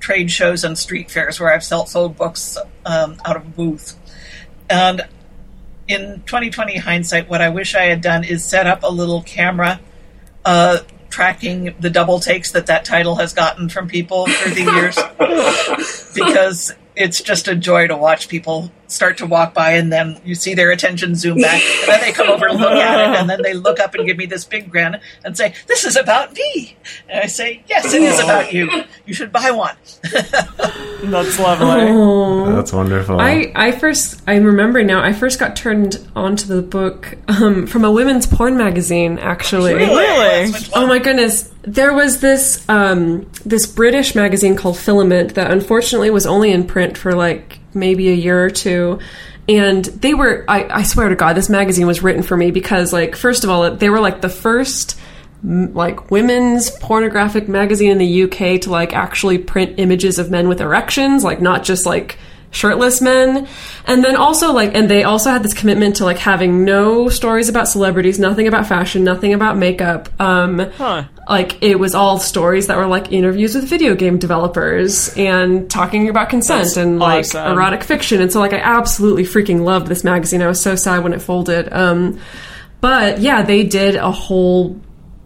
trade 0.00 0.30
shows 0.30 0.64
and 0.64 0.78
street 0.78 1.10
fairs 1.10 1.40
where 1.40 1.52
I've 1.52 1.64
sold, 1.64 1.88
sold 1.88 2.16
books 2.16 2.56
um, 2.84 3.16
out 3.24 3.36
of 3.36 3.46
a 3.46 3.50
booth. 3.50 3.98
And 4.68 5.06
in 5.88 6.22
2020 6.26 6.78
hindsight, 6.78 7.28
what 7.28 7.40
I 7.40 7.48
wish 7.48 7.74
I 7.74 7.84
had 7.84 8.00
done 8.00 8.24
is 8.24 8.44
set 8.44 8.66
up 8.66 8.82
a 8.82 8.90
little 8.90 9.22
camera 9.22 9.80
uh, 10.44 10.78
tracking 11.10 11.74
the 11.80 11.90
double 11.90 12.20
takes 12.20 12.52
that 12.52 12.66
that 12.66 12.84
title 12.84 13.16
has 13.16 13.32
gotten 13.32 13.68
from 13.68 13.88
people 13.88 14.26
through 14.26 14.54
the 14.54 14.72
years. 14.72 14.96
because 16.14 16.74
it's 16.94 17.20
just 17.20 17.48
a 17.48 17.54
joy 17.54 17.86
to 17.86 17.96
watch 17.96 18.28
people 18.28 18.70
start 18.88 19.18
to 19.18 19.26
walk 19.26 19.54
by 19.54 19.72
and 19.72 19.92
then 19.92 20.20
you 20.24 20.34
see 20.34 20.54
their 20.54 20.70
attention 20.70 21.14
zoom 21.14 21.38
back 21.38 21.62
and 21.62 21.88
then 21.88 22.00
they 22.00 22.12
come 22.12 22.28
over 22.28 22.46
and 22.46 22.58
look 22.58 22.70
at 22.72 23.00
it 23.00 23.20
and 23.20 23.28
then 23.28 23.40
they 23.42 23.54
look 23.54 23.80
up 23.80 23.94
and 23.94 24.06
give 24.06 24.16
me 24.16 24.26
this 24.26 24.44
big 24.44 24.70
grin 24.70 24.98
and 25.24 25.36
say 25.36 25.54
this 25.66 25.84
is 25.84 25.96
about 25.96 26.32
me 26.34 26.76
and 27.08 27.20
i 27.20 27.26
say 27.26 27.62
yes 27.66 27.92
it 27.92 28.02
is 28.02 28.20
about 28.20 28.52
you 28.52 28.68
you 29.04 29.14
should 29.14 29.32
buy 29.32 29.50
one 29.50 29.76
That's 31.02 31.38
lovely. 31.38 31.88
Oh. 31.90 32.54
That's 32.54 32.72
wonderful. 32.72 33.20
I, 33.20 33.52
I 33.54 33.72
first 33.72 34.22
I 34.26 34.36
remember 34.36 34.82
now 34.82 35.02
I 35.02 35.12
first 35.12 35.38
got 35.38 35.56
turned 35.56 36.06
onto 36.14 36.46
the 36.46 36.62
book 36.62 37.16
um, 37.28 37.66
from 37.66 37.84
a 37.84 37.92
women's 37.92 38.26
porn 38.26 38.56
magazine 38.56 39.18
actually. 39.18 39.74
Really? 39.74 40.52
Oh 40.74 40.86
my 40.86 40.98
goodness. 40.98 41.52
There 41.62 41.92
was 41.92 42.20
this 42.20 42.66
um, 42.68 43.30
this 43.44 43.66
British 43.66 44.14
magazine 44.14 44.56
called 44.56 44.78
Filament 44.78 45.34
that 45.34 45.50
unfortunately 45.50 46.10
was 46.10 46.26
only 46.26 46.50
in 46.50 46.66
print 46.66 46.96
for 46.96 47.12
like 47.12 47.58
maybe 47.76 48.08
a 48.08 48.14
year 48.14 48.44
or 48.44 48.50
two. 48.50 48.98
And 49.48 49.84
they 49.84 50.14
were 50.14 50.44
I, 50.48 50.78
I 50.78 50.82
swear 50.82 51.08
to 51.08 51.14
God, 51.14 51.34
this 51.36 51.48
magazine 51.48 51.86
was 51.86 52.02
written 52.02 52.22
for 52.22 52.36
me 52.36 52.50
because 52.50 52.92
like 52.92 53.14
first 53.14 53.44
of 53.44 53.50
all, 53.50 53.70
they 53.70 53.90
were 53.90 54.00
like 54.00 54.20
the 54.20 54.28
first 54.28 54.98
like 55.44 56.10
women's 56.10 56.70
pornographic 56.70 57.48
magazine 57.48 57.90
in 57.92 57.98
the 57.98 58.22
UK 58.24 58.60
to 58.62 58.70
like 58.70 58.92
actually 58.92 59.38
print 59.38 59.74
images 59.78 60.18
of 60.18 60.30
men 60.30 60.48
with 60.48 60.60
erections, 60.60 61.22
like 61.22 61.40
not 61.40 61.62
just 61.62 61.86
like 61.86 62.18
shirtless 62.50 63.00
men. 63.00 63.46
And 63.84 64.02
then 64.02 64.16
also 64.16 64.52
like 64.52 64.74
and 64.74 64.88
they 64.88 65.04
also 65.04 65.30
had 65.30 65.42
this 65.42 65.54
commitment 65.54 65.96
to 65.96 66.04
like 66.04 66.18
having 66.18 66.64
no 66.64 67.08
stories 67.08 67.48
about 67.48 67.68
celebrities, 67.68 68.18
nothing 68.18 68.48
about 68.48 68.66
fashion, 68.66 69.04
nothing 69.04 69.32
about 69.34 69.56
makeup. 69.56 70.08
Um 70.20 70.58
Huh. 70.76 71.04
Like 71.28 71.62
it 71.62 71.78
was 71.78 71.94
all 71.94 72.18
stories 72.18 72.68
that 72.68 72.76
were 72.76 72.86
like 72.86 73.12
interviews 73.12 73.54
with 73.54 73.64
video 73.64 73.94
game 73.94 74.18
developers 74.18 75.12
and 75.16 75.68
talking 75.68 76.08
about 76.08 76.28
consent 76.28 76.64
That's 76.64 76.76
and 76.76 76.98
like 76.98 77.24
awesome. 77.24 77.52
erotic 77.52 77.82
fiction. 77.82 78.20
And 78.20 78.32
so 78.32 78.38
like 78.38 78.52
i 78.52 78.58
absolutely 78.58 79.24
freaking 79.24 79.64
loved 79.64 79.88
this 79.88 80.04
magazine. 80.04 80.40
I 80.42 80.46
was 80.46 80.60
so 80.60 80.76
sad 80.76 81.02
when 81.02 81.12
it 81.12 81.20
folded. 81.20 81.72
Um 81.72 82.20
but 82.80 83.20
yeah 83.20 83.42
they 83.42 83.64
did 83.64 83.96
a 83.96 84.10
whole 84.10 84.80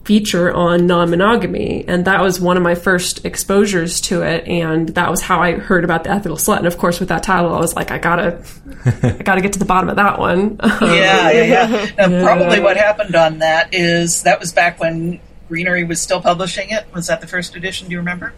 feature 0.05 0.51
on 0.53 0.87
non-monogamy 0.87 1.85
and 1.87 2.07
that 2.07 2.23
was 2.23 2.41
one 2.41 2.57
of 2.57 2.63
my 2.63 2.75
first 2.75 3.25
exposures 3.27 4.01
to 4.01 4.23
it 4.23 4.49
and 4.49 4.89
that 4.91 5.11
was 5.11 5.21
how 5.21 5.41
i 5.41 5.53
heard 5.53 5.85
about 5.85 6.05
the 6.05 6.11
ethical 6.11 6.39
slut. 6.39 6.57
And 6.59 6.67
of 6.67 6.79
course 6.79 6.99
with 6.99 7.11
that 7.11 7.23
title 7.23 7.55
i 7.55 7.59
was 7.59 7.77
like 7.77 7.91
i 7.91 7.99
gotta 7.99 8.43
i 9.03 9.23
gotta 9.23 9.43
get 9.43 9.53
to 9.53 9.59
the 9.59 9.67
bottom 9.67 9.91
of 9.91 9.97
that 9.97 10.19
one. 10.19 10.59
Yeah 10.81 11.31
yeah 11.31 11.43
yeah. 11.43 11.87
And 11.99 12.25
probably 12.25 12.61
what 12.61 12.79
happened 12.79 13.15
on 13.15 13.41
that 13.41 13.75
is 13.75 14.23
that 14.23 14.41
was 14.41 14.55
back 14.55 14.81
when 14.81 15.21
greenery 15.51 15.85
was 15.85 16.01
still 16.01 16.23
publishing 16.23 16.71
it 16.71 16.87
was 16.95 17.09
that 17.09 17.21
the 17.21 17.27
first 17.27 17.55
edition 17.57 17.89
do 17.89 17.93
you 17.93 17.99
remember 17.99 18.33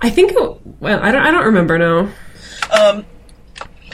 i 0.00 0.10
think 0.10 0.32
it, 0.32 0.60
well 0.80 0.98
i 1.00 1.12
don't 1.12 1.22
i 1.22 1.30
don't 1.30 1.44
remember 1.44 1.78
no 1.78 2.10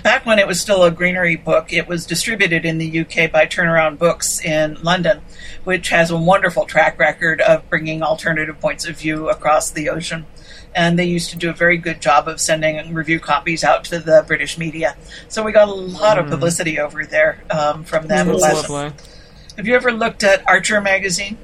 back 0.02 0.26
when 0.26 0.38
it 0.38 0.46
was 0.46 0.60
still 0.60 0.84
a 0.84 0.90
greenery 0.90 1.36
book, 1.36 1.72
it 1.72 1.86
was 1.86 2.06
distributed 2.06 2.64
in 2.64 2.78
the 2.78 3.00
UK 3.00 3.30
by 3.30 3.46
Turnaround 3.46 3.98
Books 3.98 4.40
in 4.44 4.78
London, 4.82 5.20
which 5.64 5.90
has 5.90 6.10
a 6.10 6.16
wonderful 6.16 6.64
track 6.66 6.98
record 6.98 7.40
of 7.40 7.68
bringing 7.68 8.02
alternative 8.02 8.58
points 8.60 8.86
of 8.86 8.98
view 8.98 9.28
across 9.28 9.70
the 9.70 9.88
ocean. 9.88 10.26
And 10.74 10.98
they 10.98 11.04
used 11.04 11.30
to 11.30 11.36
do 11.36 11.50
a 11.50 11.52
very 11.52 11.76
good 11.76 12.00
job 12.00 12.28
of 12.28 12.40
sending 12.40 12.94
review 12.94 13.18
copies 13.18 13.64
out 13.64 13.84
to 13.84 13.98
the 13.98 14.24
British 14.26 14.56
media. 14.56 14.96
So 15.28 15.42
we 15.42 15.52
got 15.52 15.68
a 15.68 15.72
lot 15.72 16.18
of 16.18 16.28
publicity 16.28 16.78
over 16.78 17.04
there 17.04 17.42
um, 17.50 17.82
from 17.82 18.06
them. 18.06 18.28
That's 18.28 18.68
lovely. 18.68 18.92
Have 19.56 19.66
you 19.66 19.74
ever 19.74 19.92
looked 19.92 20.22
at 20.22 20.48
Archer 20.48 20.80
magazine 20.80 21.38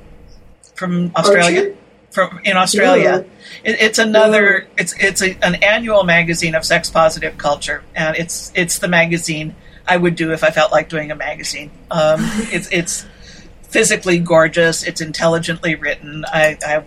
from 0.77 1.12
Australia? 1.16 1.74
From 2.11 2.41
in 2.45 2.57
Australia, 2.57 3.11
No. 3.11 3.24
it, 3.64 3.81
it's 3.81 3.99
another. 3.99 4.68
It's 4.79 4.95
it's 4.99 5.20
a, 5.22 5.37
an 5.43 5.57
annual 5.57 6.05
magazine 6.05 6.55
of 6.55 6.64
sex 6.64 6.89
positive 6.89 7.37
culture, 7.37 7.83
and 7.95 8.16
it's 8.16 8.53
it's 8.55 8.79
the 8.79 8.89
magazine 8.89 9.55
I 9.87 9.97
would 9.97 10.14
do 10.16 10.33
if 10.33 10.43
I 10.43 10.51
felt 10.51 10.72
like 10.72 10.89
doing 10.89 11.11
a 11.11 11.14
magazine. 11.14 11.70
Um, 11.91 12.20
it's 12.53 12.72
it's 12.72 13.05
physically 13.64 14.18
gorgeous. 14.18 14.83
It's 14.83 15.01
intelligently 15.01 15.74
written. 15.74 16.24
I, 16.27 16.57
I 16.64 16.85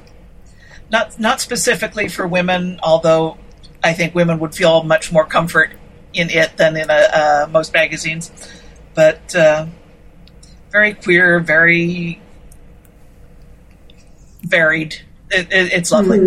not 0.89 1.19
not 1.19 1.41
specifically 1.41 2.07
for 2.07 2.25
women, 2.25 2.79
although 2.81 3.37
I 3.83 3.93
think 3.93 4.15
women 4.15 4.39
would 4.39 4.55
feel 4.55 4.83
much 4.83 5.11
more 5.11 5.25
comfort 5.25 5.71
in 6.13 6.29
it 6.29 6.57
than 6.57 6.75
in 6.75 6.89
a, 6.89 6.93
uh, 6.93 7.47
most 7.51 7.73
magazines. 7.73 8.31
But 8.95 9.35
uh, 9.35 9.67
very 10.71 10.93
queer, 10.95 11.39
very 11.39 12.19
varied. 14.49 15.01
It, 15.29 15.51
it, 15.51 15.73
it's 15.73 15.91
lovely. 15.91 16.19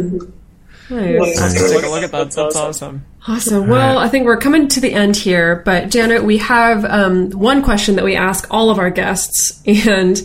Nice. 0.90 1.40
Let's 1.40 1.54
take 1.54 1.84
a 1.84 1.88
look 1.88 2.02
at 2.02 2.12
that. 2.12 2.30
That's 2.32 2.56
awesome. 2.56 3.04
Awesome. 3.26 3.68
Well, 3.68 3.98
I 3.98 4.08
think 4.08 4.26
we're 4.26 4.36
coming 4.36 4.68
to 4.68 4.80
the 4.80 4.92
end 4.92 5.16
here, 5.16 5.62
but 5.64 5.90
Janet, 5.90 6.24
we 6.24 6.38
have 6.38 6.84
um, 6.84 7.30
one 7.30 7.62
question 7.62 7.96
that 7.96 8.04
we 8.04 8.16
ask 8.16 8.46
all 8.50 8.68
of 8.70 8.78
our 8.78 8.90
guests, 8.90 9.62
and 9.64 10.20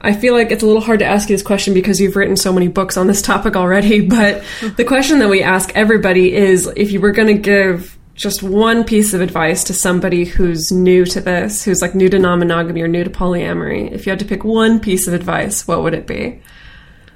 I 0.00 0.14
feel 0.14 0.34
like 0.34 0.50
it's 0.50 0.62
a 0.62 0.66
little 0.66 0.82
hard 0.82 0.98
to 0.98 1.04
ask 1.04 1.28
you 1.28 1.36
this 1.36 1.44
question 1.44 1.74
because 1.74 2.00
you've 2.00 2.16
written 2.16 2.36
so 2.36 2.52
many 2.52 2.68
books 2.68 2.96
on 2.96 3.06
this 3.06 3.22
topic 3.22 3.54
already. 3.56 4.00
But 4.08 4.42
the 4.76 4.84
question 4.84 5.20
that 5.20 5.28
we 5.28 5.42
ask 5.42 5.70
everybody 5.76 6.34
is 6.34 6.66
if 6.76 6.90
you 6.90 7.00
were 7.00 7.12
going 7.12 7.28
to 7.28 7.40
give 7.40 7.96
just 8.14 8.42
one 8.42 8.84
piece 8.84 9.14
of 9.14 9.20
advice 9.20 9.64
to 9.64 9.72
somebody 9.72 10.24
who's 10.24 10.72
new 10.72 11.04
to 11.06 11.20
this, 11.20 11.64
who's 11.64 11.80
like 11.80 11.94
new 11.94 12.08
to 12.08 12.18
non 12.18 12.40
monogamy 12.40 12.82
or 12.82 12.88
new 12.88 13.04
to 13.04 13.10
polyamory, 13.10 13.92
if 13.92 14.06
you 14.06 14.10
had 14.10 14.18
to 14.18 14.24
pick 14.24 14.44
one 14.44 14.80
piece 14.80 15.06
of 15.06 15.14
advice, 15.14 15.68
what 15.68 15.82
would 15.82 15.94
it 15.94 16.06
be? 16.06 16.42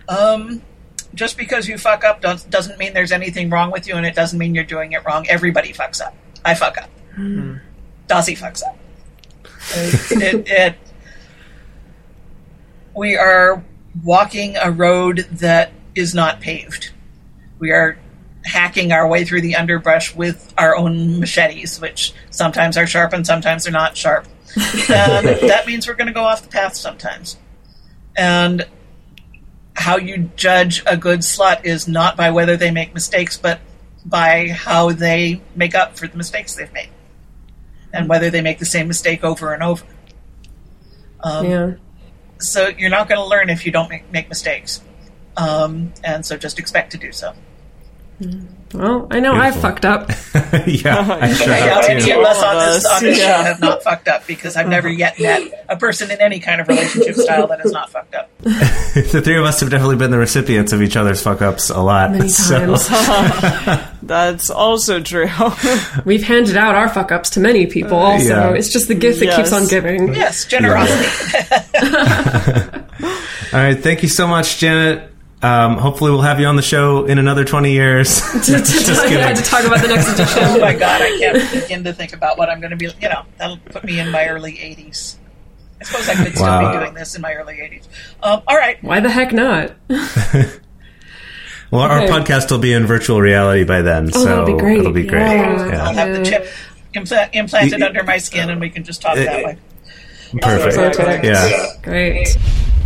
Um, 0.08 0.62
just 1.14 1.36
because 1.36 1.68
you 1.68 1.78
fuck 1.78 2.04
up 2.04 2.20
does, 2.20 2.44
doesn't 2.44 2.78
mean 2.78 2.92
there's 2.92 3.12
anything 3.12 3.50
wrong 3.50 3.70
with 3.70 3.86
you, 3.86 3.94
and 3.94 4.04
it 4.04 4.14
doesn't 4.14 4.38
mean 4.38 4.54
you're 4.54 4.64
doing 4.64 4.92
it 4.92 5.04
wrong. 5.04 5.26
Everybody 5.28 5.72
fucks 5.72 6.00
up. 6.00 6.14
I 6.44 6.54
fuck 6.54 6.76
up. 6.78 6.90
Dossie 8.08 8.36
fucks 8.36 8.62
up. 8.62 8.76
It, 9.74 10.22
it, 10.22 10.48
it, 10.48 10.78
we 12.94 13.16
are 13.16 13.64
walking 14.02 14.56
a 14.56 14.70
road 14.70 15.26
that 15.32 15.72
is 15.94 16.14
not 16.14 16.40
paved. 16.40 16.90
We 17.58 17.70
are 17.70 17.98
hacking 18.44 18.92
our 18.92 19.08
way 19.08 19.24
through 19.24 19.40
the 19.40 19.56
underbrush 19.56 20.14
with 20.14 20.52
our 20.58 20.76
own 20.76 21.18
machetes, 21.18 21.80
which 21.80 22.12
sometimes 22.30 22.76
are 22.76 22.86
sharp 22.86 23.12
and 23.12 23.26
sometimes 23.26 23.64
they're 23.64 23.72
not 23.72 23.96
sharp. 23.96 24.26
And 24.56 25.26
that 25.48 25.64
means 25.66 25.86
we're 25.88 25.94
going 25.94 26.08
to 26.08 26.12
go 26.12 26.24
off 26.24 26.42
the 26.42 26.48
path 26.48 26.76
sometimes. 26.76 27.38
And 28.16 28.66
how 29.74 29.96
you 29.96 30.30
judge 30.36 30.82
a 30.86 30.96
good 30.96 31.20
slut 31.20 31.64
is 31.64 31.86
not 31.88 32.16
by 32.16 32.30
whether 32.30 32.56
they 32.56 32.70
make 32.70 32.94
mistakes, 32.94 33.36
but 33.36 33.60
by 34.04 34.48
how 34.48 34.92
they 34.92 35.40
make 35.54 35.74
up 35.74 35.98
for 35.98 36.06
the 36.06 36.16
mistakes 36.16 36.54
they've 36.54 36.72
made, 36.72 36.90
and 37.92 38.08
whether 38.08 38.30
they 38.30 38.40
make 38.40 38.58
the 38.58 38.66
same 38.66 38.88
mistake 38.88 39.24
over 39.24 39.52
and 39.52 39.62
over. 39.62 39.84
Um, 41.20 41.46
yeah. 41.46 41.74
So 42.38 42.68
you're 42.68 42.90
not 42.90 43.08
going 43.08 43.20
to 43.20 43.26
learn 43.26 43.50
if 43.50 43.64
you 43.64 43.72
don't 43.72 43.88
make, 43.88 44.10
make 44.12 44.28
mistakes, 44.28 44.82
um, 45.36 45.92
and 46.02 46.24
so 46.24 46.36
just 46.36 46.58
expect 46.58 46.92
to 46.92 46.98
do 46.98 47.12
so. 47.12 47.32
Well, 48.74 49.06
I 49.08 49.20
know 49.20 49.32
I 49.34 49.50
Beautiful. 49.50 49.62
fucked 49.62 49.84
up. 49.84 50.08
yeah, 50.66 50.98
uh-huh. 50.98 51.18
I 51.20 51.32
sure 51.32 51.46
Yeah, 51.48 51.74
have 51.80 51.84
any 51.88 52.10
of 52.10 52.18
us 52.24 52.42
on 52.42 52.56
this, 52.56 52.84
on 52.86 53.02
this 53.04 53.18
yeah. 53.20 53.36
show 53.36 53.42
have 53.44 53.60
not 53.60 53.84
fucked 53.84 54.08
up 54.08 54.26
because 54.26 54.56
I've 54.56 54.66
never 54.66 54.88
yet 54.88 55.18
met 55.20 55.64
a 55.68 55.76
person 55.76 56.10
in 56.10 56.20
any 56.20 56.40
kind 56.40 56.60
of 56.60 56.66
relationship 56.66 57.14
style 57.14 57.46
that 57.46 57.60
has 57.60 57.70
not 57.70 57.90
fucked 57.90 58.16
up. 58.16 58.30
the 58.40 59.22
three 59.24 59.36
of 59.36 59.44
us 59.44 59.60
have 59.60 59.70
definitely 59.70 59.94
been 59.96 60.10
the 60.10 60.18
recipients 60.18 60.72
of 60.72 60.82
each 60.82 60.96
other's 60.96 61.22
fuck 61.22 61.40
ups 61.40 61.70
a 61.70 61.80
lot. 61.80 62.10
Many 62.10 62.28
so- 62.28 62.74
times. 62.76 63.80
That's 64.02 64.50
also 64.50 65.00
true. 65.00 65.28
We've 66.04 66.24
handed 66.24 66.56
out 66.56 66.74
our 66.74 66.88
fuck 66.88 67.12
ups 67.12 67.30
to 67.30 67.40
many 67.40 67.66
people 67.66 67.96
uh, 67.96 68.12
also. 68.12 68.24
Yeah. 68.28 68.54
It's 68.54 68.72
just 68.72 68.88
the 68.88 68.94
gift 68.96 69.20
that 69.20 69.36
keeps 69.36 69.52
on 69.52 69.68
giving. 69.68 70.14
Yes, 70.14 70.44
generosity. 70.46 71.08
All 73.52 73.60
right, 73.60 73.78
thank 73.78 74.02
you 74.02 74.08
so 74.08 74.26
much, 74.26 74.58
Janet. 74.58 75.13
Um, 75.44 75.76
hopefully, 75.76 76.10
we'll 76.10 76.22
have 76.22 76.40
you 76.40 76.46
on 76.46 76.56
the 76.56 76.62
show 76.62 77.04
in 77.04 77.18
another 77.18 77.44
20 77.44 77.70
years. 77.72 78.20
to, 78.32 78.38
to, 78.40 78.52
Just 78.62 78.86
talk, 78.86 79.02
kidding. 79.04 79.18
yeah, 79.18 79.34
to 79.34 79.42
talk 79.42 79.64
about 79.64 79.82
the 79.82 79.88
next 79.88 80.08
edition. 80.14 80.38
oh 80.42 80.46
edition. 80.46 80.60
my 80.62 80.72
god, 80.74 81.02
I 81.02 81.18
can't 81.18 81.52
begin 81.62 81.84
to 81.84 81.92
think 81.92 82.14
about 82.14 82.38
what 82.38 82.48
I'm 82.48 82.60
going 82.60 82.70
to 82.70 82.76
be. 82.76 82.86
You 82.86 83.08
know, 83.10 83.24
that'll 83.36 83.58
put 83.58 83.84
me 83.84 84.00
in 84.00 84.10
my 84.10 84.26
early 84.28 84.52
80s. 84.52 85.16
I 85.80 85.84
suppose 85.84 86.08
I 86.08 86.14
could 86.24 86.32
still 86.34 86.46
Wow. 86.46 86.72
be 86.72 86.78
doing 86.78 86.94
this 86.94 87.14
in 87.14 87.20
my 87.20 87.34
early 87.34 87.54
80s. 87.56 87.86
Um, 88.22 88.40
all 88.48 88.56
right. 88.56 88.82
Why 88.82 89.00
the 89.00 89.10
heck 89.10 89.32
not? 89.34 89.72
well, 89.88 91.82
our 91.82 92.00
podcast 92.08 92.50
will 92.50 92.58
be 92.58 92.72
in 92.72 92.86
virtual 92.86 93.20
reality 93.20 93.64
by 93.64 93.82
then, 93.82 94.10
so 94.12 94.20
Oh, 94.20 94.24
that'll 94.24 94.46
be 94.46 94.54
great. 94.54 94.78
it'll 94.78 94.92
be 94.92 95.06
great. 95.06 95.20
Yeah. 95.20 95.68
Yeah. 95.68 95.84
I'll 95.88 95.94
have 95.94 96.16
the 96.16 96.24
chip 96.24 96.46
impla- 96.94 97.28
implanted 97.34 97.82
under 97.82 98.02
my 98.02 98.16
skin 98.18 98.48
and 98.48 98.60
we 98.60 98.70
can 98.70 98.84
just 98.84 99.02
talk 99.02 99.16
that 99.16 99.44
way. 99.44 99.58
Perfect. 100.40 100.96
Perfect. 100.96 101.24
Yeah. 101.24 101.66
Great. 101.82 102.36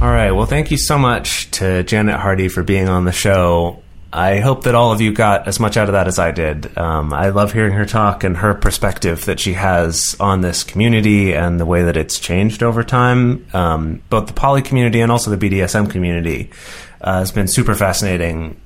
All 0.01 0.09
right. 0.09 0.31
Well, 0.31 0.47
thank 0.47 0.71
you 0.71 0.79
so 0.79 0.97
much 0.97 1.51
to 1.53 1.83
Janet 1.83 2.21
Hardy 2.21 2.47
for 2.47 2.63
being 2.63 2.89
on 2.89 3.05
the 3.05 3.11
show. 3.11 3.83
I 4.13 4.39
hope 4.39 4.63
that 4.63 4.77
all 4.77 4.93
of 4.93 5.01
you 5.01 5.13
got 5.13 5.49
as 5.49 5.59
much 5.59 5.77
out 5.77 5.89
of 5.89 5.95
that 5.95 6.07
as 6.07 6.21
I 6.21 6.31
did. 6.31 6.79
Um, 6.79 7.13
I 7.13 7.31
love 7.31 7.53
hearing 7.53 7.73
her 7.73 7.85
talk 7.85 8.23
and 8.23 8.37
her 8.37 8.55
perspective 8.55 9.25
that 9.25 9.41
she 9.41 9.55
has 9.55 10.17
on 10.21 10.41
this 10.41 10.63
community 10.63 11.35
and 11.35 11.59
the 11.59 11.67
way 11.67 11.83
that 11.83 11.97
it's 11.97 12.21
changed 12.21 12.63
over 12.63 12.85
time. 12.85 13.45
Um, 13.53 14.01
both 14.09 14.29
the 14.29 14.35
poly 14.35 14.63
community 14.63 15.01
and 15.01 15.11
also 15.11 15.35
the 15.35 15.51
BDSM 15.51 15.91
community 15.91 16.51
uh, 17.01 17.19
has 17.19 17.33
been 17.33 17.49
super 17.49 17.75
fascinating. 17.75 18.61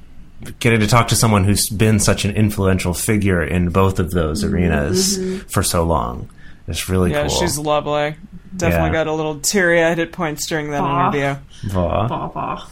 Getting 0.59 0.81
to 0.81 0.87
talk 0.87 1.09
to 1.09 1.17
someone 1.17 1.45
who's 1.45 1.67
been 1.71 1.99
such 1.99 2.27
an 2.27 2.37
influential 2.37 2.93
figure 2.93 3.43
in 3.43 3.71
both 3.71 3.99
of 3.99 4.11
those 4.11 4.45
arenas 4.45 5.43
for 5.51 5.63
so 5.63 5.85
long. 5.85 6.29
It's 6.69 6.91
really 6.91 7.13
yeah, 7.13 7.27
cool. 7.27 7.31
she's 7.31 7.59
lovely. 7.59 8.17
Definitely 8.57 8.89
Yeah. 8.89 8.93
got 8.93 9.07
a 9.07 9.13
little 9.13 9.37
teary 9.41 9.83
eyed 9.83 9.99
at 9.99 10.13
points 10.13 10.47
during 10.47 10.71
that 10.71 10.81
Aw. 10.83 11.09
interview. 11.11 11.37
Aw. 11.77 12.09
Bah, 12.09 12.29
bah. 12.35 12.65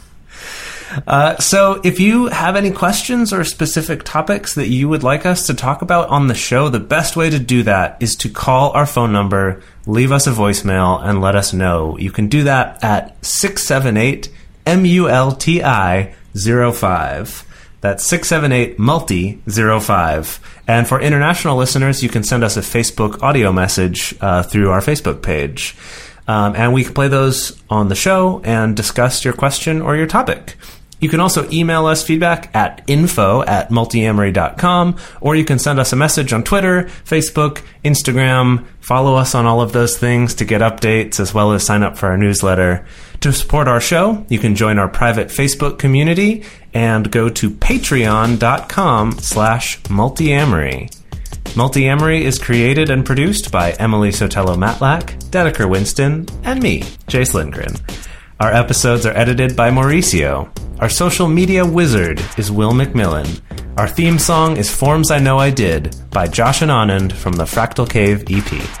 Uh, 1.07 1.37
so, 1.37 1.79
if 1.85 2.01
you 2.01 2.27
have 2.27 2.57
any 2.57 2.69
questions 2.69 3.31
or 3.31 3.45
specific 3.45 4.03
topics 4.03 4.55
that 4.55 4.67
you 4.67 4.89
would 4.89 5.03
like 5.03 5.25
us 5.25 5.47
to 5.47 5.53
talk 5.53 5.81
about 5.81 6.09
on 6.09 6.27
the 6.27 6.33
show, 6.35 6.67
the 6.67 6.81
best 6.81 7.15
way 7.15 7.29
to 7.29 7.39
do 7.39 7.63
that 7.63 7.95
is 8.01 8.13
to 8.17 8.27
call 8.29 8.71
our 8.71 8.85
phone 8.85 9.13
number, 9.13 9.61
leave 9.85 10.11
us 10.11 10.27
a 10.27 10.31
voicemail, 10.31 11.01
and 11.01 11.21
let 11.21 11.33
us 11.35 11.53
know. 11.53 11.97
You 11.97 12.11
can 12.11 12.27
do 12.27 12.43
that 12.43 12.83
at 12.83 13.15
678 13.25 14.27
MULTI 14.65 16.11
05. 16.35 17.45
That's 17.81 18.05
678 18.05 18.79
multi 18.79 19.41
05. 19.47 20.39
And 20.67 20.87
for 20.87 21.01
international 21.01 21.57
listeners, 21.57 22.03
you 22.03 22.09
can 22.09 22.23
send 22.23 22.43
us 22.43 22.55
a 22.55 22.61
Facebook 22.61 23.21
audio 23.21 23.51
message 23.51 24.15
uh, 24.21 24.43
through 24.43 24.69
our 24.69 24.81
Facebook 24.81 25.21
page. 25.21 25.75
Um, 26.27 26.55
and 26.55 26.73
we 26.73 26.83
can 26.83 26.93
play 26.93 27.07
those 27.07 27.61
on 27.69 27.89
the 27.89 27.95
show 27.95 28.41
and 28.43 28.77
discuss 28.77 29.25
your 29.25 29.33
question 29.33 29.81
or 29.81 29.95
your 29.95 30.07
topic. 30.07 30.55
You 31.01 31.09
can 31.09 31.19
also 31.19 31.49
email 31.49 31.87
us 31.87 32.03
feedback 32.03 32.55
at 32.55 32.83
info 32.85 33.41
at 33.41 33.69
multiamory.com, 33.69 34.97
or 35.19 35.35
you 35.35 35.43
can 35.43 35.57
send 35.57 35.79
us 35.79 35.91
a 35.91 35.95
message 35.95 36.31
on 36.31 36.43
Twitter, 36.43 36.83
Facebook, 37.05 37.63
Instagram. 37.83 38.67
Follow 38.79 39.15
us 39.15 39.33
on 39.33 39.47
all 39.47 39.61
of 39.61 39.73
those 39.73 39.97
things 39.97 40.35
to 40.35 40.45
get 40.45 40.61
updates 40.61 41.19
as 41.19 41.33
well 41.33 41.53
as 41.53 41.65
sign 41.65 41.81
up 41.81 41.97
for 41.97 42.09
our 42.09 42.17
newsletter. 42.17 42.85
To 43.21 43.31
support 43.31 43.67
our 43.67 43.79
show, 43.79 44.25
you 44.29 44.39
can 44.39 44.55
join 44.55 44.79
our 44.79 44.87
private 44.87 45.27
Facebook 45.27 45.77
community 45.77 46.43
and 46.73 47.11
go 47.11 47.29
to 47.29 47.51
patreon.com 47.51 49.19
slash 49.19 49.79
multiamory. 49.83 50.89
Multiamory 51.53 52.21
is 52.21 52.39
created 52.39 52.89
and 52.89 53.05
produced 53.05 53.51
by 53.51 53.73
Emily 53.73 54.09
Sotelo 54.09 54.57
Matlack, 54.57 55.19
Dedeker 55.29 55.69
Winston, 55.69 56.25
and 56.43 56.63
me, 56.63 56.83
Jase 57.05 57.35
Lindgren. 57.35 57.75
Our 58.39 58.51
episodes 58.51 59.05
are 59.05 59.15
edited 59.15 59.55
by 59.55 59.69
Mauricio. 59.69 60.49
Our 60.79 60.89
social 60.89 61.27
media 61.27 61.63
wizard 61.63 62.19
is 62.39 62.51
Will 62.51 62.71
McMillan. 62.71 63.39
Our 63.77 63.87
theme 63.87 64.17
song 64.17 64.57
is 64.57 64.73
Forms 64.75 65.11
I 65.11 65.19
Know 65.19 65.37
I 65.37 65.51
Did 65.51 65.95
by 66.09 66.25
Josh 66.25 66.63
and 66.63 66.71
Anand 66.71 67.11
from 67.11 67.33
the 67.33 67.43
Fractal 67.43 67.87
Cave 67.87 68.23
EP. 68.31 68.80